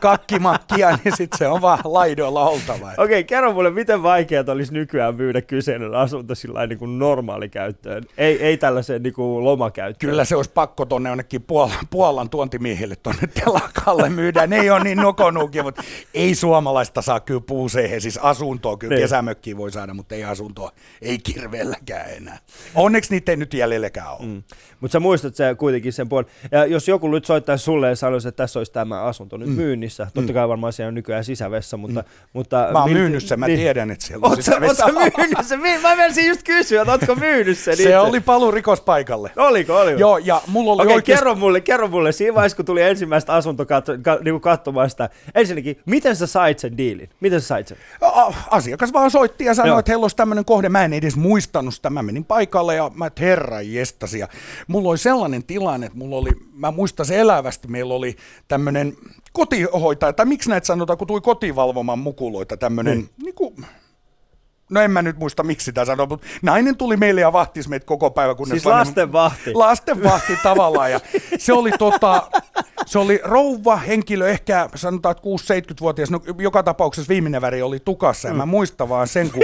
kakkimakkia, 0.00 0.90
niin 1.04 1.16
sitten 1.16 1.38
se 1.38 1.48
on 1.48 1.60
vaan 1.60 1.78
laidoilla 1.84 2.48
oltava. 2.48 2.92
Okei, 2.98 3.24
kerro 3.24 3.52
mulle, 3.52 3.70
miten 3.70 4.02
vaikeaa 4.02 4.44
olisi 4.48 4.72
nykyään 4.72 5.14
myydä 5.14 5.42
kyseinen 5.42 5.94
asunto 5.94 6.34
sillä 6.34 6.66
niin 6.66 6.78
kuin 6.78 6.98
normaalikäyttöön? 6.98 8.04
Ei, 8.18 8.42
ei 8.42 8.56
tällaiseen 8.56 9.02
niin 9.02 9.14
kuin 9.14 9.44
lomakäyttöön. 9.44 10.10
Kyllä 10.10 10.24
se 10.24 10.36
olisi 10.36 10.50
pakko 10.54 10.84
tuonne 10.84 11.08
jonnekin 11.08 11.42
Puolan, 11.42 11.86
Puolan 11.90 12.30
tuontimiehille 12.58 12.96
tuonne 12.96 13.26
telakalle 13.26 14.08
myydä. 14.10 14.46
Ne 14.46 14.56
ei 14.60 14.70
ole 14.70 14.84
niin 14.84 14.98
nokonuukin, 14.98 15.62
mutta 15.64 15.82
ei 16.14 16.34
suomalaista 16.34 17.02
saa 17.02 17.20
kyllä 17.20 17.40
puuseihin, 17.40 18.00
siis 18.00 18.18
asuntoa. 18.18 18.76
Kyllä 18.76 18.94
Niin. 18.94 19.02
kesämökkiä 19.02 19.56
voi 19.56 19.70
saada, 19.72 19.94
mutta 19.94 20.14
ei 20.14 20.24
asuntoa, 20.24 20.70
ei 21.02 21.18
kirveelläkään 21.18 22.10
enää. 22.10 22.38
Onneksi 22.74 23.10
niitä 23.10 23.32
ei 23.32 23.36
nyt 23.36 23.54
jäljelläkään 23.54 24.10
ole. 24.10 24.26
Mm. 24.26 24.42
Mutta 24.80 24.92
sä 24.92 25.00
muistat 25.00 25.34
se 25.34 25.54
kuitenkin 25.58 25.92
sen 25.92 26.08
puolen. 26.08 26.30
Ja 26.52 26.66
jos 26.66 26.88
joku 26.88 27.08
nyt 27.08 27.24
soittaisi 27.24 27.64
sulle 27.64 27.88
ja 27.88 27.96
sanoisi, 27.96 28.28
että 28.28 28.42
tässä 28.42 28.60
olisi 28.60 28.72
tämä 28.72 29.02
asunto 29.02 29.36
nyt 29.36 29.48
myynnissä, 29.56 30.06
totta 30.14 30.32
kai 30.32 30.48
varmaan 30.48 30.72
siellä 30.72 30.88
on 30.88 30.94
nykyään 30.94 31.24
sisävessa, 31.24 31.76
mutta... 31.76 32.04
mutta 32.32 32.58
Mm. 32.66 32.72
Mä 32.72 32.80
oon 32.80 32.90
mil- 32.90 32.94
myynyt 32.94 33.24
sen, 33.24 33.40
mä 33.40 33.46
niin. 33.46 33.58
tiedän, 33.58 33.90
että 33.90 34.04
siellä 34.06 34.24
on 34.26 34.30
Oot 34.32 34.42
sä, 34.42 34.52
oot 34.52 34.76
sisävessä. 34.76 34.86
sä 35.48 35.56
myynyt 35.58 35.74
sen? 35.76 35.82
Mä 35.82 35.96
menisin 35.96 36.26
just 36.26 36.42
kysyä, 36.42 36.82
että 36.82 36.92
ootko 36.92 37.14
myynyt 37.14 37.58
sen 37.58 37.72
itse? 37.74 37.82
Se 37.84 37.98
oli 37.98 38.20
paluu 38.20 38.50
rikospaikalle. 38.50 39.30
Oliko, 39.36 39.76
oliko? 39.80 40.00
Joo, 40.00 40.18
ja 40.18 40.42
mulla 40.46 40.72
oli 40.72 40.82
Okei, 40.82 40.94
oikeasti... 40.94 41.18
kerro 41.24 41.34
mulle, 41.34 41.60
kerro 41.60 41.88
mulle, 41.88 42.12
siinä 42.12 42.34
vaiheessa 42.48 42.56
kun 42.56 42.64
tuli 42.64 42.82
ensimmäistä 42.82 43.32
asunto 43.34 43.66
katso, 43.66 43.92
ka, 44.02 44.18
niinku 44.24 44.40
katsomaan 44.40 44.90
sitä, 44.90 45.08
ensinnäkin, 45.34 45.80
miten 45.86 46.16
sä 46.16 46.26
sait 46.26 46.58
sen 46.58 46.76
diilin? 46.76 47.10
Miten 47.20 47.40
sä 47.40 47.46
sait 47.46 47.66
sen? 47.68 47.76
Asiakas 48.50 48.92
vaan 48.92 49.10
soitti 49.10 49.44
ja 49.44 49.54
sanoi, 49.54 49.68
Joo. 49.68 49.78
että 49.78 49.92
heillä 49.92 50.04
olisi 50.04 50.16
tämmöinen 50.16 50.44
kohde. 50.44 50.68
Mä 50.68 50.84
en 50.84 50.92
edes 50.92 51.16
muistanut 51.16 51.74
sitä. 51.74 51.90
Mä 51.90 52.02
menin 52.02 52.24
paikalle 52.24 52.74
ja 52.74 52.90
mä, 52.94 53.06
että 53.06 53.22
herra 53.24 53.60
jestasi. 53.60 54.18
Ja 54.18 54.28
mulla 54.66 54.88
oli 54.88 54.98
sellainen 54.98 55.44
tilanne, 55.44 55.86
että 55.86 55.98
mulla 55.98 56.16
oli, 56.16 56.30
mä 56.54 56.70
muistan 56.70 57.06
se 57.06 57.18
elävästi, 57.20 57.68
meillä 57.68 57.94
oli 57.94 58.16
tämmöinen 58.48 58.96
kotihoitaja, 59.32 60.12
tai 60.12 60.26
miksi 60.26 60.50
näitä 60.50 60.66
sanotaan, 60.66 60.98
kun 60.98 61.06
tuli 61.06 61.20
kotivalvoman 61.20 61.98
mukuloita, 61.98 62.56
tämmöinen, 62.56 62.98
Niin. 62.98 63.08
niin. 63.16 63.24
niinku, 63.24 63.54
No 64.70 64.80
en 64.80 64.90
mä 64.90 65.02
nyt 65.02 65.18
muista 65.18 65.42
miksi 65.42 65.64
sitä 65.64 65.84
sanoa, 65.84 66.06
mutta 66.06 66.26
nainen 66.42 66.76
tuli 66.76 66.96
meille 66.96 67.20
ja 67.20 67.32
vahtisi 67.32 67.68
meitä 67.68 67.86
koko 67.86 68.10
päivä. 68.10 68.34
Kunnes 68.34 68.50
Siis 68.50 68.64
vanhemmat- 68.64 68.78
lastenvahti. 68.78 69.54
Lastenvahti 69.54 70.32
tavallaan. 70.42 70.92
Ja 70.92 71.00
se 71.38 71.52
oli 71.52 71.70
tota, 71.78 72.30
se 72.86 72.98
oli 72.98 73.20
rouva 73.24 73.76
henkilö, 73.76 74.28
ehkä 74.28 74.68
sanotaan, 74.74 75.16
että 75.16 75.28
6-70-vuotias, 75.74 76.10
no 76.10 76.20
joka 76.38 76.62
tapauksessa 76.62 77.08
viimeinen 77.08 77.40
väri 77.40 77.62
oli 77.62 77.80
tukassa, 77.80 78.28
ja 78.28 78.34
mä 78.34 78.46
muistan 78.46 78.88
vaan 78.88 79.08
sen, 79.08 79.30
kun 79.30 79.42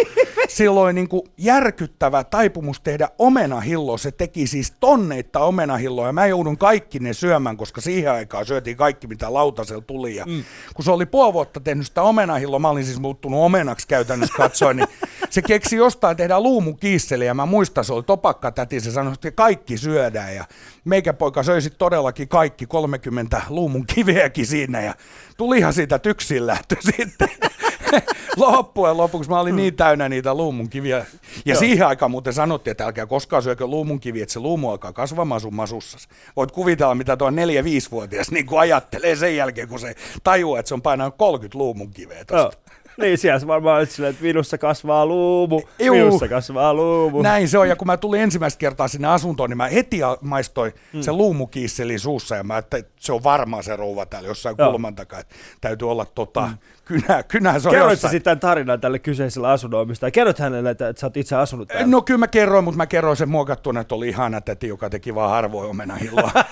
silloin 0.49 0.95
niin 0.95 1.09
kuin 1.09 1.23
järkyttävä 1.39 2.25
taipumus 2.25 2.81
tehdä 2.81 3.09
omenahilloa, 3.19 3.99
se 3.99 4.11
teki 4.11 4.47
siis 4.47 4.73
tonneita 4.81 5.41
omenahilloa, 5.41 6.07
ja 6.07 6.13
mä 6.13 6.27
joudun 6.27 6.59
kaikki 6.59 6.99
ne 6.99 7.13
syömään, 7.13 7.57
koska 7.57 7.81
siihen 7.81 8.13
aikaan 8.13 8.47
syötiin 8.47 8.77
kaikki, 8.77 9.07
mitä 9.07 9.35
lautasella 9.35 9.83
tuli, 9.87 10.17
ja 10.17 10.25
mm. 10.27 10.45
kun 10.75 10.85
se 10.85 10.91
oli 10.91 11.07
puoli 11.07 11.33
vuotta 11.33 11.61
tehnyt 11.61 11.87
sitä 11.87 12.03
omenahilloa, 12.03 12.59
mä 12.59 12.69
olin 12.69 12.85
siis 12.85 13.01
muuttunut 13.01 13.41
omenaksi 13.41 13.89
käytännössä 13.89 14.35
katsoen, 14.37 14.77
niin 14.77 14.89
se 15.35 15.43
keksi 15.43 15.77
jostain 15.77 16.17
tehdä 16.17 16.41
luumukiisseliä, 16.41 17.27
ja 17.27 17.35
mä 17.35 17.47
muistan, 17.47 17.85
se 17.85 17.93
oli 17.93 18.03
topakkatäti, 18.03 18.81
se 18.81 18.91
sanoi, 18.91 19.13
että 19.13 19.31
kaikki 19.31 19.79
syödään, 19.79 20.35
ja 20.35 20.45
meikäpoika 20.85 21.43
söi 21.43 21.63
sit 21.63 21.79
todellakin 21.79 22.29
kaikki 22.29 22.67
30 22.67 23.43
luumun 23.49 23.87
kiveäkin 23.87 24.47
siinä, 24.47 24.81
ja 24.81 24.95
tulihan 25.37 25.73
siitä 25.73 25.99
tyksin 25.99 26.47
lähtö 26.47 26.77
sitten. 26.81 27.29
Loppujen 28.37 28.97
lopuksi 28.97 29.31
mä 29.31 29.41
olin 29.41 29.57
niin 29.57 29.77
täynnä 29.77 30.09
niitä 30.09 30.35
luumunkiviä. 30.35 30.97
Ja 30.97 31.05
Joo. 31.45 31.59
siihen 31.59 31.87
aikaan 31.87 32.11
muuten 32.11 32.33
sanottiin, 32.33 32.73
että 32.73 32.85
älkää 32.85 33.07
koskaan 33.07 33.43
syökö 33.43 33.67
luumunkiviä, 33.67 34.23
että 34.23 34.33
se 34.33 34.41
luumu 34.41 34.71
alkaa 34.71 34.93
kasvamaan 34.93 35.41
sun 35.41 35.55
masussasi. 35.55 36.09
Voit 36.37 36.53
kuvitella, 36.53 36.95
mitä 36.95 37.17
tuo 37.17 37.31
4-5-vuotias 37.31 38.31
niin 38.31 38.47
ajattelee 38.59 39.17
sen 39.17 39.37
jälkeen, 39.37 39.69
kun 39.69 39.81
se 39.81 39.95
tajuaa, 40.25 40.61
että 40.61 40.69
se 40.69 40.75
on 40.75 40.83
painanut 40.83 41.15
30 41.19 41.59
luumunkiveä 41.59 42.25
Joo. 42.31 42.53
Niin, 43.01 43.19
siellä 43.19 43.39
se 43.39 43.47
varmaan 43.47 43.79
oli 43.79 43.87
silleen, 43.87 44.11
että 44.11 44.25
minussa 44.25 44.59
kasvaa 44.59 45.07
luumu, 45.07 45.63
Juu. 45.79 45.97
minussa 45.97 46.29
kasvaa 46.29 46.75
luumu. 46.75 47.23
Näin 47.23 47.49
se 47.49 47.59
on, 47.59 47.69
ja 47.69 47.77
kun 47.77 47.87
mä 47.87 47.97
tulin 47.97 48.21
ensimmäistä 48.21 48.59
kertaa 48.59 48.89
sinne 48.89 49.09
asuntoon, 49.09 49.51
niin 49.51 49.57
mä 49.57 49.69
heti 49.69 49.99
maistoin 50.21 50.73
mm. 50.93 51.03
sen 51.03 51.17
luumukiisselin 51.17 52.01
suussa, 52.01 52.37
ja 52.37 52.45
mä 52.45 52.59
että 52.59 52.83
se 53.01 53.13
on 53.13 53.25
varmaan 53.25 53.63
se 53.63 53.77
rouva 53.77 54.07
täällä 54.07 54.29
jossain 54.29 54.57
Joo. 54.59 54.71
kulman 54.71 54.95
takaa, 54.95 55.21
että 55.21 55.35
täytyy 55.61 55.91
olla 55.91 56.05
tota, 56.05 56.41
mm. 56.41 56.59
kynä, 56.85 57.23
kynä 57.23 57.59
se 57.59 57.69
on 57.69 57.75
Kerroit 57.75 57.93
jossain. 57.93 58.11
sitten 58.11 58.41
tarinan 58.41 58.81
tälle 58.81 58.99
kyseiselle 58.99 59.49
asunnonomistajalle? 59.49 60.11
Kerrot 60.13 60.39
hänelle, 60.39 60.71
että, 60.71 60.89
että 60.89 61.01
sä 61.01 61.07
oot 61.07 61.17
itse 61.17 61.37
asunut 61.37 61.69
täällä? 61.69 61.87
No 61.87 62.03
kyllä 62.03 62.19
mä 62.19 62.29
kerroin, 62.29 62.65
mutta 62.65 62.77
mä 62.77 62.87
kerroin 62.87 63.17
sen 63.17 63.29
muokattuna, 63.29 63.81
että 63.81 63.95
oli 63.95 64.09
ihana 64.09 64.41
täti, 64.41 64.69
joka 64.69 64.91
teki 64.91 65.15
vaan 65.15 65.31
harvoin 65.31 65.71
omenahilloa. 65.71 66.31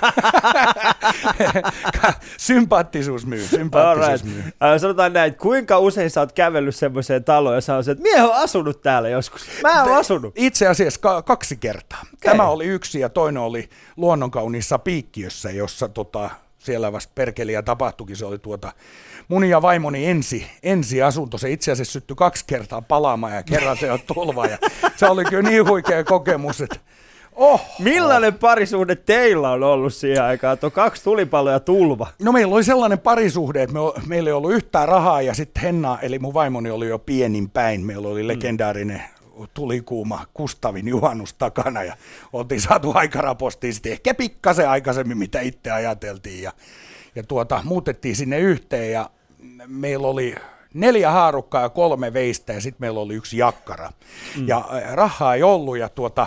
sympaattisuus 2.36 3.26
myy, 3.26 3.46
sympaattisuus 3.46 4.24
myy. 4.24 4.42
Äh, 4.42 4.80
sanotaan 4.80 5.12
näin, 5.12 5.34
kuinka 5.34 5.78
usein 5.78 6.10
sä 6.10 6.20
oot 6.20 6.31
kävellyt 6.34 6.76
semmoiseen 6.76 7.24
taloon 7.24 7.54
ja 7.54 7.60
sanonut, 7.60 7.88
että 7.88 8.02
mie 8.02 8.22
oon 8.22 8.34
asunut 8.34 8.82
täällä 8.82 9.08
joskus. 9.08 9.42
Mä 9.62 9.82
oon 9.82 9.94
asunut. 9.96 10.32
Itse 10.36 10.66
asiassa 10.66 11.00
ka- 11.00 11.22
kaksi 11.22 11.56
kertaa. 11.56 12.02
Tämä 12.20 12.48
oli 12.48 12.64
yksi 12.64 13.00
ja 13.00 13.08
toinen 13.08 13.42
oli 13.42 13.68
luonnonkauniissa 13.96 14.78
piikkiössä, 14.78 15.50
jossa 15.50 15.88
tota, 15.88 16.30
siellä 16.58 16.92
vasta 16.92 17.12
perkeliä 17.14 17.62
tapahtuikin. 17.62 18.16
Se 18.16 18.24
oli 18.24 18.38
tuota 18.38 18.72
mun 19.28 19.44
ja 19.44 19.62
vaimoni 19.62 20.06
ensi, 20.06 20.46
ensi 20.62 21.02
asunto. 21.02 21.38
Se 21.38 21.50
itse 21.50 21.72
asiassa 21.72 21.92
syttyi 21.92 22.16
kaksi 22.16 22.44
kertaa 22.46 22.82
palaamaan 22.82 23.34
ja 23.34 23.42
kerran 23.42 23.76
se 23.76 23.92
on 23.92 23.98
tulva. 24.14 24.46
Ja 24.46 24.58
se 24.96 25.06
oli 25.06 25.24
kyllä 25.24 25.50
niin 25.50 25.68
huikea 25.68 26.04
kokemus, 26.04 26.60
että 26.60 26.76
oh, 27.36 27.60
Millainen 27.78 28.34
parisuhde 28.34 28.96
teillä 28.96 29.50
on 29.50 29.62
ollut 29.62 29.94
siihen 29.94 30.24
aikaan? 30.24 30.58
Tuo 30.58 30.70
kaksi 30.70 31.04
tulipaloa 31.04 31.52
ja 31.52 31.60
tulva. 31.60 32.06
No 32.18 32.32
meillä 32.32 32.54
oli 32.54 32.64
sellainen 32.64 32.98
parisuhde, 32.98 33.62
että 33.62 33.74
me, 33.74 33.80
meillä 34.06 34.28
ei 34.30 34.34
ollut 34.34 34.52
yhtään 34.52 34.88
rahaa 34.88 35.22
ja 35.22 35.34
sitten 35.34 35.62
Henna, 35.62 35.98
eli 36.02 36.18
mun 36.18 36.34
vaimoni 36.34 36.70
oli 36.70 36.88
jo 36.88 36.98
pienin 36.98 37.50
päin. 37.50 37.80
Meillä 37.80 38.08
oli 38.08 38.28
legendaarinen 38.28 39.02
tulikuuma 39.54 40.26
Kustavin 40.34 40.88
juhannus 40.88 41.34
takana 41.34 41.82
ja 41.82 41.96
oltiin 42.32 42.60
saatu 42.60 42.92
aikarapostiin 42.94 43.74
sitten 43.74 43.92
ehkä 43.92 44.14
pikkasen 44.14 44.68
aikaisemmin, 44.68 45.18
mitä 45.18 45.40
itse 45.40 45.70
ajateltiin. 45.70 46.42
Ja, 46.42 46.52
ja 47.14 47.22
tuota, 47.22 47.60
muutettiin 47.64 48.16
sinne 48.16 48.38
yhteen 48.38 48.92
ja 48.92 49.10
meillä 49.66 50.06
oli 50.06 50.34
neljä 50.74 51.10
haarukkaa 51.10 51.62
ja 51.62 51.68
kolme 51.68 52.12
veistä 52.12 52.52
ja 52.52 52.60
sitten 52.60 52.80
meillä 52.80 53.00
oli 53.00 53.14
yksi 53.14 53.38
jakkara. 53.38 53.90
Mm. 54.36 54.48
Ja 54.48 54.68
rahaa 54.92 55.34
ei 55.34 55.42
ollut 55.42 55.78
ja 55.78 55.88
tuota, 55.88 56.26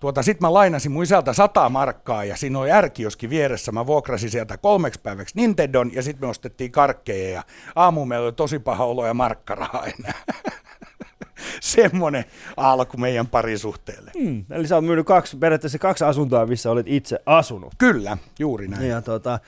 Tuota, 0.00 0.22
sitten 0.22 0.46
mä 0.48 0.54
lainasin 0.54 0.92
mun 0.92 1.02
isältä 1.02 1.32
sata 1.32 1.68
markkaa 1.68 2.24
ja 2.24 2.36
siinä 2.36 2.58
oli 2.58 2.72
ärkioskin 2.72 3.30
vieressä. 3.30 3.72
Mä 3.72 3.86
vuokrasin 3.86 4.30
sieltä 4.30 4.56
kolmeksi 4.56 5.00
päiväksi 5.02 5.36
Nintendon 5.36 5.94
ja 5.94 6.02
sitten 6.02 6.26
me 6.26 6.30
ostettiin 6.30 6.72
karkkeja 6.72 7.30
ja 7.30 7.42
aamu 7.74 8.04
meillä 8.04 8.24
oli 8.24 8.32
tosi 8.32 8.58
paha 8.58 8.84
olo 8.84 9.06
ja 9.06 9.14
markkarahaa 9.14 9.86
enää. 9.86 10.14
Semmoinen 11.60 12.24
alku 12.56 12.96
meidän 12.96 13.26
parisuhteelle. 13.26 14.10
Hmm. 14.18 14.44
Eli 14.50 14.66
sä 14.66 14.74
oot 14.74 14.84
myynyt 14.84 15.06
kaksi, 15.06 15.36
periaatteessa 15.36 15.78
kaksi 15.78 16.04
asuntoa, 16.04 16.46
missä 16.46 16.70
olet 16.70 16.88
itse 16.88 17.18
asunut. 17.26 17.72
Kyllä, 17.78 18.18
juuri 18.38 18.68
näin. 18.68 18.88
Ja 18.88 19.02
tota, 19.02 19.38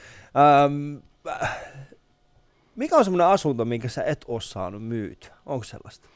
ähm, 0.65 0.97
äh, 1.43 1.57
mikä 2.77 2.97
on 2.97 3.05
semmoinen 3.05 3.27
asunto, 3.27 3.65
minkä 3.65 3.89
sä 3.89 4.05
et 4.05 4.25
ole 4.29 4.41
saanut 4.41 4.85
myytyä? 4.85 5.35
Onko 5.47 5.65
sellaista? 5.65 6.09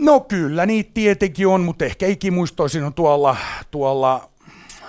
No 0.00 0.20
kyllä, 0.20 0.66
niitä 0.66 0.90
tietenkin 0.94 1.46
on, 1.46 1.60
mutta 1.60 1.84
ehkä 1.84 2.06
ikimuistoisin 2.06 2.84
on 2.84 2.94
tuolla, 2.94 3.36
tuolla 3.70 4.30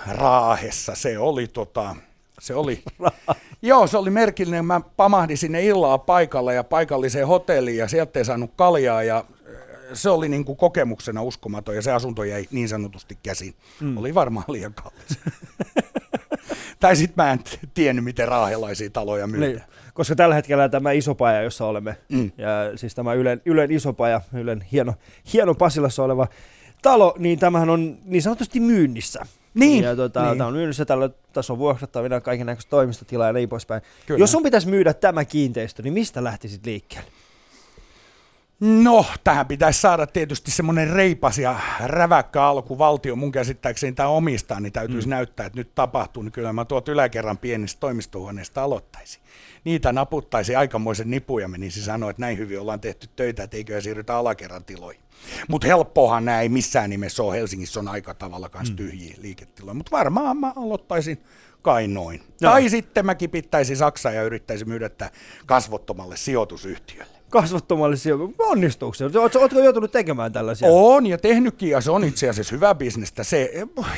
Raahessa. 0.06 0.94
Se 0.94 1.18
oli 1.18 1.46
tota, 1.46 1.96
se 2.40 2.54
oli, 2.54 2.82
joo, 3.62 3.86
se 3.86 3.96
oli 3.96 4.10
merkillinen. 4.10 4.64
Mä 4.64 4.80
pamahdin 4.96 5.38
sinne 5.38 5.64
illaa 5.64 5.98
paikalle 5.98 6.54
ja 6.54 6.64
paikalliseen 6.64 7.26
hotelliin 7.26 7.76
ja 7.76 7.88
sieltä 7.88 8.18
ei 8.18 8.24
saanut 8.24 8.50
kaljaa 8.56 9.02
ja 9.02 9.16
äh, 9.16 9.54
se 9.92 10.10
oli 10.10 10.28
niin 10.28 10.44
kuin 10.44 10.56
kokemuksena 10.56 11.22
uskomaton 11.22 11.74
ja 11.74 11.82
se 11.82 11.92
asunto 11.92 12.24
jäi 12.24 12.48
niin 12.50 12.68
sanotusti 12.68 13.18
käsiin. 13.22 13.54
Mm. 13.80 13.96
Oli 13.96 14.14
varmaan 14.14 14.46
liian 14.48 14.74
kallis. 14.74 15.18
tai 16.80 16.96
sitten 16.96 17.24
mä 17.24 17.32
en 17.32 17.40
tiennyt, 17.74 18.04
miten 18.04 18.28
raahelaisia 18.28 18.90
taloja 18.90 19.26
myydään. 19.26 19.52
Niin, 19.52 19.62
koska 19.94 20.16
tällä 20.16 20.34
hetkellä 20.34 20.68
tämä 20.68 20.92
iso 20.92 21.14
paja, 21.14 21.42
jossa 21.42 21.66
olemme, 21.66 21.96
mm. 22.08 22.30
ja 22.38 22.48
siis 22.76 22.94
tämä 22.94 23.14
Ylen, 23.14 23.42
Ylen 23.44 23.70
iso 23.70 23.92
paja, 23.92 24.20
Ylen 24.32 24.64
hieno, 24.72 24.94
hieno 25.32 25.54
Pasilassa 25.54 26.02
oleva 26.02 26.26
talo, 26.82 27.14
niin 27.18 27.38
tämähän 27.38 27.70
on 27.70 27.98
niin 28.04 28.22
sanotusti 28.22 28.60
myynnissä. 28.60 29.26
Niin. 29.54 29.84
Ja 29.84 29.96
tota, 29.96 30.24
niin. 30.24 30.38
tämä 30.38 30.48
on 30.48 30.54
myynnissä, 30.54 30.84
tällä, 30.84 31.10
tässä 31.32 31.52
on 31.52 31.58
vuokrattavina 31.58 32.20
kaiken 32.20 32.46
näköistä 32.46 32.70
toimistotilaa 32.70 33.26
ja 33.26 33.32
niin 33.32 33.48
poispäin. 33.48 33.82
Kyllä. 34.06 34.18
Jos 34.18 34.32
sun 34.32 34.42
pitäisi 34.42 34.68
myydä 34.68 34.94
tämä 34.94 35.24
kiinteistö, 35.24 35.82
niin 35.82 35.94
mistä 35.94 36.24
lähtisit 36.24 36.66
liikkeelle? 36.66 37.10
No, 38.60 39.04
tähän 39.24 39.46
pitäisi 39.46 39.80
saada 39.80 40.06
tietysti 40.06 40.50
semmoinen 40.50 40.90
reipas 40.90 41.38
ja 41.38 41.60
räväkkä 41.84 42.42
alku. 42.42 42.78
Valtio 42.78 43.16
mun 43.16 43.32
käsittääkseni 43.32 43.92
tämä 43.92 44.08
omistaa, 44.08 44.60
niin 44.60 44.72
täytyisi 44.72 45.08
mm. 45.08 45.10
näyttää, 45.10 45.46
että 45.46 45.58
nyt 45.58 45.74
tapahtuu. 45.74 46.22
Niin 46.22 46.32
kyllä 46.32 46.52
mä 46.52 46.64
tuot 46.64 46.88
yläkerran 46.88 47.38
pienistä 47.38 47.80
toimistohuoneista 47.80 48.62
aloittaisin. 48.62 49.22
Niitä 49.64 49.92
naputtaisi 49.92 50.56
aikamoisen 50.56 51.10
nipuja 51.10 51.48
menisi 51.48 51.82
sanoa, 51.82 52.10
että 52.10 52.20
näin 52.20 52.38
hyvin 52.38 52.60
ollaan 52.60 52.80
tehty 52.80 53.08
töitä, 53.16 53.42
että 53.42 53.56
eiköhän 53.56 53.82
siirrytä 53.82 54.16
alakerran 54.16 54.64
tiloihin. 54.64 55.02
Mutta 55.48 55.66
helppohan 55.66 56.24
näin 56.24 56.42
ei 56.42 56.48
missään 56.48 56.90
nimessä 56.90 57.22
ole. 57.22 57.36
Helsingissä 57.36 57.80
on 57.80 57.88
aika 57.88 58.14
tavalla 58.14 58.50
myös 58.54 58.70
mm. 58.70 58.76
tyhjiä 58.76 59.14
liiketiloja. 59.18 59.74
Mutta 59.74 59.96
varmaan 59.96 60.36
mä 60.36 60.52
aloittaisin 60.56 61.22
kai 61.62 61.88
noin. 61.88 62.20
No. 62.20 62.50
Tai 62.50 62.68
sitten 62.68 63.06
mä 63.06 63.14
kipittäisin 63.14 63.76
Saksaa 63.76 64.12
ja 64.12 64.22
yrittäisin 64.22 64.68
myydä 64.68 64.90
kasvottomalle 65.46 66.16
sijoitusyhtiölle 66.16 67.21
kasvottomalle 67.32 67.96
sijoitukselle. 67.96 68.50
Onnistuuko 68.50 68.94
se? 68.94 69.04
Oletko 69.04 69.60
joutunut 69.60 69.92
tekemään 69.92 70.32
tällaisia? 70.32 70.68
On 70.70 71.06
ja 71.06 71.18
tehnytkin 71.18 71.70
ja 71.70 71.80
se 71.80 71.90
on 71.90 72.04
itse 72.04 72.28
asiassa 72.28 72.54
hyvä 72.54 72.74
bisnestä. 72.74 73.24
Se, 73.24 73.52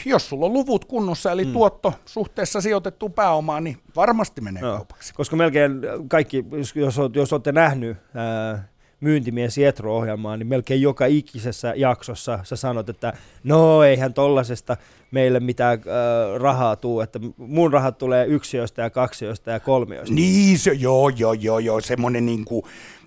jos 0.04 0.28
sulla 0.28 0.46
on 0.46 0.52
luvut 0.52 0.84
kunnossa 0.84 1.32
eli 1.32 1.44
mm. 1.44 1.52
tuotto 1.52 1.94
suhteessa 2.04 2.60
sijoitettuun 2.60 3.12
pääomaan, 3.12 3.64
niin 3.64 3.76
varmasti 3.96 4.40
menee 4.40 4.62
no. 4.62 4.76
kaupaksi. 4.76 5.14
Koska 5.14 5.36
melkein 5.36 5.72
kaikki, 6.08 6.44
jos, 6.52 6.76
jos, 6.76 6.96
jos 7.14 7.32
olette 7.32 7.52
nähnyt 7.52 7.96
ää, 8.14 8.68
myyntimies 9.00 9.58
Jetro-ohjelmaa, 9.58 10.36
niin 10.36 10.46
melkein 10.46 10.82
joka 10.82 11.06
ikisessä 11.06 11.72
jaksossa 11.76 12.38
sä 12.42 12.56
sanot, 12.56 12.88
että 12.88 13.12
no 13.44 13.82
eihän 13.82 14.14
tollasesta 14.14 14.76
meille 15.10 15.40
mitään 15.40 15.78
äh, 15.78 16.40
rahaa 16.40 16.76
tuu, 16.76 17.00
että 17.00 17.20
mun 17.36 17.72
rahat 17.72 17.98
tulee 17.98 18.26
yksiöistä 18.26 18.82
ja 18.82 18.90
kaksioista 18.90 19.50
ja 19.50 19.60
kolmioista. 19.60 20.14
Niin, 20.14 20.58
se, 20.58 20.72
joo, 20.72 21.08
joo, 21.08 21.32
joo, 21.32 21.58
joo, 21.58 21.80
semmoinen 21.80 22.26
niin 22.26 22.44
kuin, 22.44 22.64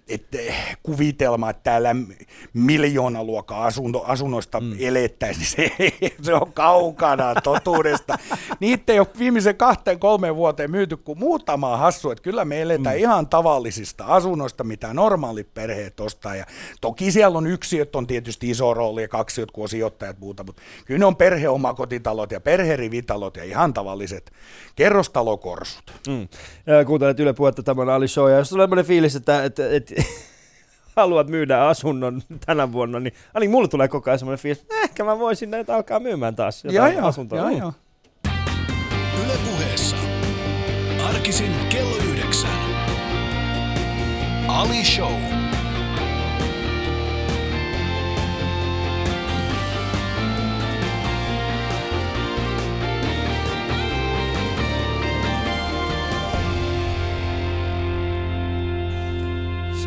että 0.10 0.38
kuvitelma, 0.84 1.50
että 1.50 1.64
täällä 1.64 1.96
miljoonaluokan 2.54 3.62
asunto, 3.62 4.04
asunnoista 4.04 4.60
mm. 4.60 4.76
elettäisiin, 4.80 5.72
niin 5.80 5.94
se, 6.00 6.16
se 6.26 6.34
on 6.34 6.54
kaukana 6.54 7.36
totuudesta. 7.36 8.18
Niitä 8.60 8.94
ei 8.94 9.00
ole 9.00 9.08
viimeisen 9.20 9.56
kahteen 9.56 10.00
kolmeen 10.00 10.36
vuoteen 10.36 10.72
myyty 10.72 10.98
kuin 10.98 11.20
muutama 11.20 11.78
hassu, 11.78 12.12
että 12.12 12.22
kyllä 12.22 12.46
me 12.46 12.62
eletään 12.62 12.96
mm. 12.96 13.02
ihan 13.02 13.28
tavallisista 13.28 14.06
asunnoista, 14.06 14.64
mitä 14.64 14.94
normaalit 14.94 15.54
perheet 15.54 16.00
ostaa. 16.00 16.36
Ja 16.36 16.46
toki 16.82 17.12
siellä 17.12 17.38
on 17.38 17.48
yksiöt, 17.48 17.96
on 17.96 18.08
tietysti 18.08 18.50
iso 18.50 18.74
rooli 18.74 19.02
ja 19.02 19.08
kaksi, 19.08 19.46
kun 19.54 19.64
on 19.64 19.70
sijoittajat 19.70 20.20
muuta, 20.20 20.44
mutta 20.44 20.62
kyllä 20.86 21.00
ne 21.00 21.06
on 21.06 21.16
perheomakotitalot 21.16 22.32
ja 22.32 22.40
perherivitalot 22.40 23.38
ja 23.38 23.44
ihan 23.44 23.74
tavalliset 23.74 24.32
kerrostalokorsut. 24.76 25.92
Mm. 26.08 26.28
Kuuntelet 26.86 27.20
Yle 27.20 27.34
Puhetta, 27.34 27.64
tämän 27.64 27.90
Ali 27.90 28.08
Show, 28.08 28.32
ja 28.32 28.38
jos 28.38 28.50
tulee 28.50 28.84
fiilis, 28.84 29.16
että, 29.16 29.44
että, 29.44 29.70
että 29.72 29.97
haluat 30.96 31.28
myydä 31.28 31.62
asunnon 31.68 32.22
tänä 32.46 32.72
vuonna, 32.72 33.00
niin 33.00 33.14
ainakin 33.34 33.52
mulle 33.52 33.68
tulee 33.68 33.88
koko 33.88 34.10
ajan 34.10 34.20
semmoinen 34.20 34.40
fiilis, 34.40 34.62
että 34.62 34.76
ehkä 34.84 35.04
mä 35.04 35.20
voisin 35.20 35.52
näitä 35.52 35.76
alkaa 35.76 36.00
myymään 36.00 36.36
taas 36.36 36.66
jotain 36.66 36.96
ja 36.96 37.08
asuntoa. 37.08 37.52
Ja, 37.52 37.58
ja. 37.58 37.74
Yle 39.26 39.34
puheessa. 39.52 39.96
Arkisin 41.10 41.52
kello 41.70 41.96
yhdeksän. 41.96 42.60
Ali 44.48 44.86
Show. 44.86 45.37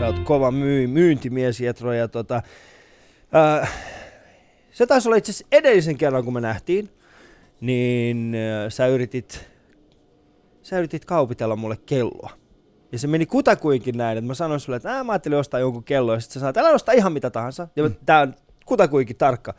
Sä 0.00 0.06
oot 0.06 0.18
kova 0.18 0.50
myy- 0.50 0.86
myyntimies, 0.86 1.60
Jetro, 1.60 1.92
ja 1.92 2.08
tota, 2.08 2.42
ää, 3.32 3.68
se 4.70 4.86
taisi 4.86 5.08
olla 5.08 5.16
itse 5.16 5.30
asiassa 5.30 5.46
edellisen 5.52 5.96
kerran, 5.96 6.24
kun 6.24 6.32
me 6.34 6.40
nähtiin, 6.40 6.90
niin 7.60 8.34
ää, 8.34 8.70
sä 8.70 8.86
yritit, 8.86 9.48
sä 10.62 10.78
yritit 10.78 11.04
kaupitella 11.04 11.56
mulle 11.56 11.76
kelloa. 11.86 12.30
Ja 12.92 12.98
se 12.98 13.06
meni 13.06 13.26
kutakuinkin 13.26 13.96
näin, 13.96 14.18
että 14.18 14.26
mä 14.26 14.34
sanoin 14.34 14.60
sulle, 14.60 14.76
että 14.76 15.04
mä 15.04 15.12
ajattelin 15.12 15.38
ostaa 15.38 15.60
jonkun 15.60 15.84
kello, 15.84 16.14
ja 16.14 16.20
sitten 16.20 16.34
sä 16.34 16.40
sanoit, 16.40 16.56
älä 16.56 16.70
osta 16.70 16.92
ihan 16.92 17.12
mitä 17.12 17.30
tahansa. 17.30 17.68
Ja 17.76 17.82
mm. 17.82 17.94
tää 18.06 18.20
on 18.20 18.34
kutakuinkin 18.66 19.16
tarkka. 19.16 19.54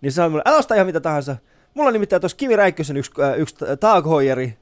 Niin 0.00 0.12
sä 0.12 0.16
sanoit 0.16 0.32
mulle, 0.32 0.42
älä 0.46 0.58
osta 0.58 0.74
ihan 0.74 0.86
mitä 0.86 1.00
tahansa. 1.00 1.36
Mulla 1.74 1.88
on 1.88 1.92
nimittäin 1.92 2.22
tuossa 2.22 2.36
Kivi 2.36 2.56
Räikkösen 2.56 2.96
yksi, 2.96 3.12
äh, 3.22 3.38
yksi 3.38 3.56
Tag 3.80 4.04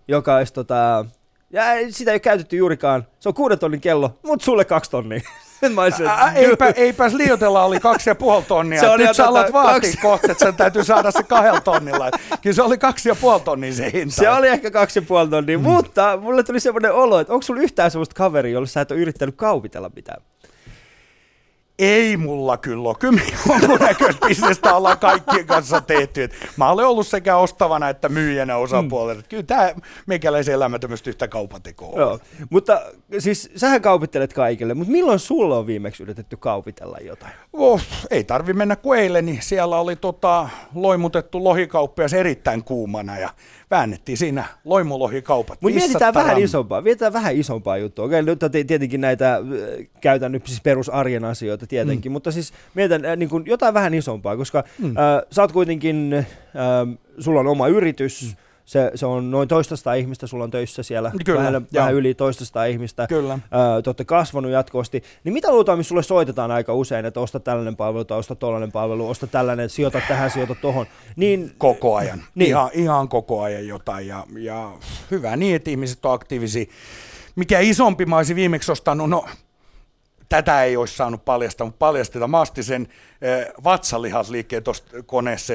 joka 0.08 0.36
olisi 0.36 0.52
tota, 0.52 1.04
ja 1.53 1.62
sitä 1.90 2.11
ei 2.11 2.14
ole 2.14 2.20
käytetty 2.20 2.57
juurikaan. 2.57 3.07
Se 3.20 3.28
on 3.28 3.34
kuuden 3.34 3.59
tonnin 3.59 3.80
kello, 3.80 4.18
mutta 4.22 4.44
sulle 4.44 4.64
kaksi 4.64 4.90
tonnia. 4.90 5.20
Mä 5.74 5.82
olisin, 5.82 6.07
Ä, 6.07 6.32
eipä, 6.34 6.72
eipäs 6.76 7.14
liioitella, 7.14 7.64
oli 7.64 7.80
kaksi 7.80 8.11
ja 8.11 8.14
puoli 8.14 8.42
tonnia. 8.42 8.80
Se 8.80 8.96
Nyt 8.96 9.16
sä 9.16 9.28
alat 9.28 9.53
vaatia 9.53 9.72
kaksi... 9.72 9.96
kohta, 9.96 10.32
että 10.32 10.44
sen 10.44 10.55
täytyy 10.55 10.84
saada 10.84 11.11
se 11.11 11.22
kahdella 11.22 11.61
tonnilla. 11.61 12.11
Kyllä 12.42 12.55
se 12.55 12.62
oli 12.62 12.78
kaksi 12.78 13.09
ja 13.09 13.14
puoli 13.14 13.40
tonnia 13.40 13.72
se 13.72 13.90
hinta. 13.92 14.14
Se 14.14 14.30
oli 14.30 14.48
ehkä 14.48 14.70
kaksi 14.70 14.98
ja 14.98 15.05
puoli 15.09 15.28
tonnia, 15.28 15.59
mm. 15.59 15.64
mutta 15.64 16.18
mulle 16.22 16.42
tuli 16.42 16.61
semmoinen 16.61 16.92
olo, 16.92 17.20
että 17.20 17.32
onko 17.32 17.42
sulla 17.42 17.61
yhtään 17.61 17.90
semmoista 17.90 18.14
kaveria, 18.14 18.53
jolle 18.53 18.66
sä 18.66 18.80
et 18.80 18.90
ole 18.90 19.00
yrittänyt 19.00 19.34
kaupitella 19.36 19.90
mitään? 19.96 20.22
Ei 21.78 22.16
mulla 22.16 22.56
kyllä 22.56 22.88
ole. 22.88 22.96
Kyllä 22.98 23.78
näköistä 23.80 24.26
bisnestä 24.26 24.74
ollaan 24.74 24.98
kaikkien 24.98 25.46
kanssa 25.46 25.80
tehty. 25.80 26.22
Et 26.22 26.34
mä 26.56 26.70
olen 26.70 26.86
ollut 26.86 27.06
sekä 27.06 27.36
ostavana 27.36 27.88
että 27.88 28.08
myyjänä 28.08 28.56
osapuolella. 28.56 29.22
Mm. 29.22 29.28
Kyllä 29.28 29.42
tämä 29.42 29.74
meikäläisen 30.06 30.54
elämä 30.54 30.78
tämmöistä 30.78 31.10
yhtä 31.10 31.28
kaupatekoa 31.28 32.00
Joo. 32.00 32.18
Mutta 32.50 32.82
siis 33.18 33.50
sähän 33.56 33.82
kaupittelet 33.82 34.32
kaikille, 34.32 34.74
mutta 34.74 34.92
milloin 34.92 35.18
sulla 35.18 35.58
on 35.58 35.66
viimeksi 35.66 36.02
yritetty 36.02 36.36
kaupitella 36.36 36.98
jotain? 37.00 37.32
Oh, 37.52 37.82
ei 38.10 38.24
tarvi 38.24 38.52
mennä 38.52 38.76
kuin 38.76 39.00
eilen, 39.00 39.26
niin 39.26 39.42
siellä 39.42 39.76
oli 39.76 39.96
tota, 39.96 40.48
loimutettu 40.74 41.44
lohikauppias 41.44 42.12
erittäin 42.12 42.64
kuumana 42.64 43.18
ja 43.18 43.30
väännettiin 43.72 44.18
siinä 44.18 44.44
loimulohikaupat. 44.64 45.58
Mutta 45.60 45.78
mietitään 45.78 46.14
vähän 46.14 46.38
isompaa, 46.38 46.80
mietitään 46.80 47.12
vähän 47.12 47.36
isompaa 47.36 47.76
juttua. 47.76 48.04
Okei, 48.04 48.22
nyt 48.22 48.40
tietenkin 48.66 49.00
näitä 49.00 49.34
äh, 49.34 49.42
käytän 50.00 50.32
nyt 50.32 50.46
siis 50.46 50.60
perusarjen 50.60 51.24
asioita 51.24 51.66
tietenkin, 51.66 52.12
mm. 52.12 52.14
mutta 52.14 52.32
siis 52.32 52.52
mietitään 52.74 53.04
äh, 53.04 53.16
niin 53.16 53.28
kuin 53.28 53.44
jotain 53.46 53.74
vähän 53.74 53.94
isompaa, 53.94 54.36
koska 54.36 54.64
mm. 54.78 54.86
äh, 54.86 55.22
sä 55.30 55.42
oot 55.42 55.52
kuitenkin, 55.52 56.12
äh, 56.14 56.98
sulla 57.18 57.40
on 57.40 57.46
oma 57.46 57.68
yritys, 57.68 58.22
mm 58.22 58.42
se, 58.64 58.90
se 58.94 59.06
on 59.06 59.30
noin 59.30 59.48
toistasta 59.48 59.94
ihmistä, 59.94 60.26
sulla 60.26 60.44
on 60.44 60.50
töissä 60.50 60.82
siellä, 60.82 61.12
Kyllä, 61.24 61.38
vähän, 61.38 61.66
vähän 61.74 61.94
yli 61.94 62.14
toistasta 62.14 62.64
ihmistä, 62.64 63.06
Kyllä. 63.06 63.34
Öö, 63.34 63.82
te 63.82 63.90
olette 63.90 64.04
kasvanut 64.04 64.50
jatkuvasti, 64.50 65.02
niin 65.24 65.32
mitä 65.32 65.50
luultaan, 65.50 65.78
missä 65.78 65.88
sulle 65.88 66.02
soitetaan 66.02 66.50
aika 66.50 66.74
usein, 66.74 67.06
että 67.06 67.20
osta 67.20 67.40
tällainen 67.40 67.76
palvelu 67.76 68.04
tai 68.04 68.18
osta 68.18 68.34
tollainen 68.34 68.72
palvelu, 68.72 69.08
osta 69.08 69.26
tällainen, 69.26 69.70
sijoita 69.70 70.00
tähän, 70.08 70.30
sijoita 70.30 70.54
tohon. 70.54 70.86
Niin, 71.16 71.52
koko 71.58 71.96
ajan, 71.96 72.22
niin. 72.34 72.48
ihan, 72.48 72.70
ihan 72.72 73.08
koko 73.08 73.42
ajan 73.42 73.66
jotain 73.66 74.06
ja, 74.06 74.26
ja 74.38 74.72
hyvä 75.10 75.36
niin, 75.36 75.56
että 75.56 75.70
ihmiset 75.70 76.04
on 76.04 76.12
aktiivisia. 76.12 76.64
Mikä 77.36 77.60
isompi 77.60 78.06
mä 78.06 78.16
olisin 78.16 78.36
viimeksi 78.36 78.72
ostanut, 78.72 79.10
no 79.10 79.24
tätä 80.28 80.64
ei 80.64 80.76
olisi 80.76 80.96
saanut 80.96 81.24
paljastaa, 81.24 81.64
mutta 81.64 81.78
paljastetaan. 81.78 82.30
Mä 82.30 82.40
astin 82.40 82.64
sen 82.64 82.88
äh, 83.12 83.64
vatsalihasliikkeen 83.64 84.62
tuosta 84.62 85.02
koneessa, 85.02 85.52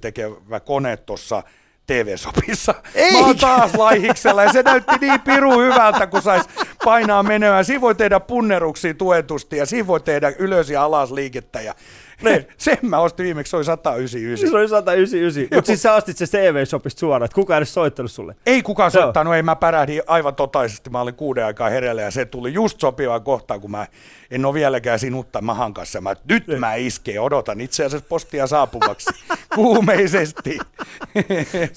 tekevä 0.00 0.60
kone 0.60 0.96
tuossa 0.96 1.42
TV-sopissa. 1.86 2.74
Ei. 2.94 3.12
Mä 3.12 3.18
oon 3.18 3.36
taas 3.36 3.74
laihiksella 3.74 4.42
ja 4.42 4.52
se 4.52 4.62
näytti 4.62 4.94
niin 5.00 5.20
piru 5.20 5.60
hyvältä, 5.60 6.06
kun 6.06 6.22
sais 6.22 6.48
painaa 6.84 7.22
menemään. 7.22 7.64
Siinä 7.64 7.80
voi 7.80 7.94
tehdä 7.94 8.20
punneruksia 8.20 8.94
tuetusti 8.94 9.56
ja 9.56 9.66
siinä 9.66 9.86
voi 9.86 10.00
tehdä 10.00 10.32
ylös 10.38 10.70
ja 10.70 10.84
alas 10.84 11.12
liikettä. 11.12 11.60
Ja 11.60 11.74
niin. 12.22 12.46
Sen 12.58 12.78
mä 12.82 12.98
ostin 12.98 13.24
viimeksi, 13.24 13.50
se 13.50 13.56
oli 13.56 13.64
199. 13.64 14.50
Se 14.50 14.56
oli 14.56 14.68
199, 14.68 15.56
mutta 15.56 15.66
siis 15.66 15.82
sä 15.82 15.94
ostit 15.94 16.16
se 16.16 16.26
TV-shopista 16.26 17.00
suoraan, 17.00 17.24
että 17.24 17.34
kukaan 17.34 17.58
edes 17.58 17.74
soittanut 17.74 18.12
sulle? 18.12 18.34
Ei 18.46 18.62
kukaan 18.62 18.90
Joo. 18.94 19.02
soittanut, 19.02 19.34
ei 19.34 19.42
mä 19.42 19.56
pärähdin 19.56 20.02
aivan 20.06 20.34
totaisesti, 20.34 20.90
mä 20.90 21.00
olin 21.00 21.14
kuuden 21.14 21.46
aikaa 21.46 21.70
hereillä 21.70 22.02
ja 22.02 22.10
se 22.10 22.24
tuli 22.24 22.54
just 22.54 22.80
sopivaan 22.80 23.22
kohtaan, 23.22 23.60
kun 23.60 23.70
mä 23.70 23.86
en 24.30 24.44
ole 24.44 24.54
vieläkään 24.54 24.98
sinutta 24.98 25.42
mahan 25.42 25.74
kanssa. 25.74 26.00
Mä, 26.00 26.14
nyt 26.28 26.46
niin. 26.46 26.60
mä 26.60 26.74
iskeen, 26.74 27.22
odotan 27.22 27.60
itse 27.60 27.84
asiassa 27.84 28.06
postia 28.08 28.46
saapuvaksi 28.46 29.10
kuumeisesti. 29.56 30.58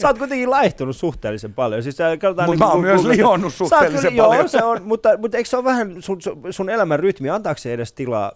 sä 0.01 0.07
oot 0.07 0.17
kuitenkin 0.17 0.49
laihtunut 0.49 0.95
suhteellisen 0.95 1.53
paljon. 1.53 1.83
Siis, 1.83 1.97
mutta 2.21 2.45
niin, 2.45 2.59
mä 2.59 2.67
oon 2.67 2.81
myös 2.81 3.03
lihonnut 3.03 3.53
suhteellisen 3.53 4.11
kyllä, 4.11 4.23
paljon. 4.23 4.39
Joo, 4.39 4.47
se 4.47 4.63
on, 4.63 4.83
mutta, 4.83 5.17
mutta 5.17 5.37
eikö 5.37 5.49
se 5.49 5.57
ole 5.57 5.63
vähän 5.63 5.95
sun, 5.99 6.19
sun 6.49 6.69
elämän 6.69 6.99
rytmi, 6.99 7.29
antaako 7.29 7.57
se 7.57 7.73
edes 7.73 7.93
tilaa 7.93 8.31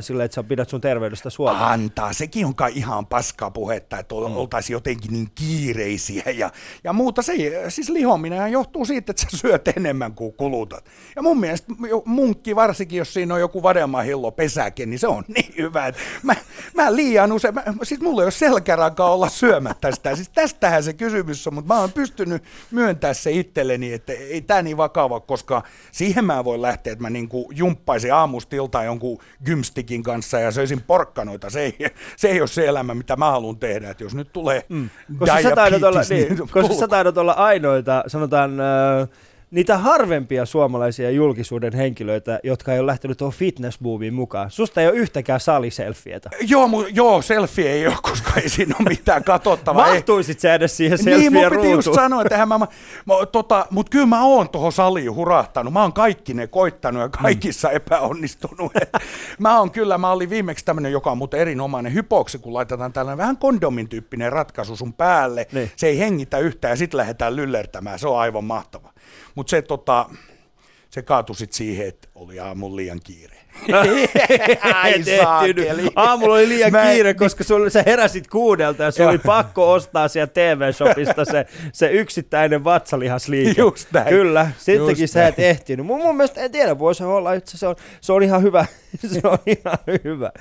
sille, 0.00 0.24
että 0.24 0.34
sä 0.34 0.42
pidät 0.42 0.68
sun 0.68 0.80
terveydestä 0.80 1.30
suolta? 1.30 1.66
Antaa, 1.66 2.12
sekin 2.12 2.46
on 2.46 2.54
kai 2.54 2.72
ihan 2.74 3.06
paskaa 3.06 3.50
puhetta, 3.50 3.98
että 3.98 4.14
mm. 4.14 4.36
oltaisiin 4.36 4.74
jotenkin 4.74 5.12
niin 5.12 5.28
kiireisiä 5.34 6.22
ja, 6.36 6.50
ja 6.84 6.92
muuta. 6.92 7.22
Se, 7.22 7.32
siis 7.68 7.88
lihominen 7.88 8.52
johtuu 8.52 8.84
siitä, 8.84 9.10
että 9.10 9.22
sä 9.22 9.36
syöt 9.36 9.68
enemmän 9.76 10.14
kuin 10.14 10.32
kulutat. 10.32 10.84
Ja 11.16 11.22
mun 11.22 11.40
mielestä 11.40 11.72
munkki, 12.04 12.56
varsinkin 12.56 12.98
jos 12.98 13.14
siinä 13.14 13.34
on 13.34 13.40
joku 13.40 13.62
vademahillo 13.62 14.30
pesäke, 14.30 14.86
niin 14.86 14.98
se 14.98 15.08
on 15.08 15.24
niin 15.28 15.54
hyvä. 15.58 15.86
Että 15.86 16.00
mä, 16.22 16.34
mä 16.74 16.96
liian 16.96 17.32
usein, 17.32 17.54
mä, 17.54 17.62
siis 17.82 18.00
mulla 18.00 18.22
ei 18.22 18.24
ole 18.24 18.30
selkärankaa 18.84 19.14
olla 19.14 19.28
syömättä 19.28 19.92
sitä. 19.92 20.16
Siis 20.16 20.28
tästähän 20.28 20.82
se 20.82 20.92
kysymys 20.92 21.46
on, 21.46 21.54
mutta 21.54 21.74
mä 21.74 21.80
oon 21.80 21.92
pystynyt 21.92 22.42
myöntämään 22.70 23.14
se 23.14 23.30
itselleni, 23.30 23.92
että 23.92 24.12
ei 24.12 24.40
tämä 24.40 24.62
niin 24.62 24.76
vakava, 24.76 25.20
koska 25.20 25.62
siihen 25.92 26.24
mä 26.24 26.44
voin 26.44 26.62
lähteä, 26.62 26.92
että 26.92 27.02
mä 27.02 27.10
niinku 27.10 27.50
jumppaisin 27.54 28.14
aamustilta 28.14 28.82
jonkun 28.82 29.18
gymstikin 29.44 30.02
kanssa 30.02 30.38
ja 30.38 30.50
söisin 30.50 30.82
porkkanoita. 30.82 31.50
Se 31.50 31.60
ei, 31.60 31.76
se 32.16 32.28
ei 32.28 32.40
ole 32.40 32.48
se 32.48 32.66
elämä, 32.66 32.94
mitä 32.94 33.16
mä 33.16 33.30
haluan 33.30 33.56
tehdä. 33.56 33.90
Että 33.90 34.04
jos 34.04 34.14
nyt 34.14 34.32
tulee 34.32 34.64
mm. 34.68 34.90
koska 35.18 35.42
sä 35.42 35.54
taidat 35.54 35.82
olla, 35.82 36.00
niin, 36.08 36.28
niin, 36.28 36.48
koska 36.48 36.74
sä 36.74 36.88
taidat 36.88 37.18
olla 37.18 37.32
ainoita, 37.32 38.04
sanotaan... 38.06 38.60
Äh, 38.60 39.08
niitä 39.54 39.78
harvempia 39.78 40.46
suomalaisia 40.46 41.10
julkisuuden 41.10 41.72
henkilöitä, 41.72 42.40
jotka 42.42 42.72
ei 42.72 42.78
ole 42.78 42.86
lähtenyt 42.86 43.18
tuohon 43.18 43.32
fitnessboomiin 43.32 44.14
mukaan. 44.14 44.50
Susta 44.50 44.80
ei 44.80 44.88
ole 44.88 44.96
yhtäkään 44.96 45.40
saliselfietä. 45.40 46.30
Joo, 46.40 46.66
mu- 46.66 46.90
joo, 46.92 47.22
selfie 47.22 47.72
ei 47.72 47.86
ole, 47.86 47.96
koska 48.02 48.30
ei 48.40 48.48
siinä 48.48 48.74
ole 48.80 48.88
mitään 48.88 49.24
katsottavaa. 49.24 49.86
Mahtuisit 49.86 50.40
sä 50.40 50.54
edes 50.54 50.76
siihen 50.76 50.98
selfie 50.98 51.30
Niin, 51.30 51.32
mun 51.32 51.50
piti 51.50 51.70
just 51.70 51.94
sanoa, 51.94 52.22
että 52.22 52.46
mä, 52.46 52.58
mä, 52.58 52.66
mä 53.06 53.14
tota, 53.32 53.66
mutta 53.70 53.90
kyllä 53.90 54.06
mä 54.06 54.24
oon 54.24 54.48
tuohon 54.48 54.72
saliin 54.72 55.14
hurahtanut. 55.14 55.72
Mä 55.72 55.82
oon 55.82 55.92
kaikki 55.92 56.34
ne 56.34 56.46
koittanut 56.46 57.02
ja 57.02 57.08
kaikissa 57.08 57.68
mm. 57.68 57.76
epäonnistunut. 57.76 58.72
mä 59.38 59.58
oon 59.58 59.70
kyllä, 59.70 59.98
mä 59.98 60.10
olin 60.10 60.30
viimeksi 60.30 60.64
tämmöinen, 60.64 60.92
joka 60.92 61.10
on 61.10 61.18
muuten 61.18 61.40
erinomainen 61.40 61.94
hypoksi, 61.94 62.38
kun 62.38 62.54
laitetaan 62.54 62.92
tällainen 62.92 63.18
vähän 63.18 63.36
kondomin 63.36 63.88
tyyppinen 63.88 64.32
ratkaisu 64.32 64.76
sun 64.76 64.92
päälle. 64.92 65.46
Niin. 65.52 65.70
Se 65.76 65.86
ei 65.86 65.98
hengitä 65.98 66.38
yhtään 66.38 66.72
ja 66.72 66.76
sitten 66.76 66.98
lähdetään 66.98 67.36
lyllertämään. 67.36 67.98
Se 67.98 68.08
on 68.08 68.18
aivan 68.18 68.44
mahtava. 68.44 68.93
Mutta 69.34 69.50
se, 69.50 69.62
tota, 69.62 70.10
se 70.90 71.02
kaatui 71.02 71.36
sitten 71.36 71.56
siihen, 71.56 71.88
että 71.88 72.08
oli 72.14 72.40
aamun 72.40 72.76
liian 72.76 73.00
kiire. 73.04 73.36
Ai 74.74 74.94
Aamulla 75.96 76.34
oli 76.34 76.48
liian 76.48 76.72
Mä... 76.72 76.82
kiire, 76.82 77.14
koska 77.14 77.44
sul, 77.44 77.68
sä 77.68 77.82
heräsit 77.86 78.26
kuudelta 78.26 78.82
ja 78.82 78.90
sulla 78.90 79.10
oli 79.10 79.18
pakko 79.18 79.72
ostaa 79.72 80.08
siellä 80.08 80.26
TV-shopista 80.26 81.24
se, 81.24 81.46
se 81.72 81.90
yksittäinen 81.92 82.64
vatsalihasliike. 82.64 83.60
Just 83.60 83.92
näin. 83.92 84.08
Kyllä, 84.08 84.50
sittenkin 84.58 85.08
sä 85.08 85.26
et 85.26 85.38
ehtinyt. 85.38 85.86
Mun, 85.86 86.02
mun 86.02 86.16
mielestä, 86.16 86.40
en 86.40 86.52
tiedä, 86.52 86.78
voisi 86.78 87.04
olla, 87.04 87.34
että 87.34 87.58
se 87.58 87.66
on, 87.66 87.76
se 88.00 88.12
on 88.12 88.22
ihan 88.22 88.42
hyvä. 88.42 88.66
se 89.12 89.20
on 89.24 89.38
ihan 89.46 89.78
hyvä. 90.04 90.32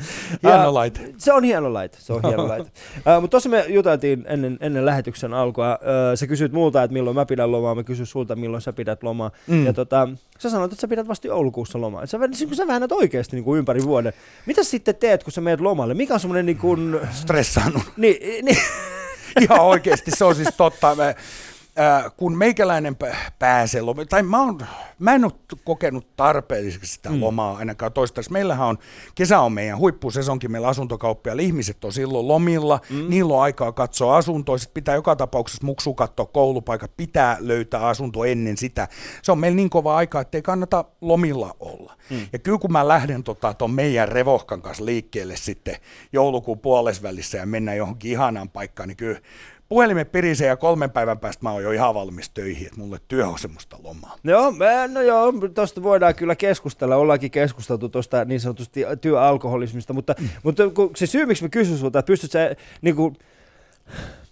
Hieno 0.44 0.74
laite. 0.74 1.00
Uh, 1.00 1.14
se 1.18 1.34
on 1.34 1.44
hieno 1.44 1.74
laite, 1.74 1.98
se 2.00 2.14
on 2.14 2.22
hieno 2.28 2.48
laite. 2.50 2.72
Uh, 2.98 3.22
mutta 3.22 3.32
tuossa 3.32 3.50
me 3.50 3.66
juteltiin 3.68 4.26
ennen, 4.28 4.58
ennen 4.62 4.86
lähetyksen 4.86 5.34
alkua. 5.34 5.80
Uh, 5.82 6.18
sä 6.18 6.28
kysyit 6.28 6.52
multa, 6.52 6.84
että 6.84 6.94
milloin 6.94 7.16
mä 7.16 7.26
pidän 7.26 7.52
lomaa, 7.52 7.76
mä 7.76 7.84
kysyin 7.84 8.08
sulta, 8.08 8.36
milloin 8.36 8.62
sä 8.62 8.74
pidät 8.74 9.04
lomaa. 9.04 9.32
Mm. 9.48 9.66
Ja 9.66 9.74
tota, 9.74 10.10
sä 10.40 10.50
sanoit, 10.50 10.72
että 10.72 10.82
sä 10.82 10.88
pidät 10.88 11.08
vasta 11.08 11.28
joulukuussa 11.28 11.82
lomaa. 11.82 12.06
Sä, 12.06 12.20
sä 12.54 12.68
vähän 12.68 12.88
oikeasti 12.92 13.36
niin 13.36 13.44
kuin 13.44 13.60
ympäri 13.60 13.84
vuoden. 13.84 14.14
Mitä 14.46 14.64
sitten 14.64 14.96
teet, 14.96 15.24
kun 15.24 15.34
sä 15.34 15.42
meet 15.42 15.62
lomalle? 15.62 15.94
Mikä 15.94 16.14
on 16.14 16.20
semmoinen 16.20 16.46
niin 16.46 16.58
kuin... 16.58 17.00
Stressaannut. 17.12 17.84
Niin, 17.98 18.46
niin. 18.46 18.58
Ihan 19.42 19.60
oikeasti, 19.60 20.12
se 20.12 20.26
on 20.26 20.36
siis 20.36 20.50
totta. 20.58 20.96
Mä, 20.96 21.14
äh, 21.80 22.12
kun 22.18 22.38
meikäläinen 22.38 22.96
pääsee 23.40 23.82
lomalle, 23.82 24.06
tai 24.06 24.24
mä, 24.24 24.44
oon, 24.44 24.60
mä 25.00 25.14
en 25.14 25.26
ole 25.26 25.32
kokenut 25.64 26.16
tarpeelliseksi 26.16 26.94
sitä 26.94 27.10
mm. 27.10 27.22
lomaa 27.22 27.58
ainakaan 27.58 27.94
toistaiseksi. 27.94 28.34
Meillähän 28.34 28.68
on, 28.68 28.78
kesä 29.16 29.40
on 29.40 29.54
meidän 29.54 29.78
huippusesonkin, 29.78 30.52
meillä 30.52 30.68
asuntokauppiailla 30.68 31.42
ihmiset 31.42 31.86
on 31.86 31.94
silloin 31.94 32.28
lomilla, 32.28 32.80
mm. 32.90 33.10
niillä 33.10 33.34
on 33.34 33.42
aikaa 33.42 33.72
katsoa 33.72 34.18
asuntoa, 34.18 34.58
sitten 34.58 34.74
pitää 34.74 34.96
joka 34.96 35.16
tapauksessa 35.16 35.66
muksu 35.66 35.94
katsoa 35.94 36.26
koulupaikat, 36.26 36.92
pitää 36.98 37.38
löytää 37.40 37.88
asunto 37.88 38.26
ennen 38.26 38.58
sitä. 38.58 38.88
Se 39.22 39.32
on 39.32 39.40
meillä 39.40 39.56
niin 39.56 39.70
kova 39.70 39.96
aika, 39.96 40.22
että 40.22 40.38
ei 40.38 40.42
kannata 40.42 40.86
lomilla 41.02 41.56
olla. 41.60 41.98
Mm. 42.10 42.28
Ja 42.34 42.40
kyllä 42.40 42.58
kun 42.58 42.72
mä 42.72 42.88
lähden 42.88 43.24
tota, 43.24 43.54
ton 43.54 43.72
meidän 43.72 44.10
revohkan 44.10 44.62
kanssa 44.62 44.86
liikkeelle 44.86 45.36
sitten 45.36 45.76
joulukuun 46.14 46.60
puolesvälissä 46.60 47.38
ja 47.38 47.46
mennään 47.46 47.78
johonkin 47.78 48.12
ihanaan 48.12 48.50
paikkaan, 48.50 48.90
niin 48.90 48.98
kyllä 48.98 49.20
puhelimen 49.70 50.06
pirisee 50.06 50.48
ja 50.48 50.58
kolmen 50.58 50.92
päivän 50.92 51.20
päästä 51.20 51.44
mä 51.44 51.52
oon 51.52 51.64
jo 51.64 51.72
ihan 51.72 51.94
valmis 51.94 52.30
töihin, 52.30 52.68
että 52.68 52.80
mulle 52.80 52.98
työ 53.08 53.28
on 53.28 53.40
semmoista 53.40 53.78
lomaa. 53.84 54.18
Joo, 54.24 54.52
mä, 54.52 54.88
no 54.88 55.02
joo, 55.02 55.34
tuosta 55.56 55.84
voidaan 55.84 56.16
kyllä 56.16 56.36
keskustella, 56.36 56.96
ollaankin 56.96 57.32
keskusteltu 57.32 57.90
tuosta 57.90 58.26
niin 58.26 58.40
sanotusti 58.40 58.82
työalkoholismista, 59.02 59.94
mutta, 59.94 60.16
mm. 60.20 60.30
mutta 60.44 60.70
kun 60.70 60.92
se 60.96 61.06
syy, 61.06 61.26
miksi 61.26 61.44
mä 61.44 61.50
kysyn 61.50 61.78
sulta, 61.78 62.00
että 62.00 62.08
pystyt 62.08 62.32
sä 62.32 62.56
niin 62.82 62.96
kuin, 62.96 63.18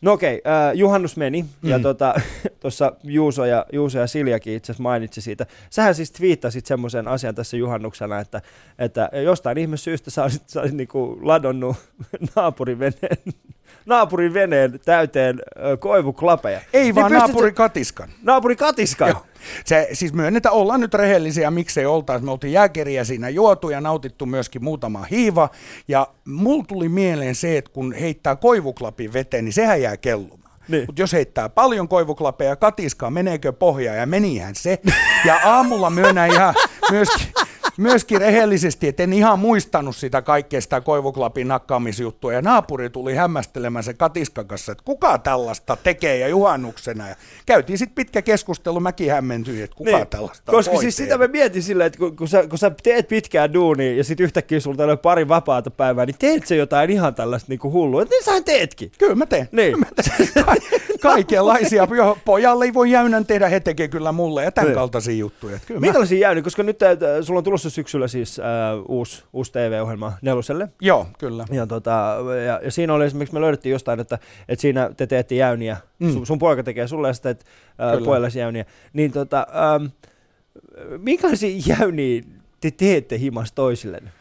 No 0.01 0.11
okei, 0.13 0.37
okay, 0.37 0.53
äh, 0.53 0.75
juhannus 0.75 1.17
meni, 1.17 1.41
mm. 1.41 1.69
ja 1.69 1.79
tuossa 2.61 2.85
tota, 2.85 3.01
Juuso, 3.17 3.45
ja, 3.45 3.65
Juuso 3.73 3.99
ja 3.99 4.07
Siljakin 4.07 4.53
itse 4.53 4.71
asiassa 4.71 4.83
mainitsi 4.83 5.21
siitä. 5.21 5.45
Sähän 5.69 5.95
siis 5.95 6.11
twiittasit 6.11 6.65
semmoisen 6.65 7.07
asian 7.07 7.35
tässä 7.35 7.57
juhannuksena, 7.57 8.19
että, 8.19 8.41
että 8.79 9.09
jostain 9.23 9.57
ihmessyystä 9.57 10.11
sä 10.11 10.23
olisit, 10.23 10.49
sä 10.49 10.59
olisit 10.59 10.77
niinku 10.77 11.19
ladonnut 11.21 11.75
naapurin 12.35 12.79
veneen, 12.79 13.33
naapurin 13.85 14.33
veneen 14.33 14.79
täyteen 14.85 15.41
koivuklapeja. 15.79 16.61
Ei 16.73 16.83
niin 16.83 16.95
vaan 16.95 17.11
naapuri 17.11 17.51
katiskan. 17.51 18.09
Naapuri 18.23 18.55
katiskan? 18.55 19.09
Joo. 19.09 19.25
Se, 19.65 19.87
siis 19.93 20.13
myönnetään, 20.13 20.55
ollaan 20.55 20.79
nyt 20.79 20.93
rehellisiä, 20.93 21.51
miksei 21.51 21.85
oltaisi. 21.85 22.25
Me 22.25 22.31
oltiin 22.31 22.53
jääkeriä 22.53 23.03
siinä 23.03 23.29
juotu 23.29 23.69
ja 23.69 23.81
nautittu 23.81 24.25
myöskin 24.25 24.63
muutama 24.63 25.03
hiiva. 25.11 25.49
Ja 25.87 26.07
mulla 26.25 26.65
tuli 26.67 26.89
mieleen 26.89 27.35
se, 27.35 27.57
että 27.57 27.71
kun 27.73 27.93
heittää 27.93 28.35
koivuklapin 28.35 29.13
veteen, 29.13 29.45
niin 29.45 29.53
sehän 29.53 29.81
jää 29.81 29.97
kellumaan. 29.97 30.51
Niin. 30.67 30.83
Mutta 30.87 31.01
jos 31.01 31.13
heittää 31.13 31.49
paljon 31.49 31.87
koivuklapeja 31.87 32.55
katiskaa, 32.55 33.09
meneekö 33.09 33.53
pohjaa 33.53 33.95
ja 33.95 34.05
menihän 34.05 34.55
se. 34.55 34.79
Ja 35.25 35.39
aamulla 35.43 35.89
myönnän 35.89 36.31
ihan 36.31 36.55
myöskin 36.91 37.27
myöskin 37.81 38.21
rehellisesti, 38.21 38.87
että 38.87 39.03
en 39.03 39.13
ihan 39.13 39.39
muistanut 39.39 39.95
sitä 39.95 40.21
kaikkea 40.21 40.61
sitä 40.61 40.81
koivuklapin 40.81 41.47
nakkaamisjuttua. 41.47 42.33
Ja 42.33 42.41
naapuri 42.41 42.89
tuli 42.89 43.15
hämmästelemään 43.15 43.83
se 43.83 43.93
katiskan 43.93 44.47
kanssa, 44.47 44.71
että 44.71 44.83
kuka 44.83 45.17
tällaista 45.17 45.77
tekee 45.83 46.17
ja 46.17 46.27
juhannuksena. 46.27 47.07
Ja 47.07 47.15
käytiin 47.45 47.77
sitten 47.77 47.95
pitkä 47.95 48.21
keskustelu, 48.21 48.79
mäkin 48.79 49.11
hämmentyin, 49.11 49.63
että 49.63 49.75
kuka 49.75 49.91
niin, 49.91 50.07
tällaista 50.07 50.51
Koska 50.51 50.77
siis 50.77 50.95
tehdä. 50.95 51.05
sitä 51.05 51.17
mä 51.17 51.27
mietin 51.27 51.63
silleen, 51.63 51.87
että 51.87 51.99
kun, 51.99 52.15
kun, 52.15 52.27
sä, 52.27 52.47
kun 52.47 52.57
sä 52.57 52.71
teet 52.83 53.07
pitkään 53.07 53.53
duunia 53.53 53.95
ja 53.95 54.03
sitten 54.03 54.23
yhtäkkiä 54.23 54.59
sulta 54.59 54.83
on 54.83 54.99
pari 54.99 55.27
vapaata 55.27 55.71
päivää, 55.71 56.05
niin 56.05 56.15
teet 56.19 56.47
se 56.47 56.55
jotain 56.55 56.89
ihan 56.89 57.15
tällaista 57.15 57.49
niinku 57.49 57.71
hullua. 57.71 58.03
Niin 58.03 58.23
sä 58.23 58.41
teetkin. 58.41 58.91
Kyllä 58.97 59.15
mä 59.15 59.25
teen. 59.25 59.49
Niin. 59.51 59.79
Mä 59.79 59.85
teen. 59.95 60.45
Ka- 60.45 60.55
kaikenlaisia. 61.01 61.87
Pojalle 62.25 62.65
ei 62.65 62.73
voi 62.73 62.91
jäynän 62.91 63.25
tehdä, 63.25 63.49
he 63.49 63.59
tekee 63.59 63.87
kyllä 63.87 64.11
mulle 64.11 64.43
ja 64.43 64.51
tämän 64.51 64.67
niin. 64.67 64.75
kaltaisia 64.75 65.15
juttuja. 65.15 65.59
Minkälaisia 65.79 66.17
mä... 66.17 66.21
jäyniä, 66.21 66.43
koska 66.43 66.63
nyt 66.63 66.83
äh, 66.83 66.89
sulla 67.21 67.37
on 67.37 67.43
tulossa 67.43 67.69
syksyllä 67.71 68.07
siis 68.07 68.39
äh, 68.39 68.45
uusi, 68.87 69.23
uusi 69.33 69.51
TV-ohjelma 69.51 70.13
neloselle. 70.21 70.67
Joo, 70.81 71.07
kyllä. 71.19 71.45
Ja, 71.51 71.67
tota, 71.67 72.17
ja, 72.45 72.59
ja 72.63 72.71
siinä 72.71 72.93
oli 72.93 73.05
esimerkiksi, 73.05 73.33
me 73.33 73.41
löydettiin 73.41 73.71
jostain, 73.71 73.99
että, 73.99 74.19
että 74.49 74.61
siinä 74.61 74.89
te 74.97 75.07
teette 75.07 75.35
jäyniä, 75.35 75.77
mm. 75.99 76.13
sun, 76.13 76.25
sun 76.25 76.39
poika 76.39 76.63
tekee 76.63 76.87
sulle 76.87 77.07
ja 77.07 77.13
sitten 77.13 77.35
äh, 77.37 78.03
pojallesi 78.05 78.39
jäyniä. 78.39 78.65
Niin 78.93 79.11
tota, 79.11 79.47
ähm, 79.75 79.85
minkälaisia 80.97 81.61
jäyniä 81.65 82.21
te 82.61 82.71
teette 82.71 83.19
himas 83.19 83.51
toisilleen? 83.51 84.11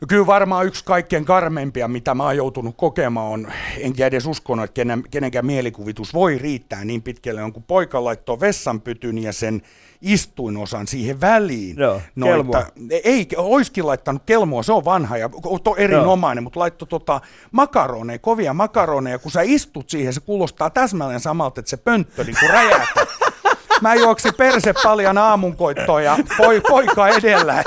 No 0.00 0.06
kyllä 0.08 0.26
varmaan 0.26 0.66
yksi 0.66 0.84
kaikkein 0.84 1.24
karmeimpia, 1.24 1.88
mitä 1.88 2.14
mä 2.14 2.24
oon 2.24 2.36
joutunut 2.36 2.74
kokemaan, 2.76 3.32
on, 3.32 3.52
enkä 3.78 4.06
edes 4.06 4.26
uskonut, 4.26 4.64
että 4.64 4.74
kenen, 4.74 5.02
kenenkään 5.10 5.46
mielikuvitus 5.46 6.14
voi 6.14 6.38
riittää 6.38 6.84
niin 6.84 7.02
pitkälle, 7.02 7.42
on 7.42 7.52
kun 7.52 7.62
poika 7.62 8.04
laittoi 8.04 8.40
vessanpytyn 8.40 9.18
ja 9.18 9.32
sen 9.32 9.62
istuinosan 10.02 10.86
siihen 10.86 11.20
väliin. 11.20 11.76
Joo, 11.76 12.00
noita, 12.16 12.66
ei, 13.04 13.28
olisikin 13.36 13.86
laittanut 13.86 14.22
kelmoa, 14.26 14.62
se 14.62 14.72
on 14.72 14.84
vanha 14.84 15.16
ja 15.16 15.30
to, 15.64 15.76
erinomainen, 15.76 16.42
Joo. 16.42 16.44
mutta 16.44 16.60
laittoi 16.60 16.88
tota 16.88 17.20
makaroneja, 17.52 18.18
kovia 18.18 18.54
makaroneja, 18.54 19.18
kun 19.18 19.32
sä 19.32 19.40
istut 19.44 19.90
siihen, 19.90 20.12
se 20.12 20.20
kuulostaa 20.20 20.70
täsmälleen 20.70 21.20
samalta, 21.20 21.60
että 21.60 21.70
se 21.70 21.76
pönttö 21.76 22.24
niin 22.24 22.36
kuin 22.40 22.50
räjähtää. 22.50 23.06
Mä 23.80 23.94
juoksin 23.94 24.34
perse 24.34 24.74
paljon 24.82 25.18
aamunkoittoon 25.18 26.04
ja 26.04 26.16
poi, 26.36 26.60
poika 26.60 27.08
edellä. 27.08 27.64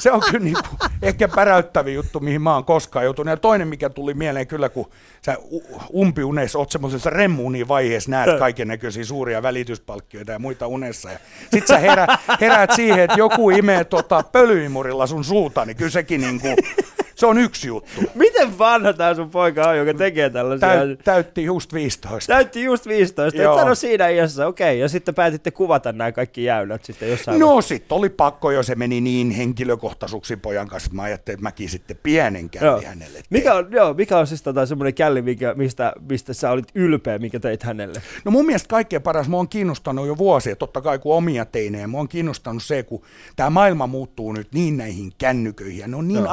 Se 0.00 0.12
on 0.12 0.20
kyllä 0.20 0.44
niin 0.44 0.56
kuin 0.68 0.90
ehkä 1.02 1.28
päräyttävin 1.28 1.94
juttu, 1.94 2.20
mihin 2.20 2.42
mä 2.42 2.54
oon 2.54 2.64
koskaan 2.64 3.04
joutunut. 3.04 3.30
Ja 3.30 3.36
toinen, 3.36 3.68
mikä 3.68 3.90
tuli 3.90 4.14
mieleen 4.14 4.46
kyllä, 4.46 4.68
kun 4.68 4.90
sä 5.24 5.36
umpiuneessa 5.94 6.58
oot 6.58 6.70
semmoisessa 6.70 7.10
remmuuniin 7.10 7.68
vaiheessa, 7.68 8.10
näet 8.10 8.38
kaiken 8.38 8.68
näköisiä 8.68 9.04
suuria 9.04 9.42
välityspalkkioita 9.42 10.32
ja 10.32 10.38
muita 10.38 10.66
unessa. 10.66 11.10
Ja 11.10 11.18
sit 11.50 11.66
sä 11.66 11.78
herä, 11.78 12.06
heräät 12.40 12.70
siihen, 12.76 13.00
että 13.00 13.18
joku 13.18 13.50
imee 13.50 13.84
tota 13.84 14.22
pölyimurilla 14.32 15.06
sun 15.06 15.24
suuta, 15.24 15.64
niin 15.64 15.76
kyllä 15.76 15.90
sekin 15.90 16.20
niin 16.20 16.40
kuin, 16.40 16.56
Se 17.14 17.26
on 17.26 17.38
yksi 17.38 17.68
juttu. 17.68 18.00
Miten 18.14 18.58
vanha 18.58 18.92
tämä 18.92 19.14
sun 19.14 19.30
poika 19.30 19.68
on, 19.68 19.78
joka 19.78 19.94
tekee 19.94 20.30
tällaisia? 20.30 20.68
Täy, 20.68 20.96
täytti 20.96 21.44
just 21.44 21.72
15. 21.72 22.32
Täytti 22.32 22.64
just 22.64 22.86
15. 22.86 23.42
Joo. 23.42 23.54
Et 23.54 23.60
sano 23.60 23.74
siinä 23.74 24.08
iässä, 24.08 24.46
okei. 24.46 24.78
Ja 24.78 24.88
sitten 24.88 25.14
päätitte 25.14 25.50
kuvata 25.50 25.92
nämä 25.92 26.12
kaikki 26.12 26.44
jäylät 26.44 26.84
sitten 26.84 27.10
jossain 27.10 27.40
No 27.40 27.60
sit 27.60 27.92
oli 27.92 28.08
pakko 28.08 28.50
jo, 28.50 28.62
se 28.62 28.74
meni 28.74 29.00
niin 29.00 29.30
henkilökohtaisuuksi 29.30 30.36
pojan 30.36 30.68
kanssa, 30.68 30.86
että 30.86 30.96
mä 30.96 31.02
ajattelin, 31.02 31.34
että 31.34 31.42
mäkin 31.42 31.68
sitten 31.68 31.96
pienen 32.02 32.50
Joo. 32.54 32.72
källi 32.72 32.84
hänelle 32.84 33.12
teen. 33.12 33.24
Mikä 33.30 33.54
on, 33.54 33.66
joo, 33.70 33.94
mikä 33.94 34.18
on 34.18 34.26
siis 34.26 34.42
tota 34.42 34.66
semmoinen 34.66 34.94
källi, 34.94 35.22
mikä, 35.22 35.54
mistä, 35.54 35.92
mistä 36.08 36.32
sä 36.32 36.50
olit 36.50 36.68
ylpeä, 36.74 37.18
mikä 37.18 37.40
teit 37.40 37.62
hänelle? 37.62 38.02
No 38.24 38.30
mun 38.30 38.46
mielestä 38.46 38.68
kaikkein 38.68 39.02
paras, 39.02 39.28
mua 39.28 39.40
on 39.40 39.48
kiinnostanut 39.48 40.06
jo 40.06 40.18
vuosia, 40.18 40.56
totta 40.56 40.80
kai 40.80 40.98
kun 40.98 41.16
omia 41.16 41.44
teinejä, 41.44 41.86
mua 41.86 42.00
on 42.00 42.08
kiinnostanut 42.08 42.62
se, 42.62 42.82
kun 42.82 43.02
tämä 43.36 43.50
maailma 43.50 43.86
muuttuu 43.86 44.32
nyt 44.32 44.48
niin 44.54 44.76
näihin 44.76 45.12
kännyköihin, 45.18 45.80
ja 45.80 45.88
ne 45.88 45.96
on 45.96 46.08
niin 46.08 46.24
Joo. 46.24 46.28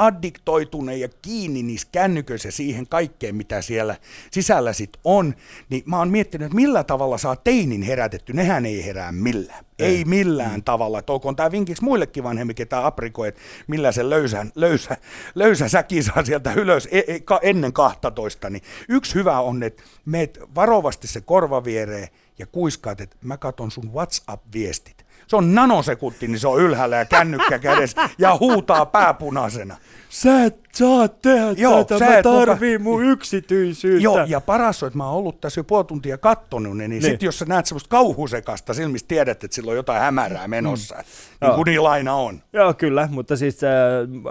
Addiktoituneet 0.72 1.00
ja 1.00 1.08
kiinni 1.22 1.62
niissä 1.62 1.88
kännyköissä 1.92 2.50
siihen 2.50 2.86
kaikkeen, 2.86 3.34
mitä 3.34 3.62
siellä 3.62 3.96
sisällä 4.30 4.72
sit 4.72 4.90
on, 5.04 5.34
niin 5.70 5.82
mä 5.86 5.98
oon 5.98 6.10
miettinyt, 6.10 6.46
että 6.46 6.56
millä 6.56 6.84
tavalla 6.84 7.18
saa 7.18 7.36
teinin 7.36 7.82
herätetty, 7.82 8.32
nehän 8.32 8.66
ei 8.66 8.84
herää 8.84 9.12
millään. 9.12 9.64
Ei 9.78 10.04
millään 10.04 10.54
mm. 10.60 10.62
tavalla. 10.62 11.02
Olkoon 11.08 11.36
tämä 11.36 11.50
vinkiksi 11.50 11.84
muillekin 11.84 12.24
vanhemmille, 12.24 12.54
ketä 12.54 12.86
aprikoi, 12.86 13.28
että 13.28 13.40
millä 13.66 13.92
se 13.92 14.10
löysä, 14.10 14.46
löysä, 14.54 14.96
löysä 15.34 15.68
säki 15.68 16.02
saa 16.02 16.24
sieltä 16.24 16.52
ylös 16.52 16.88
e, 16.90 17.02
e, 17.06 17.20
ka, 17.20 17.40
ennen 17.42 17.72
12. 17.72 18.50
Niin 18.50 18.62
yksi 18.88 19.14
hyvä 19.14 19.40
on, 19.40 19.62
että 19.62 19.82
meet 20.04 20.38
varovasti 20.54 21.06
se 21.06 21.20
korva 21.20 21.64
viereen 21.64 22.08
ja 22.38 22.46
kuiskaat, 22.46 23.00
että 23.00 23.16
mä 23.22 23.36
katon 23.36 23.70
sun 23.70 23.92
WhatsApp-viestit. 23.92 25.04
Se 25.26 25.36
on 25.36 25.54
nanosekunti, 25.54 26.28
niin 26.28 26.38
se 26.38 26.48
on 26.48 26.60
ylhäällä 26.60 26.96
ja 26.96 27.04
kännykkä 27.04 27.58
kädessä 27.58 28.08
ja 28.18 28.36
huutaa 28.40 28.86
pääpunaisena. 28.86 29.76
Sä 30.08 30.44
et 30.44 30.56
saa 30.72 31.08
tehdä 31.08 31.46
Joo, 31.56 31.84
tätä, 31.84 31.98
sä 31.98 32.04
mä 32.04 32.18
et 32.18 32.24
muka- 32.26 32.78
mun 32.82 33.04
yksityisyyttä. 33.04 34.04
Joo, 34.04 34.24
ja 34.26 34.40
paras 34.40 34.82
on, 34.82 34.86
että 34.86 34.96
mä 34.96 35.06
oon 35.08 35.14
ollut 35.18 35.40
tässä 35.40 35.60
jo 35.60 35.64
puoli 35.64 35.84
tuntia 35.84 36.18
kattonut 36.18 36.76
niin, 36.76 36.78
niin. 36.78 36.90
Niin. 36.90 37.02
sitten 37.02 37.26
jos 37.26 37.38
sä 37.38 37.44
näet 37.44 37.66
semmoista 37.66 37.88
kauhusekasta 37.88 38.74
silmistä, 38.74 39.08
tiedät, 39.08 39.44
että 39.44 39.54
sillä 39.54 39.70
on 39.70 39.76
jotain 39.76 40.00
hämärää 40.02 40.48
menossa, 40.48 40.94
mm. 40.94 41.00
niin 41.40 41.48
Joo. 41.48 41.54
kuin 41.56 41.64
niillä 41.64 41.90
aina 41.90 42.14
on. 42.14 42.42
Joo, 42.52 42.74
kyllä, 42.74 43.08
mutta 43.12 43.36
siis 43.36 43.64
äh, 43.64 43.70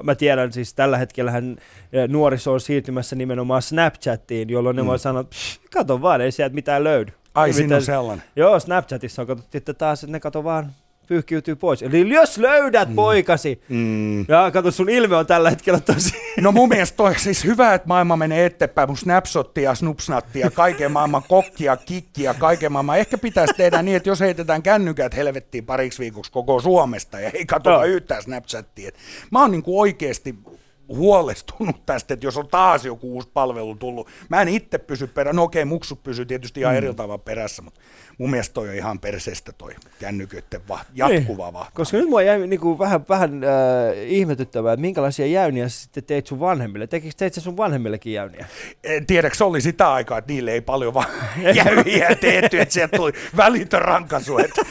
mä 0.04 0.16
tiedän, 0.16 0.54
siis 0.54 0.74
tällä 0.74 0.98
hetkellä 0.98 1.32
nuoriso 2.08 2.54
on 2.54 2.62
siirtymässä 2.62 3.16
nimenomaan 3.16 3.62
Snapchattiin, 3.62 4.50
jolloin 4.50 4.76
ne 4.76 4.86
voi 4.86 5.00
sanoa, 5.00 5.24
"Pff, 5.24 5.58
kato 5.74 6.02
vaan, 6.02 6.22
ei 6.22 6.32
sieltä 6.32 6.56
mitään 6.56 6.84
löydy. 6.84 7.12
Ai, 7.36 7.50
Ja 7.50 7.54
siinä 7.54 7.66
mitä- 7.68 7.76
on 7.76 7.82
sellainen. 7.82 8.26
Joo, 8.36 8.60
Snapchatissa 8.60 9.22
on 9.22 9.28
katsottu, 9.28 9.58
että 9.58 9.74
taas, 9.74 10.04
että 10.04 10.12
ne 10.12 10.20
kato 10.20 10.44
vaan 10.44 10.72
pyyhkiytyy 11.12 11.56
pois. 11.56 11.84
Eli 11.84 12.10
jos 12.10 12.38
löydät 12.38 12.90
mm. 12.90 12.96
poikasi, 12.96 13.62
Mm. 13.70 14.20
ja 14.20 14.52
kato 14.54 14.72
sun 14.72 14.90
ilme 14.90 15.16
on 15.16 15.26
tällä 15.26 15.50
hetkellä 15.50 15.80
tosi... 15.80 16.14
No 16.42 16.52
mun 16.52 16.70
mielestä 16.70 16.98
toi 16.98 17.20
siis 17.20 17.44
hyvä, 17.44 17.74
että 17.74 17.88
maailma 17.88 18.16
menee 18.16 18.46
eteenpäin, 18.46 18.90
mun 18.90 18.98
snapshottia, 18.98 19.76
snupsnattia, 19.76 20.52
kaiken 20.52 20.92
maailman 20.92 21.24
kokkia, 21.28 21.78
kikkiä, 21.78 22.34
kaiken 22.34 22.72
maailman. 22.72 23.00
Ehkä 23.00 23.18
pitäisi 23.18 23.54
tehdä 23.54 23.82
niin, 23.82 23.98
että 23.98 24.10
jos 24.10 24.20
heitetään 24.20 24.64
kännykät 24.64 25.16
helvettiin 25.16 25.66
pariksi 25.66 26.00
viikoksi 26.00 26.32
koko 26.32 26.60
Suomesta 26.60 27.20
ja 27.20 27.30
ei 27.34 27.46
katsota 27.46 27.76
Joo. 27.76 27.84
yhtään 27.84 28.24
Snapchattia. 28.24 28.92
Mä 29.32 29.42
oon 29.42 29.52
niinku 29.52 29.80
oikeasti 29.80 30.36
huolestunut 30.96 31.86
tästä, 31.86 32.14
että 32.14 32.26
jos 32.26 32.38
on 32.38 32.48
taas 32.48 32.86
joku 32.86 33.14
uusi 33.14 33.30
palvelu 33.34 33.76
tullut. 33.76 34.08
Mä 34.30 34.42
en 34.42 34.48
itse 34.48 34.78
pysy 34.78 35.08
perässä, 35.08 35.36
no 35.36 35.44
okei, 35.44 35.66
muksut 35.66 36.04
pysyy 36.04 36.26
tietysti 36.26 36.60
ihan 36.60 36.74
mm. 36.74 36.78
eri 36.78 36.94
tavalla 36.94 37.18
perässä, 37.18 37.62
mutta 37.62 37.80
mun 38.18 38.30
mielestä 38.32 38.54
toi 38.54 38.70
on 38.70 38.76
ihan 38.76 39.00
perseestä 39.00 39.52
toi 39.52 39.74
kännyköiden 40.00 40.62
va- 40.70 40.86
jatkuva 40.94 41.44
Niin, 41.44 41.54
vahva. 41.54 41.72
Koska 41.74 41.98
nyt 41.98 42.10
mua 42.10 42.22
jäi 42.22 42.48
niinku 42.48 42.80
vähän, 42.80 43.06
vähän 43.10 43.44
äh, 43.44 43.50
ihmetyttävää, 44.08 44.74
että 44.74 44.82
minkälaisia 44.82 45.26
jäyniä 45.26 45.70
sä 45.70 45.82
sitten 45.82 46.04
teit 46.04 46.28
sun 46.28 46.40
vanhemmille. 46.40 46.88
Tekikö 46.88 47.14
teit 47.18 47.34
sä 47.34 47.42
sun 47.42 47.58
vanhemmillekin 47.58 48.14
jäyniä? 48.14 48.46
En 48.84 49.06
tiedäkö, 49.06 49.36
se 49.36 49.44
oli 49.44 49.62
sitä 49.62 49.94
aikaa, 49.94 50.18
että 50.18 50.34
niille 50.34 50.52
ei 50.52 50.62
paljon 50.62 50.94
vaan 50.94 51.10
jäyhiä 51.66 52.16
tehty, 52.22 52.62
että 52.62 52.74
sieltä 52.74 52.98
tuli 52.98 53.12
välitön 53.38 53.82
rankasu. 53.82 54.38
Että 54.38 54.62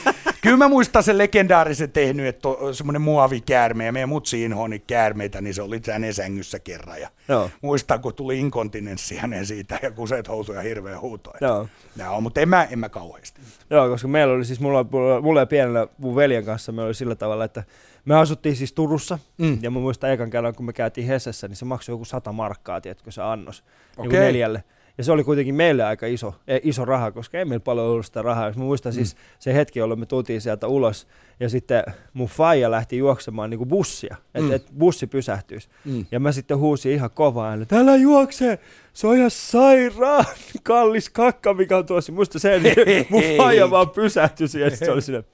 kyllä 0.43 0.57
mä 0.57 0.68
muistan 0.68 1.03
sen 1.03 1.18
legendaarisen 1.18 1.91
tehnyt, 1.93 2.26
että 2.26 2.49
semmoinen 2.72 3.03
muovikäärme 3.03 3.84
ja 3.86 3.93
meidän 3.93 4.09
mutsi 4.09 4.43
inhoa 4.43 4.68
niitä 4.68 4.84
käärmeitä, 4.86 5.41
niin 5.41 5.55
se 5.55 5.62
oli 5.62 5.80
hänen 5.93 6.14
sängyssä 6.14 6.59
kerran. 6.59 7.01
Ja 7.01 7.09
Joo. 7.28 7.51
muistan, 7.62 8.01
kun 8.01 8.14
tuli 8.14 8.38
inkontinenssi 8.38 9.16
hänen 9.16 9.47
siitä 9.47 9.78
ja 9.82 9.91
kuseet 9.91 10.28
housuja 10.28 10.61
hirveä 10.61 11.01
huuto. 11.01 11.32
Joo. 11.41 11.68
Joo, 11.97 12.20
mutta 12.20 12.41
en 12.41 12.49
mä, 12.49 12.64
en 12.70 12.78
mä 12.78 12.88
kauheasti. 12.88 13.41
Joo, 13.70 13.88
koska 13.88 14.09
meillä 14.09 14.34
oli 14.34 14.45
siis, 14.45 14.61
mulla, 14.61 14.86
mulla, 14.93 15.20
mulla 15.20 15.41
ja 15.41 15.47
pienellä 15.47 15.86
mun 15.99 16.16
veljen 16.16 16.45
kanssa, 16.45 16.72
me 16.72 16.82
oli 16.82 16.95
sillä 16.95 17.14
tavalla, 17.14 17.45
että 17.45 17.64
me 18.05 18.16
asuttiin 18.16 18.57
siis 18.57 18.72
Turussa, 18.72 19.18
Mm. 19.38 19.59
ja 19.62 19.70
mä 19.70 19.78
muistan 19.78 20.11
ekan 20.12 20.30
kerran, 20.30 20.55
kun 20.55 20.66
me 20.66 20.72
käytiin 20.72 21.07
Hesessä, 21.07 21.49
niin 21.49 21.57
se 21.57 21.64
maksoi 21.64 21.93
joku 21.93 22.05
sata 22.05 22.32
markkaa, 22.32 22.80
tiedätkö, 22.80 23.11
se 23.11 23.22
annos, 23.22 23.64
okay. 23.97 24.09
Okei. 24.09 24.20
neljälle. 24.20 24.64
Ja 25.01 25.05
se 25.05 25.12
oli 25.12 25.24
kuitenkin 25.24 25.55
meille 25.55 25.84
aika 25.84 26.07
iso, 26.07 26.34
eh, 26.48 26.61
iso 26.64 26.84
raha, 26.84 27.11
koska 27.11 27.38
ei 27.38 27.44
meillä 27.44 27.62
paljon 27.62 27.86
ollut 27.86 28.07
sitä 28.07 28.22
rahaa. 28.22 28.53
Mä 28.57 28.64
muistan 28.64 28.92
mm. 28.92 28.94
siis 28.94 29.16
se 29.38 29.55
hetki, 29.55 29.78
jolloin 29.78 30.01
me 30.01 30.07
tultiin 30.07 30.40
sieltä 30.40 30.66
ulos, 30.66 31.07
ja 31.40 31.48
sitten 31.48 31.82
mun 32.12 32.26
faija 32.28 32.70
lähti 32.70 32.98
juoksemaan 32.98 33.51
niin 33.51 33.59
kuin 33.59 33.68
bussia, 33.68 34.16
että 34.34 34.48
Mm. 34.48 34.53
et 34.55 34.66
bussi 34.78 35.07
pysähtyisi. 35.07 35.68
Mm. 35.84 36.07
Ja 36.12 36.20
mä 36.20 36.32
sitten 36.32 36.59
huusin 36.59 36.92
ihan 36.92 37.11
kovaa 37.11 37.55
että 37.55 37.78
älä 37.78 37.96
juokse, 37.96 38.59
se 38.92 39.07
on 39.07 39.16
ihan 39.16 39.30
sairaan 39.30 40.24
kallis 40.62 41.11
kakka, 41.11 41.55
mikä 41.55 41.76
on 41.76 41.86
tuossa. 41.86 42.12
Muista 42.12 42.38
se, 42.38 42.59
niin 42.61 43.07
mun 43.11 43.22
faija 43.38 43.70
vaan 43.70 43.90
pysähtyi 43.90 44.48
siihen, 44.48 44.76
se 44.76 44.90
oli 44.90 45.03
sinne. 45.03 45.24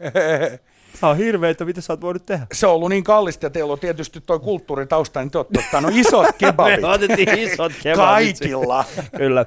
Tää 1.00 1.10
on 1.10 1.16
hirveetä, 1.16 1.64
mitä 1.64 1.80
sä 1.80 1.92
oot 1.92 2.00
voinut 2.00 2.26
tehdä? 2.26 2.46
Se 2.52 2.66
on 2.66 2.72
ollut 2.74 2.88
niin 2.88 3.04
kallista 3.04 3.46
ja 3.46 3.50
teillä 3.50 3.72
on 3.72 3.78
tietysti 3.78 4.20
toi 4.20 4.40
kulttuuritausta, 4.40 5.20
niin 5.20 5.30
te 5.30 5.38
olette 5.38 5.58
ottanut 5.58 5.90
isot 5.94 6.26
kebabit 6.38 6.80
Me 6.80 6.88
otettiin 6.88 7.38
isot 7.38 7.72
kebabit. 7.82 8.38
kaikilla. 8.38 8.84
Kyllä. 9.16 9.40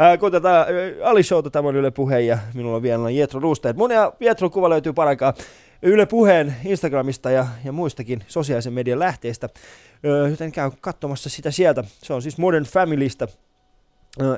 Äh, 0.00 0.18
kun 0.18 0.32
tätä 0.32 0.66
Ali 1.04 1.22
Showta, 1.22 1.50
tämä 1.50 1.68
on 1.68 1.76
Yle 1.76 1.90
Puheen 1.90 2.26
ja 2.26 2.38
minulla 2.54 2.76
on 2.76 2.82
vielä 2.82 3.10
Jetro 3.10 3.40
Ruusteet. 3.40 3.76
Mun 3.76 3.90
ja 3.90 4.12
Jetron 4.20 4.50
kuva 4.50 4.70
löytyy 4.70 4.92
paraikaa 4.92 5.34
Yle 5.82 6.06
Puheen 6.06 6.56
Instagramista 6.64 7.30
ja, 7.30 7.46
ja 7.64 7.72
muistakin 7.72 8.24
sosiaalisen 8.28 8.72
median 8.72 8.98
lähteistä. 8.98 9.48
Joten 10.30 10.52
käy 10.52 10.70
katsomassa 10.80 11.28
sitä 11.30 11.50
sieltä. 11.50 11.84
Se 12.02 12.12
on 12.12 12.22
siis 12.22 12.38
Modern 12.38 12.64
Familystä 12.64 13.28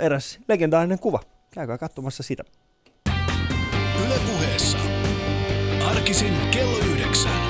eräs 0.01 0.39
legendaarinen 0.49 0.99
kuva. 0.99 1.21
Käykää 1.55 1.79
katsomassa 1.79 2.23
sitä. 2.23 2.45
Yle 4.07 4.15
puheessa. 4.27 4.79
Arkisin 6.13 6.51
kello 6.51 6.79
yhdeksän. 6.79 7.43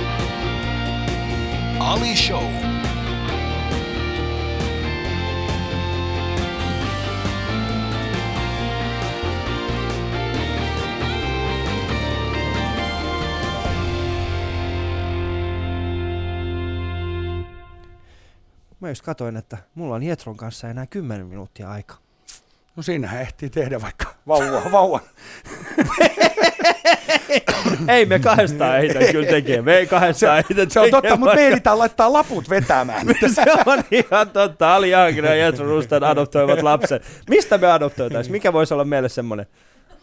Ali 1.80 2.16
Show. 2.16 2.52
Mä 18.80 18.88
just 18.88 19.02
katoin, 19.02 19.36
että 19.36 19.58
mulla 19.74 19.94
on 19.94 20.02
Jetron 20.02 20.36
kanssa 20.36 20.68
enää 20.68 20.86
10 20.86 21.26
minuuttia 21.26 21.70
aikaa. 21.70 21.98
No 22.76 22.82
siinähän 22.82 23.20
ehtii 23.22 23.50
tehdä 23.50 23.82
vaikka 23.82 24.14
vauva, 24.26 24.72
vauvan. 24.72 25.00
ei 27.88 28.06
me 28.06 28.18
kahdestaan 28.18 28.78
ehditä 28.78 29.12
kyllä 29.12 29.28
tekee. 29.28 29.62
Me 29.62 29.76
ei 29.76 29.86
kahdestaan 29.86 30.38
ehditä 30.38 30.66
Se 30.68 30.80
on 30.80 30.90
totta, 30.90 31.16
mutta 31.16 31.34
me 31.34 31.46
ehditään 31.46 31.78
laittaa 31.78 32.12
laput 32.12 32.50
vetämään. 32.50 33.06
se 33.34 33.42
on 33.66 33.82
ihan 33.90 34.30
totta. 34.30 34.74
Ali 34.74 34.90
Jaakinen 34.90 35.38
ja 35.38 35.46
Jetro 35.46 35.66
Rusten 35.66 36.04
adoptoivat 36.04 36.62
lapsen. 36.62 37.00
Mista 37.30 37.58
me 37.58 37.72
adoptoitaisiin? 37.72 38.32
Mikä 38.32 38.52
voisi 38.52 38.74
olla 38.74 38.84
meille 38.84 39.08
semmoinen? 39.08 39.46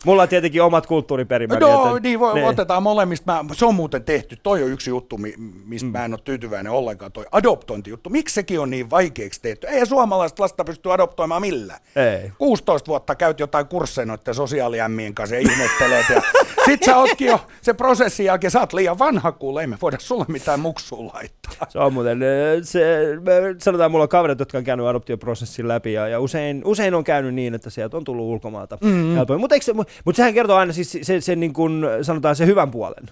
Mulla 0.06 0.22
on 0.22 0.30
tietenkin 0.30 0.62
omat 0.62 0.86
kulttuuriperimäni. 0.86 1.60
No 1.60 1.86
joten- 1.86 2.04
niin, 2.04 2.20
voi, 2.20 2.34
ne- 2.34 2.48
otetaan 2.48 2.84
molemmista. 2.84 3.44
Mä, 3.44 3.54
se 3.54 3.66
on 3.66 3.76
muuten 3.76 4.04
tehty. 4.04 4.36
Toi 4.44 4.64
on 4.64 4.70
yksi 4.70 4.90
juttu, 4.90 5.18
mi- 5.18 5.36
mistä 5.66 5.86
mm. 5.86 5.92
mä 5.92 6.06
en 6.06 6.14
ole 6.14 6.20
tyytyväinen 6.24 6.72
ollenkaan. 6.72 7.12
Toi 7.12 7.26
adoptointijuttu. 7.32 8.10
Miksi 8.10 8.36
sekin 8.36 8.60
on 8.60 8.70
niin 8.70 8.90
vaikeaksi 8.90 9.42
tehty? 9.42 9.68
Ei 9.68 9.86
suomalaista 9.86 10.44
lasta 10.44 10.64
pysty 10.64 10.92
adoptoimaan 10.92 11.42
millään. 11.42 11.80
Ei. 11.96 12.32
16 12.38 12.88
vuotta 12.88 13.16
käyt 13.16 13.40
jotain 13.40 13.68
kursseja 13.68 14.06
noiden 14.06 14.36
sosiaaliämmien 14.36 15.14
kanssa 15.14 15.36
ja 15.36 15.42
ihmettelet. 15.42 16.06
Ja 16.10 16.22
sit 16.66 16.84
sä 16.84 16.98
ootkin 16.98 17.28
jo 17.28 17.40
se 17.62 17.74
prosessin 17.74 18.26
jälkeen, 18.26 18.52
sä 18.52 18.60
oot 18.60 18.74
liian 18.74 19.00
vanha 19.00 19.32
kuule, 19.32 19.62
ei 19.62 19.68
me 19.68 19.78
voida 19.82 19.98
sulle 20.00 20.26
mitään 20.28 20.60
muksua 20.60 21.12
laittaa. 21.14 21.68
Se 21.70 21.80
on 21.80 21.94
muuten, 21.94 22.20
se, 22.64 22.82
me 23.22 23.56
sanotaan, 23.58 23.92
mulla 23.92 24.04
on 24.04 24.10
kaverit, 24.10 24.40
jotka 24.40 24.58
on 24.58 24.64
käynyt 24.64 24.86
adoptioprosessin 24.86 25.68
läpi 25.68 25.94
ja, 25.94 26.08
ja 26.08 26.20
usein, 26.20 26.62
usein 26.66 26.94
on 26.94 27.04
käynyt 27.04 27.34
niin, 27.34 27.54
että 27.56 27.70
sieltä 27.70 27.98
on 27.98 28.04
tullut 28.04 28.26
ulkomaalta 28.26 28.78
mm-hmm. 28.82 29.16
helpoin. 29.16 29.40
Mutta 29.40 29.56
mut 30.06 30.16
sehän 30.16 30.34
kertoo 30.34 30.58
aina 30.58 30.74
siis 30.74 30.92
se, 30.92 31.00
se, 31.04 31.22
se 31.22 31.36
niin 31.36 31.54
kuin, 31.54 31.86
sanotaan 32.02 32.36
se 32.36 32.46
hyvän 32.46 32.72
puolen, 32.72 33.04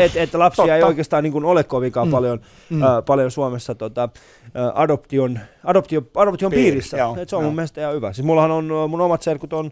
että 0.00 0.22
et 0.22 0.34
lapsia 0.34 0.74
ei 0.74 0.80
totta. 0.80 0.86
oikeastaan 0.86 1.22
niin 1.22 1.32
kuin 1.32 1.44
ole 1.44 1.64
kovinkaan 1.64 2.08
mm. 2.08 2.12
paljon, 2.12 2.40
mm. 2.70 2.82
Äh, 2.82 2.88
paljon 3.06 3.30
Suomessa 3.30 3.74
tota, 3.74 4.02
äh, 4.02 4.72
adoption, 4.74 5.38
adoptio, 5.64 6.02
adoption 6.14 6.50
Piiri, 6.50 6.70
piirissä. 6.70 6.96
joo, 6.96 7.16
Et 7.20 7.28
se 7.28 7.36
on 7.36 7.42
joo. 7.42 7.48
mun 7.48 7.54
mielestä 7.54 7.80
ihan 7.80 7.94
hyvä. 7.94 8.12
Siis 8.12 8.26
mullahan 8.26 8.50
on, 8.50 8.64
mun 8.88 9.00
omat 9.00 9.22
serkut 9.22 9.52
on 9.52 9.70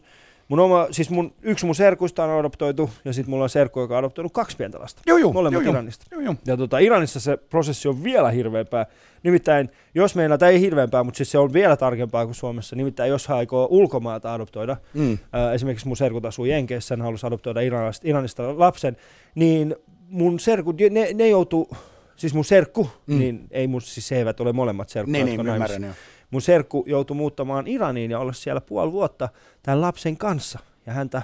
Mun 0.51 0.59
oma, 0.61 0.86
siis 0.90 1.11
mun, 1.11 1.32
yksi 1.42 1.66
mun 1.66 1.74
serkuista 1.74 2.24
on 2.24 2.38
adoptoitu, 2.40 2.90
ja 3.05 3.12
sitten 3.12 3.30
mulla 3.30 3.42
on 3.44 3.51
serkku, 3.51 3.80
joka 3.80 3.94
on 3.94 3.98
adoptoinut 3.98 4.32
kaksi 4.32 4.57
pientä 4.57 4.78
lasta. 4.80 5.03
Joo, 5.07 5.18
joo, 5.18 5.32
Molemmat 5.32 5.62
joo. 5.64 5.72
Iranista. 5.72 6.07
Joo, 6.11 6.20
joo. 6.20 6.34
Ja 6.46 6.57
tota, 6.57 6.78
Iranissa 6.78 7.20
se 7.20 7.36
prosessi 7.36 7.88
on 7.88 8.05
vielä 8.05 8.30
hirveämpää. 8.30 8.86
Nimittäin, 9.22 9.70
jos 9.94 10.14
meillä, 10.14 10.38
tai 10.38 10.53
ei 10.53 10.61
hirveämpää, 10.61 11.05
mutta 11.05 11.16
siis 11.16 11.30
se 11.30 11.38
on 11.38 11.53
vielä 11.53 11.76
tarkempaa 11.76 12.24
kuin 12.24 12.34
Suomessa. 12.34 12.76
Nimittäin, 12.76 13.11
jos 13.11 13.28
hän 13.28 13.38
aikoo 13.38 13.68
ulkomailta 13.70 14.34
adoptoida, 14.34 14.76
Mm. 14.94 15.18
ää, 15.32 15.53
esimerkiksi 15.53 15.86
mun 15.88 15.96
serkut 15.96 16.24
asuu 16.24 16.44
Jenkeissä, 16.44 16.92
hän 16.96 17.03
halusi 17.03 17.26
adoptoida 17.26 17.61
Iranista, 17.61 18.09
Iranista 18.09 18.59
lapsen, 18.59 18.96
niin 19.34 19.76
mun 20.09 20.40
serkut, 20.40 20.76
ne, 20.90 21.09
ne 21.14 21.28
joutuu, 21.28 21.70
siis 22.16 22.34
mun 22.34 22.44
serkku, 22.44 22.88
Mm. 23.07 23.18
niin 23.18 23.46
ei 23.51 23.66
mun, 23.66 23.80
siis 23.80 24.11
he 24.11 24.16
eivät 24.16 24.40
ole 24.40 24.53
molemmat 24.53 24.88
serkkuja, 24.88 25.24
Niin, 25.24 25.26
niin, 25.38 25.48
ymmärrän. 25.48 25.82
Joo. 25.82 25.92
Mun 26.31 26.43
serkku 26.43 26.85
joutui 26.87 27.16
muuttamaan 27.16 27.66
Iraniin 27.66 28.11
ja 28.11 28.18
olla 28.18 28.33
siellä 28.33 28.61
puoli 28.61 28.93
vuotta 28.93 29.28
tämän 29.62 29.81
lapsen 29.81 30.16
kanssa. 30.16 30.59
Ja 30.87 30.93
häntä 30.93 31.22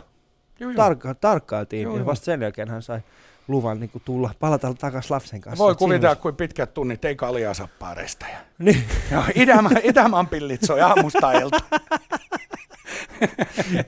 Joo, 0.60 0.70
joo. 0.70 0.76
tarkka- 0.76 1.14
tarkkailtiin 1.20 1.82
Joo, 1.82 1.98
ja 1.98 2.06
vasta 2.06 2.24
sen 2.24 2.42
jälkeen 2.42 2.68
hän 2.68 2.82
sai 2.82 3.00
luvan 3.48 3.80
niin 3.80 3.90
tulla, 4.04 4.30
palata 4.40 4.74
takaisin 4.74 5.14
lapsen 5.14 5.40
kanssa. 5.40 5.64
Voi 5.64 5.74
kuvitella, 5.74 6.16
kuin 6.16 6.36
pitkät 6.36 6.74
tunnit 6.74 7.04
ei 7.04 7.16
kaljaa 7.16 7.54
saa 7.54 7.68
paareista. 7.78 8.26
Ja... 8.32 8.38
Niin. 8.58 8.84
Joo, 9.12 9.22
Itämaan, 9.34 9.76
Itämaan 9.82 10.28
pillit 10.28 10.62
soi 10.62 10.80
aamusta 10.80 11.32
ilta. 11.32 11.58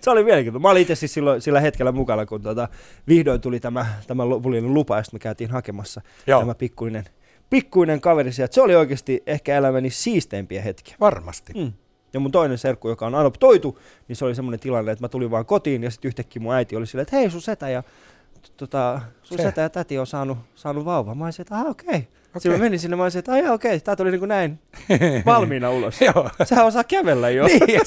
Se 0.00 0.10
oli 0.10 0.24
mielenkiintoista. 0.24 0.62
Mä 0.62 0.70
olin 0.70 0.82
itse 0.82 0.94
siis 0.94 1.14
silloin, 1.14 1.42
sillä 1.42 1.60
hetkellä 1.60 1.92
mukana, 1.92 2.26
kun 2.26 2.42
tota, 2.42 2.68
vihdoin 3.08 3.40
tuli 3.40 3.60
tämä, 3.60 3.86
tämä 4.06 4.28
lopullinen 4.28 4.74
lupa, 4.74 4.96
ja 4.96 5.02
sitten 5.02 5.18
me 5.18 5.22
käytiin 5.22 5.50
hakemassa 5.50 6.00
Joo, 6.26 6.40
tämä 6.40 6.54
pikkuinen, 6.54 7.04
pikkuinen 7.50 8.00
kaveri 8.00 8.32
sieltä. 8.32 8.54
Se 8.54 8.62
oli 8.62 8.76
oikeasti 8.76 9.22
ehkä 9.26 9.56
elämäni 9.56 9.90
siisteimpiä 9.90 10.62
hetkiä. 10.62 10.96
varmasti. 11.00 11.52
Mm. 11.52 11.72
Ja 12.12 12.20
mun 12.20 12.32
toinen 12.32 12.58
serkku, 12.58 12.88
joka 12.88 13.06
on 13.06 13.14
adoptoitu, 13.14 13.78
niin 14.08 14.16
se 14.16 14.24
oli 14.24 14.34
semmoinen 14.34 14.60
tilanne, 14.60 14.92
että 14.92 15.04
mä 15.04 15.08
tulin 15.08 15.30
vaan 15.30 15.46
kotiin 15.46 15.82
ja 15.82 15.90
sitten 15.90 16.08
yhtäkkiä 16.08 16.42
mun 16.42 16.54
äiti 16.54 16.76
oli 16.76 16.86
silleen, 16.86 17.02
että 17.02 17.16
hei 17.16 17.30
sun 17.30 17.42
setä 17.42 17.68
ja 17.68 17.82
tota, 18.56 19.00
sun 19.22 19.38
Se. 19.38 19.42
setä 19.42 19.60
ja 19.60 19.70
täti 19.70 19.98
on 19.98 20.06
saanut, 20.06 20.38
saanut 20.54 20.84
vauvan. 20.84 21.18
Mä 21.18 21.24
olisin, 21.24 21.42
että 21.42 21.54
ah 21.54 21.66
okei. 21.66 21.88
Okay. 21.88 22.02
Okei. 22.38 22.42
Sitten 22.42 22.60
mä 22.60 22.64
menin 22.64 22.78
sinne, 22.78 22.96
mä 22.96 23.02
olisin, 23.02 23.18
että 23.18 23.32
ai 23.32 23.40
okei, 23.40 23.52
okay. 23.52 23.80
tää 23.80 23.96
tuli 23.96 24.10
niin 24.10 24.18
kuin 24.18 24.28
näin 24.28 24.58
valmiina 25.26 25.70
ulos. 25.70 26.00
Joo. 26.00 26.30
Sehän 26.44 26.66
osaa 26.66 26.84
kävellä 26.84 27.30
jo. 27.30 27.46
Niin, 27.46 27.80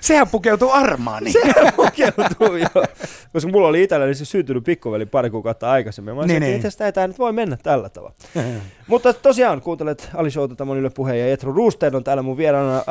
sehän 0.00 0.28
pukeutuu 0.28 0.70
armaaniin. 0.70 1.32
Se 1.54 1.72
pukeutuu 1.76 2.56
jo. 2.56 2.84
Koska 3.32 3.50
mulla 3.50 3.68
oli 3.68 3.82
itselläni 3.82 4.14
se 4.14 4.24
syntynyt 4.24 4.64
pikkuveli 4.64 5.06
pari 5.06 5.30
kuukautta 5.30 5.70
aikaisemmin. 5.70 6.14
Mä 6.14 6.20
olisin, 6.20 6.40
Niin, 6.40 6.50
niin, 6.50 6.62
niin. 6.62 6.66
että 6.66 6.92
tämä 6.92 7.06
nyt 7.06 7.18
voi 7.18 7.32
mennä 7.32 7.56
tällä 7.62 7.88
tavalla. 7.88 8.14
Mutta 8.86 9.12
tosiaan 9.12 9.60
kuuntelet 9.60 10.10
Ali 10.14 10.30
Showta, 10.30 10.54
tämä 10.54 10.72
on 10.72 10.78
Yle 10.78 10.90
Puhe 10.90 11.16
ja 11.16 11.32
Etro 11.32 11.52
Ruusteen 11.52 11.94
on 11.94 12.04
täällä 12.04 12.22
mun 12.22 12.36
vieraana. 12.36 12.76
Äh, 12.76 12.84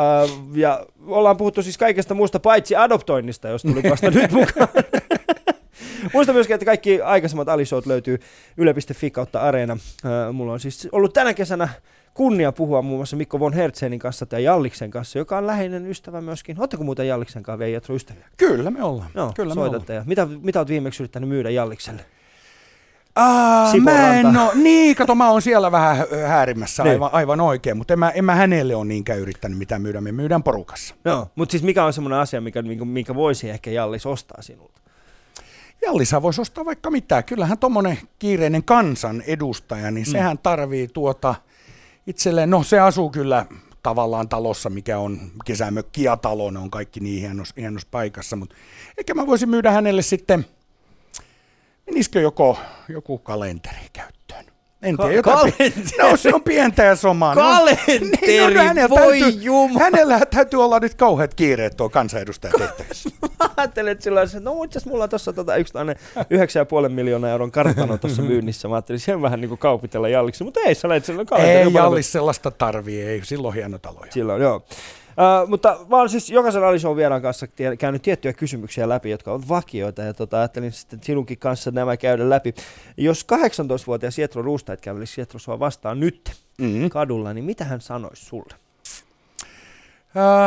ja 0.53 0.85
ollaan 1.07 1.37
puhuttu 1.37 1.63
siis 1.63 1.77
kaikesta 1.77 2.13
muusta 2.13 2.39
paitsi 2.39 2.75
adoptoinnista, 2.75 3.47
jos 3.49 3.61
tuli 3.61 3.83
vasta 3.89 4.11
nyt 4.11 4.31
mukaan. 4.31 4.67
Muista 6.13 6.33
myöskin, 6.33 6.53
että 6.53 6.65
kaikki 6.65 7.01
aikaisemmat 7.01 7.49
Ali 7.49 7.65
Showt 7.65 7.85
löytyy 7.85 8.19
yle.fi 8.57 9.11
kautta 9.11 9.41
Areena. 9.41 9.77
Mulla 10.33 10.53
on 10.53 10.59
siis 10.59 10.87
ollut 10.91 11.13
tänä 11.13 11.33
kesänä 11.33 11.69
kunnia 12.13 12.51
puhua 12.51 12.81
muun 12.81 12.99
muassa 12.99 13.15
Mikko 13.15 13.39
von 13.39 13.53
Hertzenin 13.53 13.99
kanssa 13.99 14.25
tai 14.25 14.43
Jalliksen 14.43 14.91
kanssa, 14.91 15.19
joka 15.19 15.37
on 15.37 15.47
läheinen 15.47 15.85
ystävä 15.87 16.21
myöskin. 16.21 16.59
Oletteko 16.59 16.83
muuten 16.83 17.07
Jalliksen 17.07 17.43
kanssa 17.43 17.59
vielä 17.59 17.81
ystäviä? 17.89 18.25
Kyllä 18.37 18.71
me 18.71 18.83
ollaan. 18.83 19.09
Joo, 19.15 19.31
Kyllä 19.35 19.55
me 19.55 19.61
ollaan. 19.61 19.83
Ja 19.89 20.03
mitä, 20.05 20.27
mitä 20.41 20.59
olet 20.59 20.69
viimeksi 20.69 21.03
yrittänyt 21.03 21.29
myydä 21.29 21.49
Jallikselle? 21.49 22.05
Aa, 23.15 23.73
mä 23.83 24.15
en 24.19 24.37
oo, 24.37 24.51
niin, 24.55 24.95
kato, 24.95 25.15
mä 25.15 25.31
oon 25.31 25.41
siellä 25.41 25.71
vähän 25.71 25.97
häärimässä 26.27 26.83
Niin. 26.83 26.91
aivan, 26.91 27.09
aivan 27.13 27.41
oikein, 27.41 27.77
mutta 27.77 27.93
en 27.93 27.99
mä, 27.99 28.09
en 28.09 28.25
mä 28.25 28.35
hänelle 28.35 28.75
ole 28.75 28.85
niinkään 28.85 29.19
yrittänyt 29.19 29.57
mitään 29.57 29.81
myydä, 29.81 30.01
me 30.01 30.11
myydään 30.11 30.43
porukassa. 30.43 30.95
Joo, 31.05 31.27
mutta 31.35 31.51
siis 31.51 31.63
mikä 31.63 31.85
on 31.85 31.93
semmoinen 31.93 32.19
asia, 32.19 32.41
mikä, 32.41 32.61
minkä, 32.61 32.85
minkä 32.85 33.15
voisi 33.15 33.49
ehkä 33.49 33.71
Jallis 33.71 34.05
ostaa 34.05 34.41
sinulta? 34.41 34.80
Jallisa 35.81 36.21
voisi 36.21 36.41
ostaa 36.41 36.65
vaikka 36.65 36.91
mitään. 36.91 37.23
Kyllähän 37.23 37.57
tommonen 37.57 37.97
kiireinen 38.19 38.63
kansan 38.63 39.21
edustaja, 39.27 39.91
niin 39.91 40.07
Mm. 40.07 40.11
sehän 40.11 40.37
tarvii 40.37 40.87
tuota 40.87 41.35
itselleen, 42.07 42.49
no 42.49 42.63
se 42.63 42.79
asuu 42.79 43.09
kyllä 43.09 43.45
tavallaan 43.83 44.29
talossa, 44.29 44.69
mikä 44.69 44.99
on 44.99 45.19
kesämökki 45.45 46.03
ja 46.03 46.17
talo, 46.17 46.51
ne 46.51 46.59
on 46.59 46.71
kaikki 46.71 46.99
niin 46.99 47.21
hienossa, 47.21 47.55
hienossa 47.57 47.87
paikassa, 47.91 48.35
mutta 48.35 48.55
ehkä 48.97 49.13
mä 49.13 49.27
voisin 49.27 49.49
myydä 49.49 49.71
hänelle 49.71 50.01
sitten, 50.01 50.45
menisikö 51.85 52.21
joko, 52.21 52.57
joku 52.89 53.17
kalenteri 53.17 53.87
käyttöön? 53.93 54.45
En 54.83 54.97
Ka- 54.97 55.03
tiedä, 55.03 55.15
jotain, 55.15 55.37
kalenteri? 55.37 55.73
no 56.11 56.17
se 56.17 56.33
on 56.33 56.43
pientä 56.43 56.83
ja 56.83 56.95
somaa. 56.95 57.35
No, 57.35 57.41
Kalenteri, 57.41 57.99
niin, 58.21 58.53
no, 58.53 58.63
hänellä 58.63 58.89
voi 58.89 59.19
täytyy, 59.19 59.41
jumala. 59.41 59.79
Hänellä 59.79 60.19
täytyy 60.31 60.63
olla 60.63 60.79
nyt 60.79 60.95
kauheat 60.95 61.33
kiireet 61.33 61.77
tuo 61.77 61.89
kansanedustaja 61.89 62.53
tehtävissä. 62.59 63.09
Mä 63.21 63.49
ajattelin, 63.57 63.91
että 63.91 64.03
sillä 64.03 64.21
että 64.21 64.39
no 64.39 64.63
itse 64.63 64.77
asiassa 64.79 64.89
mulla 64.89 65.03
on 65.03 65.09
tuossa 65.09 65.33
tota 65.33 65.55
yksi 65.55 65.73
tämmöinen 65.73 66.03
9,5 66.85 66.89
miljoonaa 66.89 67.29
euron 67.29 67.51
kartano 67.51 67.97
tuossa 67.97 68.21
myynnissä. 68.31 68.67
Mä 68.67 68.75
ajattelin 68.75 68.99
sen 68.99 69.21
vähän 69.21 69.41
niin 69.41 69.49
kuin 69.49 69.59
kaupitella 69.59 70.09
Jalliksi, 70.09 70.43
mutta 70.43 70.59
ei, 70.59 70.75
sä 70.75 70.89
lähet 70.89 71.05
sillä 71.05 71.25
kalenteri. 71.25 71.57
Ei 71.59 71.65
on 71.65 71.73
Jallis 71.73 72.11
sellaista 72.11 72.51
tarvii, 72.51 73.01
ei 73.01 73.21
silloin 73.23 73.53
hieno 73.55 73.77
taloja. 73.77 74.11
Silloin, 74.11 74.41
joo. 74.41 74.63
Uh, 75.21 75.49
mutta 75.49 75.79
mä 75.89 75.97
oon 75.97 76.09
siis 76.09 76.29
jokaisen 76.29 76.63
Alison 76.63 76.95
vieraan 76.95 77.21
kanssa 77.21 77.47
käynyt 77.79 78.01
tiettyjä 78.01 78.33
kysymyksiä 78.33 78.89
läpi, 78.89 79.09
jotka 79.09 79.31
ovat 79.31 79.49
vakioita, 79.49 80.01
ja 80.01 80.13
tota, 80.13 80.37
ajattelin 80.37 80.71
sitten 80.71 80.99
sinunkin 81.03 81.37
kanssa 81.39 81.71
nämä 81.71 81.97
käydä 81.97 82.29
läpi. 82.29 82.53
Jos 82.97 83.25
18-vuotias 83.33 84.19
Jetro 84.19 84.41
Ruustait 84.41 84.81
kävelisi 84.81 85.21
Jetro 85.21 85.39
sua 85.39 85.59
vastaan 85.59 85.99
nyt 85.99 86.31
Mm. 86.57 86.89
kadulla, 86.89 87.33
niin 87.33 87.43
mitä 87.43 87.65
hän 87.65 87.81
sanoisi 87.81 88.25
sulle? 88.25 88.55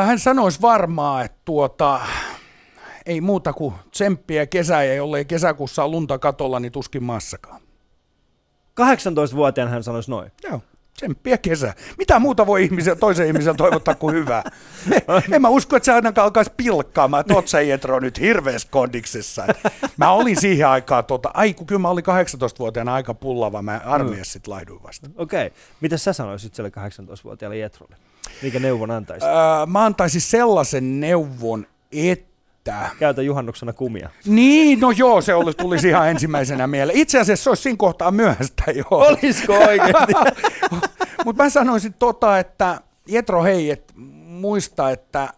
Hän 0.06 0.18
sanoisi 0.18 0.60
varmaan, 0.60 1.24
että 1.24 1.38
tuota, 1.44 2.00
ei 3.06 3.20
muuta 3.20 3.52
kuin 3.52 3.74
tsemppiä 3.90 4.46
kesää, 4.46 4.84
ja 4.84 4.94
jollei 4.94 5.24
kesäkuussa 5.24 5.84
ole 5.84 5.90
lunta 5.90 6.18
katolla, 6.18 6.60
niin 6.60 6.72
tuskin 6.72 7.02
maassakaan. 7.02 7.60
18-vuotiaan 8.80 9.70
hän 9.70 9.82
sanoisi 9.82 10.10
noin. 10.10 10.32
Joo, 10.42 10.60
tsemppiä 10.96 11.38
kesää. 11.38 11.74
Mitä 11.98 12.18
muuta 12.18 12.46
voi 12.46 12.64
ihmisen, 12.64 12.98
toisen 12.98 13.26
ihmisen 13.26 13.56
toivottaa 13.56 13.94
kuin 13.94 14.14
hyvää? 14.14 14.42
En 15.32 15.42
mä 15.42 15.48
usko, 15.48 15.76
että 15.76 15.84
se 15.84 15.92
ainakaan 15.92 16.24
alkaisi 16.24 16.52
pilkkaamaan, 16.56 17.20
että 17.20 17.34
oot 17.34 17.48
sä 17.48 17.60
Jetro 17.60 18.00
nyt 18.00 18.20
hirveässä 18.20 18.68
kondiksessa. 18.70 19.46
Mä 19.96 20.10
olin 20.10 20.40
siihen 20.40 20.68
aikaan, 20.68 21.04
tota, 21.04 21.30
ai 21.34 21.54
kun 21.54 21.66
kyllä 21.66 21.78
mä 21.78 21.88
olin 21.88 22.04
18-vuotiaana 22.04 22.94
aika 22.94 23.14
pullava, 23.14 23.62
mä 23.62 23.80
armeijassa 23.84 24.32
sit 24.32 24.46
laihduin 24.46 24.82
vasta. 24.82 25.10
Okei. 25.16 25.46
Okay. 25.46 25.58
Mitä 25.80 25.96
sä 25.96 26.12
sanoisit 26.12 26.54
sille 26.54 26.68
18-vuotiaalle 26.68 27.56
Jetrolle? 27.56 27.96
Mikä 28.42 28.58
neuvon 28.58 28.90
antaisit? 28.90 29.28
Öö, 29.28 29.66
mä 29.66 29.84
antaisin 29.84 30.20
sellaisen 30.20 31.00
neuvon, 31.00 31.66
että 31.92 32.33
Käytä 32.98 33.22
juhannuksena 33.22 33.72
kumia. 33.72 34.10
Niin, 34.26 34.80
no 34.80 34.90
joo, 34.90 35.20
se 35.20 35.34
oli, 35.34 35.54
tulisi 35.54 35.88
ihan 35.88 36.08
ensimmäisenä 36.08 36.66
mieleen. 36.66 36.98
Itse 36.98 37.20
asiassa 37.20 37.44
se 37.44 37.50
olisi 37.50 37.62
siinä 37.62 37.76
kohtaa 37.76 38.10
myöhäistä, 38.10 38.64
joo. 38.70 38.86
Olisiko 38.90 39.52
oikeasti? 39.52 40.12
Mutta 41.24 41.42
mä 41.42 41.50
sanoisin 41.50 41.94
tota, 41.94 42.38
että 42.38 42.80
Jetro 43.08 43.42
hei, 43.42 43.70
et 43.70 43.92
muista, 44.24 44.90
että 44.90 45.28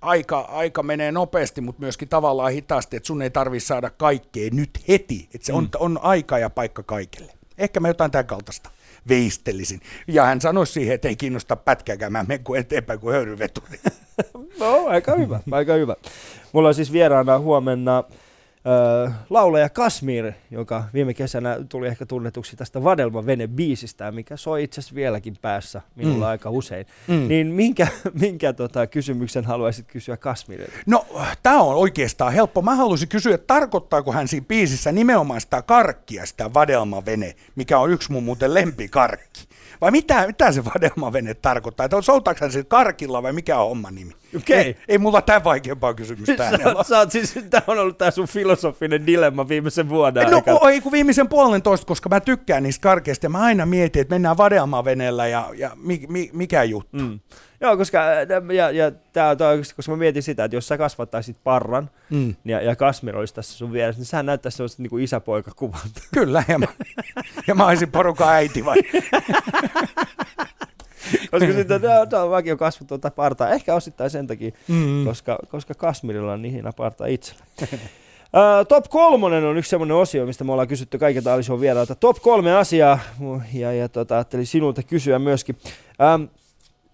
aika, 0.00 0.40
aika 0.40 0.82
menee 0.82 1.12
nopeasti, 1.12 1.60
mutta 1.60 1.80
myöskin 1.80 2.08
tavallaan 2.08 2.52
hitaasti, 2.52 2.96
että 2.96 3.06
sun 3.06 3.22
ei 3.22 3.30
tarvi 3.30 3.60
saada 3.60 3.90
kaikkea 3.90 4.50
nyt 4.52 4.70
heti. 4.88 5.28
Että 5.34 5.46
se 5.46 5.52
on, 5.52 5.68
on 5.78 5.98
aika 6.02 6.38
ja 6.38 6.50
paikka 6.50 6.82
kaikille. 6.82 7.32
Ehkä 7.58 7.80
mä 7.80 7.88
jotain 7.88 8.10
tämän 8.10 8.26
kaltaista 8.26 8.70
veistelisin. 9.08 9.80
Ja 10.06 10.24
hän 10.24 10.40
sanoi 10.40 10.66
siihen, 10.66 10.94
että 10.94 11.08
ei 11.08 11.16
kiinnosta 11.16 11.56
pätkääkään, 11.56 12.12
mä 12.12 12.24
menen 12.28 12.44
kuin 12.44 12.60
eteenpäin 12.60 13.00
kuin 13.00 13.14
höyryveturi. 13.14 13.78
No, 14.60 14.86
aika 14.86 15.16
hyvä, 15.16 15.40
aika 15.50 15.74
hyvä. 15.74 15.96
Mulla 16.52 16.68
on 16.68 16.74
siis 16.74 16.92
vieraana 16.92 17.38
huomenna 17.38 18.04
laulaja 19.30 19.68
Kasmir, 19.68 20.32
joka 20.50 20.84
viime 20.94 21.14
kesänä 21.14 21.58
tuli 21.68 21.88
ehkä 21.88 22.06
tunnetuksi 22.06 22.56
tästä 22.56 22.84
Vadelma 22.84 23.26
Vene-biisistä, 23.26 24.12
mikä 24.12 24.36
soi 24.36 24.62
itse 24.64 24.80
asiassa 24.80 24.94
vieläkin 24.94 25.36
päässä 25.42 25.82
minulla 25.94 26.24
Mm. 26.26 26.30
aika 26.30 26.50
usein. 26.50 26.86
Mm. 27.08 27.28
Niin 27.28 27.46
minkä, 27.46 27.86
minkä 28.20 28.52
tota, 28.52 28.86
kysymyksen 28.86 29.44
haluaisit 29.44 29.86
kysyä 29.86 30.16
Kasmirilta? 30.16 30.72
No, 30.86 31.06
tämä 31.42 31.60
on 31.62 31.74
oikeastaan 31.76 32.32
helppo. 32.32 32.62
Mä 32.62 32.74
haluaisin 32.74 33.08
kysyä, 33.08 33.34
että 33.34 33.46
tarkoittaako 33.54 34.12
hän 34.12 34.28
siinä 34.28 34.46
biisissä 34.48 34.92
nimenomaan 34.92 35.40
sitä 35.40 35.62
karkkia, 35.62 36.26
sitä 36.26 36.54
vadelmavene, 36.54 37.34
mikä 37.56 37.78
on 37.78 37.90
yksi 37.90 38.12
mun 38.12 38.24
muuten 38.24 38.54
lempikarkki. 38.54 39.48
Vai 39.80 39.90
mitä, 39.90 40.26
mitä 40.26 40.52
se 40.52 40.64
vadelmavene 40.64 41.34
tarkoittaa? 41.34 41.84
Että 41.84 42.02
soutaako 42.02 42.40
hän 42.40 42.64
karkilla 42.68 43.22
vai 43.22 43.32
mikä 43.32 43.58
on 43.58 43.68
homman 43.68 43.94
nimi? 43.94 44.12
Okei. 44.36 44.58
Ei, 44.58 44.76
ei 44.88 44.98
mulla 44.98 45.22
tämän 45.22 45.44
vaikeampaa 45.44 45.94
kysymystä 45.94 46.50
Sä, 46.50 46.58
sä 46.88 46.98
oot 46.98 47.10
siis, 47.10 47.34
tämä 47.50 47.62
on 47.66 47.78
ollut 47.78 47.98
tämä 47.98 48.10
sun 48.10 48.26
filosofinen 48.28 49.06
dilemma 49.06 49.48
viimeisen 49.48 49.88
vuoden 49.88 50.30
No 50.30 50.36
aikana. 50.36 50.58
o- 50.62 50.68
ei 50.68 50.80
kun 50.80 50.92
viimeisen 50.92 51.28
puolentoista, 51.28 51.86
koska 51.86 52.08
mä 52.08 52.20
tykkään 52.20 52.62
niistä 52.62 52.82
karkeista 52.82 53.26
ja 53.26 53.30
mä 53.30 53.38
aina 53.40 53.66
mietin, 53.66 54.02
että 54.02 54.14
mennään 54.14 54.36
vadelmaveneellä 54.36 55.26
ja, 55.26 55.48
ja 55.56 55.70
mi, 55.76 56.06
mi, 56.08 56.30
mikä 56.32 56.62
juttu. 56.62 56.96
Mm. 56.98 57.20
Joo, 57.60 57.76
koska, 57.76 57.98
äh, 58.10 58.54
ja, 58.54 58.70
ja 58.70 58.90
tää, 59.12 59.36
tää, 59.36 59.48
oikeasti, 59.48 59.74
koska 59.74 59.92
mä 59.92 59.98
mietin 59.98 60.22
sitä, 60.22 60.44
että 60.44 60.56
jos 60.56 60.68
sä 60.68 60.78
kasvattaisit 60.78 61.36
parran 61.44 61.90
Mm. 62.10 62.34
ja, 62.44 62.60
ja 62.60 62.76
Kasmir 62.76 63.16
olisi 63.16 63.34
tässä 63.34 63.58
sun 63.58 63.72
vieressä, 63.72 64.00
niin 64.00 64.06
sehän 64.06 64.26
näyttäisi 64.26 64.56
sellaiset 64.56 64.78
niin 64.78 64.90
kuin 64.90 65.04
isäpoikakuvalta. 65.04 66.00
Kyllä, 66.14 66.44
ja 66.48 66.58
mä, 66.58 66.66
ja 67.46 67.54
mä 67.54 67.66
olisin 67.66 67.90
porukan 67.92 68.28
äiti 68.28 68.64
vai? 68.64 68.76
koska 71.30 71.52
sitten 71.52 71.80
tämä, 71.80 72.00
on 72.00 72.58
kasvanut 72.58 72.88
tuota 72.88 73.10
partaa. 73.10 73.50
Ehkä 73.50 73.74
osittain 73.74 74.10
sen 74.10 74.26
takia, 74.26 74.50
Mm. 74.68 75.04
koska, 75.04 75.38
koska 75.48 75.74
Kasmirilla 75.74 76.32
on 76.32 76.42
niin 76.42 76.64
parta 76.76 77.06
itsellä. 77.06 77.44
Uh, 78.36 78.66
top 78.66 78.84
kolmonen 78.90 79.44
on 79.44 79.56
yksi 79.56 79.70
semmoinen 79.70 79.96
osio, 79.96 80.26
mistä 80.26 80.44
me 80.44 80.52
ollaan 80.52 80.68
kysytty 80.68 80.98
kaikilta 80.98 81.34
Alison 81.34 81.60
vierailta. 81.60 81.94
Top 81.94 82.16
kolme 82.22 82.54
asiaa, 82.54 82.98
ja, 83.54 83.72
ja 83.72 83.88
tota, 83.88 84.14
ajattelin 84.14 84.46
sinulta 84.46 84.82
kysyä 84.82 85.18
myöskin. 85.18 85.56
Um, 86.14 86.28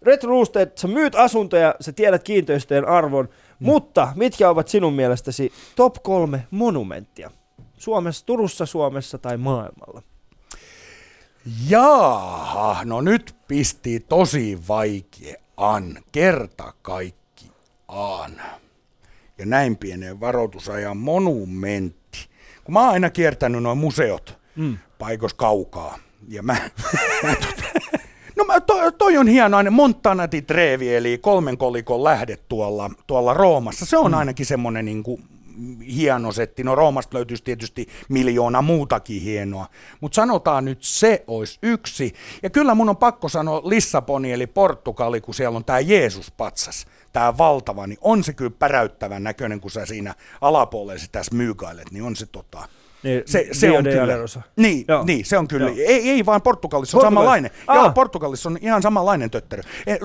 Retro 0.02 0.30
Roosted, 0.30 0.70
sä 0.74 0.88
myyt 0.88 1.14
asuntoja, 1.14 1.74
sä 1.80 1.92
tiedät 1.92 2.24
kiinteistöjen 2.24 2.88
arvon, 2.88 3.24
mm. 3.24 3.66
mutta 3.66 4.12
mitkä 4.16 4.50
ovat 4.50 4.68
sinun 4.68 4.92
mielestäsi 4.92 5.52
top 5.76 5.94
kolme 6.02 6.46
monumenttia? 6.50 7.30
Suomessa, 7.76 8.26
Turussa, 8.26 8.66
Suomessa 8.66 9.18
tai 9.18 9.36
maailmalla? 9.36 10.02
Jaaha, 11.68 12.84
no 12.84 13.00
nyt 13.00 13.36
pisti 13.48 14.00
tosi 14.00 14.58
vaikean, 14.68 15.98
kerta 16.12 16.72
kaikkiaan. 16.82 18.32
Ja 19.38 19.46
näin 19.46 19.76
pienen 19.76 20.20
varoitusajan 20.20 20.96
monumentti. 20.96 22.28
Kun 22.64 22.72
mä 22.72 22.80
oon 22.80 22.90
aina 22.90 23.10
kiertänyt 23.10 23.62
noin 23.62 23.78
museot 23.78 24.38
mm. 24.56 24.78
paikos 24.98 25.34
kaukaa. 25.34 25.98
Ja 26.28 26.42
mä, 26.42 26.56
mä 27.22 27.34
tota, 27.46 27.62
no 28.36 28.44
mä, 28.44 28.60
to, 28.60 28.90
toi 28.90 29.16
on 29.16 29.28
hieno, 29.28 29.56
Montana 29.70 30.30
di 30.30 30.42
Trevi, 30.42 30.94
eli 30.94 31.18
kolmen 31.18 31.58
kolikon 31.58 32.04
lähde 32.04 32.36
tuolla, 32.36 32.90
tuolla 33.06 33.34
Roomassa. 33.34 33.86
Se 33.86 33.96
on 33.96 34.10
mm. 34.10 34.18
ainakin 34.18 34.46
semmoinen 34.46 34.84
niin 34.84 35.02
kuin 35.02 35.24
hieno 35.96 36.32
setti. 36.32 36.64
No 36.64 36.74
Roomasta 36.74 37.16
löytyisi 37.16 37.44
tietysti 37.44 37.88
miljoona 38.08 38.62
muutakin 38.62 39.22
hienoa, 39.22 39.66
mutta 40.00 40.16
sanotaan 40.16 40.64
nyt 40.64 40.78
se 40.80 41.24
olisi 41.26 41.58
yksi. 41.62 42.14
Ja 42.42 42.50
kyllä 42.50 42.74
mun 42.74 42.88
on 42.88 42.96
pakko 42.96 43.28
sanoa 43.28 43.62
Lissaboni 43.64 44.32
eli 44.32 44.46
Portugali, 44.46 45.20
kun 45.20 45.34
siellä 45.34 45.56
on 45.56 45.64
tämä 45.64 45.80
Jeesus-patsas, 45.80 46.86
tämä 47.12 47.38
valtava, 47.38 47.86
niin 47.86 47.98
on 48.00 48.24
se 48.24 48.32
kyllä 48.32 48.52
päräyttävän 48.58 49.22
näköinen, 49.22 49.60
kun 49.60 49.70
sä 49.70 49.86
siinä 49.86 50.14
alapuolella 50.40 51.00
sitä 51.00 51.22
smyygailet, 51.22 51.90
niin 51.90 52.04
on 52.04 52.16
se 52.16 52.26
tota... 52.26 52.68
Niin, 53.02 53.22
se, 53.26 53.48
se 53.52 53.78
on 53.78 53.84
kyllä, 53.84 54.14
niin, 54.56 54.86
niin, 55.04 55.24
se 55.24 55.38
on 55.38 55.48
kyllä. 55.48 55.70
Ei, 55.70 56.10
ei 56.10 56.26
vaan 56.26 56.42
Portugalissa 56.42 56.96
on 56.96 57.00
Portugal. 57.00 57.22
samanlainen. 57.22 57.50
Ah. 57.66 57.76
Joo, 57.76 57.90
Portugalissa 57.90 58.48
on 58.48 58.58
ihan 58.60 58.82
samanlainen 58.82 59.30
tötterö. 59.30 59.62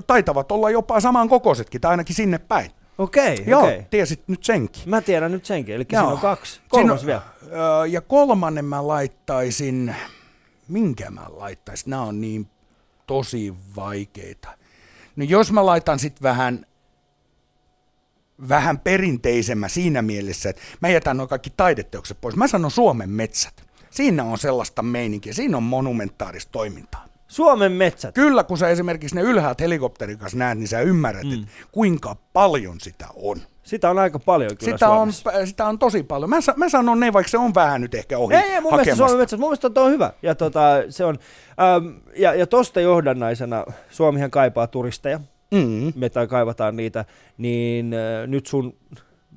Taitavat 0.08 0.51
olla 0.51 0.70
jopa 0.70 0.99
saman 0.99 1.30
kokoisetkin, 1.30 1.82
tai 1.82 1.91
ainakin 1.91 2.16
sinne 2.16 2.38
päin. 2.38 2.72
Okei, 2.97 3.33
okay, 3.33 3.45
Joo, 3.47 3.63
okay. 3.63 3.83
tiesit 3.89 4.27
nyt 4.27 4.43
senkin. 4.43 4.89
Mä 4.89 5.01
tiedän 5.01 5.31
nyt 5.31 5.45
senkin, 5.45 5.75
eli 5.75 5.85
siinä 5.89 6.07
on 6.07 6.19
kaksi. 6.19 6.61
Kolmas 6.69 6.99
siinä, 6.99 7.21
vielä. 7.41 7.85
Ja 7.85 8.01
kolmannen 8.01 8.65
mä 8.65 8.87
laittaisin, 8.87 9.95
minkä 10.67 11.11
mä 11.11 11.25
laittaisin, 11.29 11.89
nämä 11.89 12.01
on 12.01 12.21
niin 12.21 12.47
tosi 13.07 13.53
vaikeita. 13.75 14.57
No 15.15 15.25
jos 15.25 15.51
mä 15.51 15.65
laitan 15.65 15.99
sitten 15.99 16.23
vähän, 16.23 16.65
vähän 18.49 18.79
perinteisemmä 18.79 19.67
siinä 19.67 20.01
mielessä, 20.01 20.49
että 20.49 20.61
mä 20.81 20.89
jätän 20.89 21.17
nuo 21.17 21.27
kaikki 21.27 21.49
taideteokset 21.49 22.21
pois. 22.21 22.35
Mä 22.35 22.47
sanon 22.47 22.71
Suomen 22.71 23.09
metsät. 23.09 23.63
Siinä 23.89 24.23
on 24.23 24.37
sellaista 24.37 24.81
meininkiä, 24.81 25.33
siinä 25.33 25.57
on 25.57 25.63
monumentaarista 25.63 26.51
toimintaa. 26.51 27.05
Suomen 27.34 27.71
metsät. 27.71 28.15
Kyllä, 28.15 28.43
kun 28.43 28.57
sä 28.57 28.69
esimerkiksi 28.69 29.15
ne 29.15 29.21
ylhäältä 29.21 29.63
helikopterin 29.63 30.17
kanssa 30.17 30.38
näet, 30.38 30.57
niin 30.57 30.67
sä 30.67 30.81
ymmärrät, 30.81 31.23
mm. 31.23 31.45
kuinka 31.71 32.15
paljon 32.34 32.79
sitä 32.79 33.07
on. 33.15 33.38
Sitä 33.63 33.89
on 33.89 33.99
aika 33.99 34.19
paljon 34.19 34.57
kyllä 34.57 34.71
sitä 34.71 34.89
on, 34.89 35.13
sitä 35.45 35.65
on 35.65 35.79
tosi 35.79 36.03
paljon. 36.03 36.29
Mä, 36.29 36.38
mä 36.55 36.69
sanon 36.69 36.99
ne, 36.99 37.13
vaikka 37.13 37.29
se 37.29 37.38
on 37.38 37.55
vähän 37.55 37.81
nyt 37.81 37.95
ehkä 37.95 38.17
ohi 38.17 38.36
Ei, 38.36 38.41
ei 38.41 38.61
mun 38.61 38.71
mielestä 38.71 38.95
Suomen 38.95 39.17
metsät, 39.17 39.39
mun 39.39 39.49
mielestä 39.49 39.81
on 39.81 39.91
hyvä. 39.91 40.13
Ja, 40.21 40.36
tota, 40.36 40.61
se 40.89 41.05
on, 41.05 41.19
äm, 41.75 41.95
ja, 42.15 42.34
ja 42.34 42.47
tosta 42.47 42.81
johdannaisena, 42.81 43.65
Suomihan 43.89 44.31
kaipaa 44.31 44.67
turisteja. 44.67 45.19
Mm. 45.51 45.93
Me 45.95 46.09
kaivataan 46.29 46.75
niitä, 46.75 47.05
niin 47.38 47.93
äh, 47.93 48.27
nyt 48.27 48.45
sun 48.45 48.75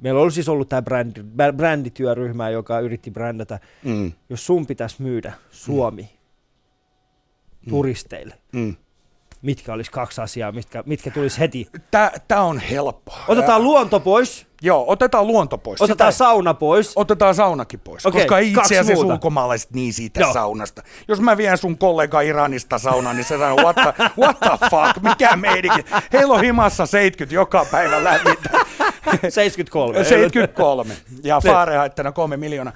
Meillä 0.01 0.21
oli 0.21 0.33
siis 0.33 0.49
ollut 0.49 0.69
tämä 0.69 0.83
brändi, 0.83 1.21
brändityöryhmä, 1.57 2.51
joka 2.51 2.81
yritti 2.81 3.11
brändätä. 3.11 3.59
Mm. 3.85 4.13
Jos 4.29 4.47
sun 4.47 4.67
pitäisi 4.67 5.03
myydä 5.03 5.33
Suomi 5.51 6.03
mm. 6.03 6.16
Turisteille, 7.69 8.35
mm 8.53 8.77
mitkä 9.43 9.73
olisi 9.73 9.91
kaksi 9.91 10.21
asiaa, 10.21 10.53
mitkä, 10.53 10.83
mitkä 10.87 11.11
tulisi 11.11 11.41
heti? 11.41 11.69
Tämä 12.29 12.43
on 12.43 12.59
helppo. 12.59 13.13
Otetaan 13.29 13.65
luonto 13.65 14.01
pois. 14.01 14.47
Joo, 14.63 14.85
otetaan 14.89 15.27
luonto 15.27 15.59
pois. 15.59 15.83
Otetaan 15.83 16.13
Sitä... 16.13 16.19
sauna 16.19 16.55
pois. 16.55 16.93
Otetaan 16.97 17.35
saunakin 17.35 17.81
pois, 17.81 18.07
okay, 18.07 18.21
koska 18.21 18.39
ei 18.39 18.49
itse 18.49 18.79
asiassa 18.79 18.95
muuta. 18.95 19.13
ulkomaalaiset 19.15 19.71
niin 19.71 19.93
siitä 19.93 20.21
Joo. 20.21 20.33
saunasta. 20.33 20.83
Jos 21.09 21.21
mä 21.21 21.37
vien 21.37 21.59
sun 21.59 21.79
kollega 21.79 22.21
Iranista 22.21 22.79
saunaan, 22.79 23.17
niin 23.17 23.25
se 23.25 23.39
sanoo, 23.39 23.57
what 23.57 23.77
the, 23.77 24.11
what 24.19 24.41
the 24.41 24.69
fuck, 24.71 25.03
mikä 25.03 25.37
meidänkin. 25.37 25.85
Heillä 26.13 26.35
on 26.35 26.41
himassa 26.41 26.87
70 26.87 27.35
joka 27.35 27.67
päivä 27.71 28.05
lämmintä. 28.05 28.51
73. 29.29 30.05
73. 30.05 30.95
Ja 31.25 31.41
Fahrenheittina 31.41 32.13
kolme 32.13 32.37
miljoonaa. 32.37 32.73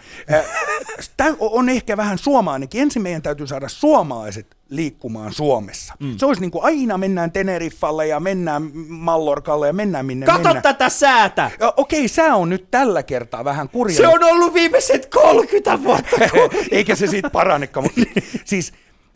Tämä 1.16 1.36
on 1.40 1.68
ehkä 1.68 1.96
vähän 1.96 2.18
suomaanikin. 2.18 2.82
Ensin 2.82 3.02
meidän 3.02 3.22
täytyy 3.22 3.46
saada 3.46 3.68
suomalaiset 3.68 4.56
liikkumaan 4.68 5.32
Suomessa. 5.32 5.94
Mm. 6.00 6.18
Se 6.18 6.26
olisi 6.26 6.40
niin 6.40 6.50
kuin 6.50 6.64
aina 6.64 6.98
mennään 6.98 7.32
Teneriffalle 7.32 8.06
ja 8.06 8.20
mennään 8.20 8.70
Mallorkalle 8.88 9.66
ja 9.66 9.72
mennään 9.72 10.06
minne 10.06 10.26
Kato 10.26 10.38
mennään. 10.38 10.62
tätä 10.62 10.88
säätä! 10.88 11.50
Okei, 11.76 12.08
sää 12.08 12.34
on 12.36 12.48
nyt 12.48 12.70
tällä 12.70 13.02
kertaa 13.02 13.44
vähän 13.44 13.68
kurja. 13.68 13.96
Se 13.96 14.08
on 14.08 14.24
ollut 14.24 14.54
viimeiset 14.54 15.06
30 15.06 15.82
vuotta. 15.84 16.16
Eikä 16.70 16.94
se 16.94 17.06
siitä 17.06 17.30
parannekaan, 17.30 17.84
mutta 17.84 18.20
siis 18.44 18.72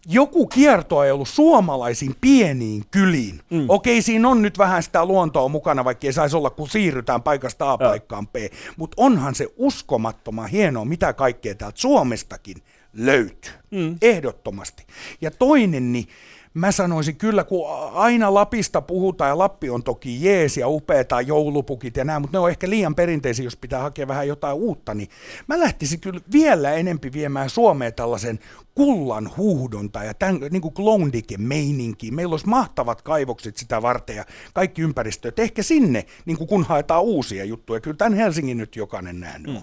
joku 0.07 0.46
kierto 0.46 1.05
ei 1.05 1.11
ollut 1.11 1.28
suomalaisiin 1.28 2.14
pieniin 2.20 2.84
kyliin. 2.90 3.40
Mm. 3.50 3.64
Okei, 3.68 4.02
siinä 4.02 4.28
on 4.28 4.42
nyt 4.42 4.59
vähän 4.59 4.82
sitä 4.82 5.05
luontoa 5.05 5.48
mukana, 5.48 5.84
vaikka 5.84 6.07
ei 6.07 6.12
saisi 6.12 6.36
olla, 6.36 6.50
kun 6.50 6.68
siirrytään 6.68 7.22
paikasta 7.22 7.72
A 7.72 7.78
paikkaan 7.78 8.28
B. 8.28 8.36
Mutta 8.76 8.94
onhan 8.96 9.34
se 9.34 9.48
uskomattoman 9.57 10.48
hienoa, 10.48 10.84
mitä 10.84 11.12
kaikkea 11.12 11.55
täältä 11.55 11.80
Suomestakin 11.80 12.57
löytyy. 12.92 13.52
Mm. 13.70 13.96
Ehdottomasti. 14.02 14.86
Ja 15.20 15.30
toinen, 15.30 15.92
niin 15.92 16.09
mä 16.55 16.72
sanoisin 16.72 17.16
kyllä, 17.16 17.44
kun 17.44 17.66
aina 17.92 18.34
Lapista 18.34 18.80
puhutaan, 18.80 19.28
ja 19.28 19.38
Lappi 19.38 19.70
on 19.70 19.82
toki 19.82 20.24
jees 20.24 20.57
ja 20.57 20.68
upeata 20.68 21.20
joulupukit 21.20 21.96
ja 21.96 22.05
nämä, 22.05 22.20
mutta 22.20 22.38
ne 22.38 22.42
on 22.42 22.50
ehkä 22.50 22.70
liian 22.70 22.94
perinteisiä, 22.94 23.44
jos 23.44 23.57
pitää 23.57 23.80
hakea 23.80 24.09
vähän 24.09 24.28
jotain 24.28 24.57
uutta, 24.57 24.94
niin 24.94 25.09
mä 25.46 25.61
lähtisin 25.61 26.00
kyllä 26.00 26.20
vielä 26.32 26.72
enempi 26.72 27.12
viemään 27.12 27.50
Suomeen 27.50 27.94
tällaisen 27.94 28.38
kullan 28.74 29.30
huuhdonta 29.36 30.05
ja 30.05 30.14
tämän 30.14 30.40
niin 30.50 30.62
kuin 30.62 30.74
Klondike 30.74 31.38
meininki. 31.38 32.11
Meillä 32.11 32.32
olisi 32.32 32.48
mahtavat 32.48 33.02
kaivokset 33.02 33.57
sitä 33.57 33.82
varten 33.82 34.16
ja 34.16 34.24
kaikki 34.52 34.82
ympäristöt. 34.82 35.38
Ehkä 35.38 35.62
sinne, 35.62 36.07
niin 36.24 36.38
kuin 36.38 36.48
kun 36.48 36.64
haetaan 36.64 37.02
uusia 37.02 37.44
juttuja. 37.44 37.80
Kyllä 37.80 37.96
tämän 37.96 38.18
Helsingin 38.18 38.59
nyt 38.59 38.76
jokainen 38.76 39.20
nähnyt 39.20 39.52
mm. 39.52 39.62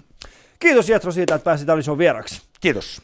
Kiitos 0.59 0.89
Jetro 0.89 1.11
siitä, 1.11 1.35
että 1.35 1.45
pääsit 1.45 1.69
Alison 1.69 1.97
vieraksi. 1.97 2.41
Kiitos. 2.61 3.01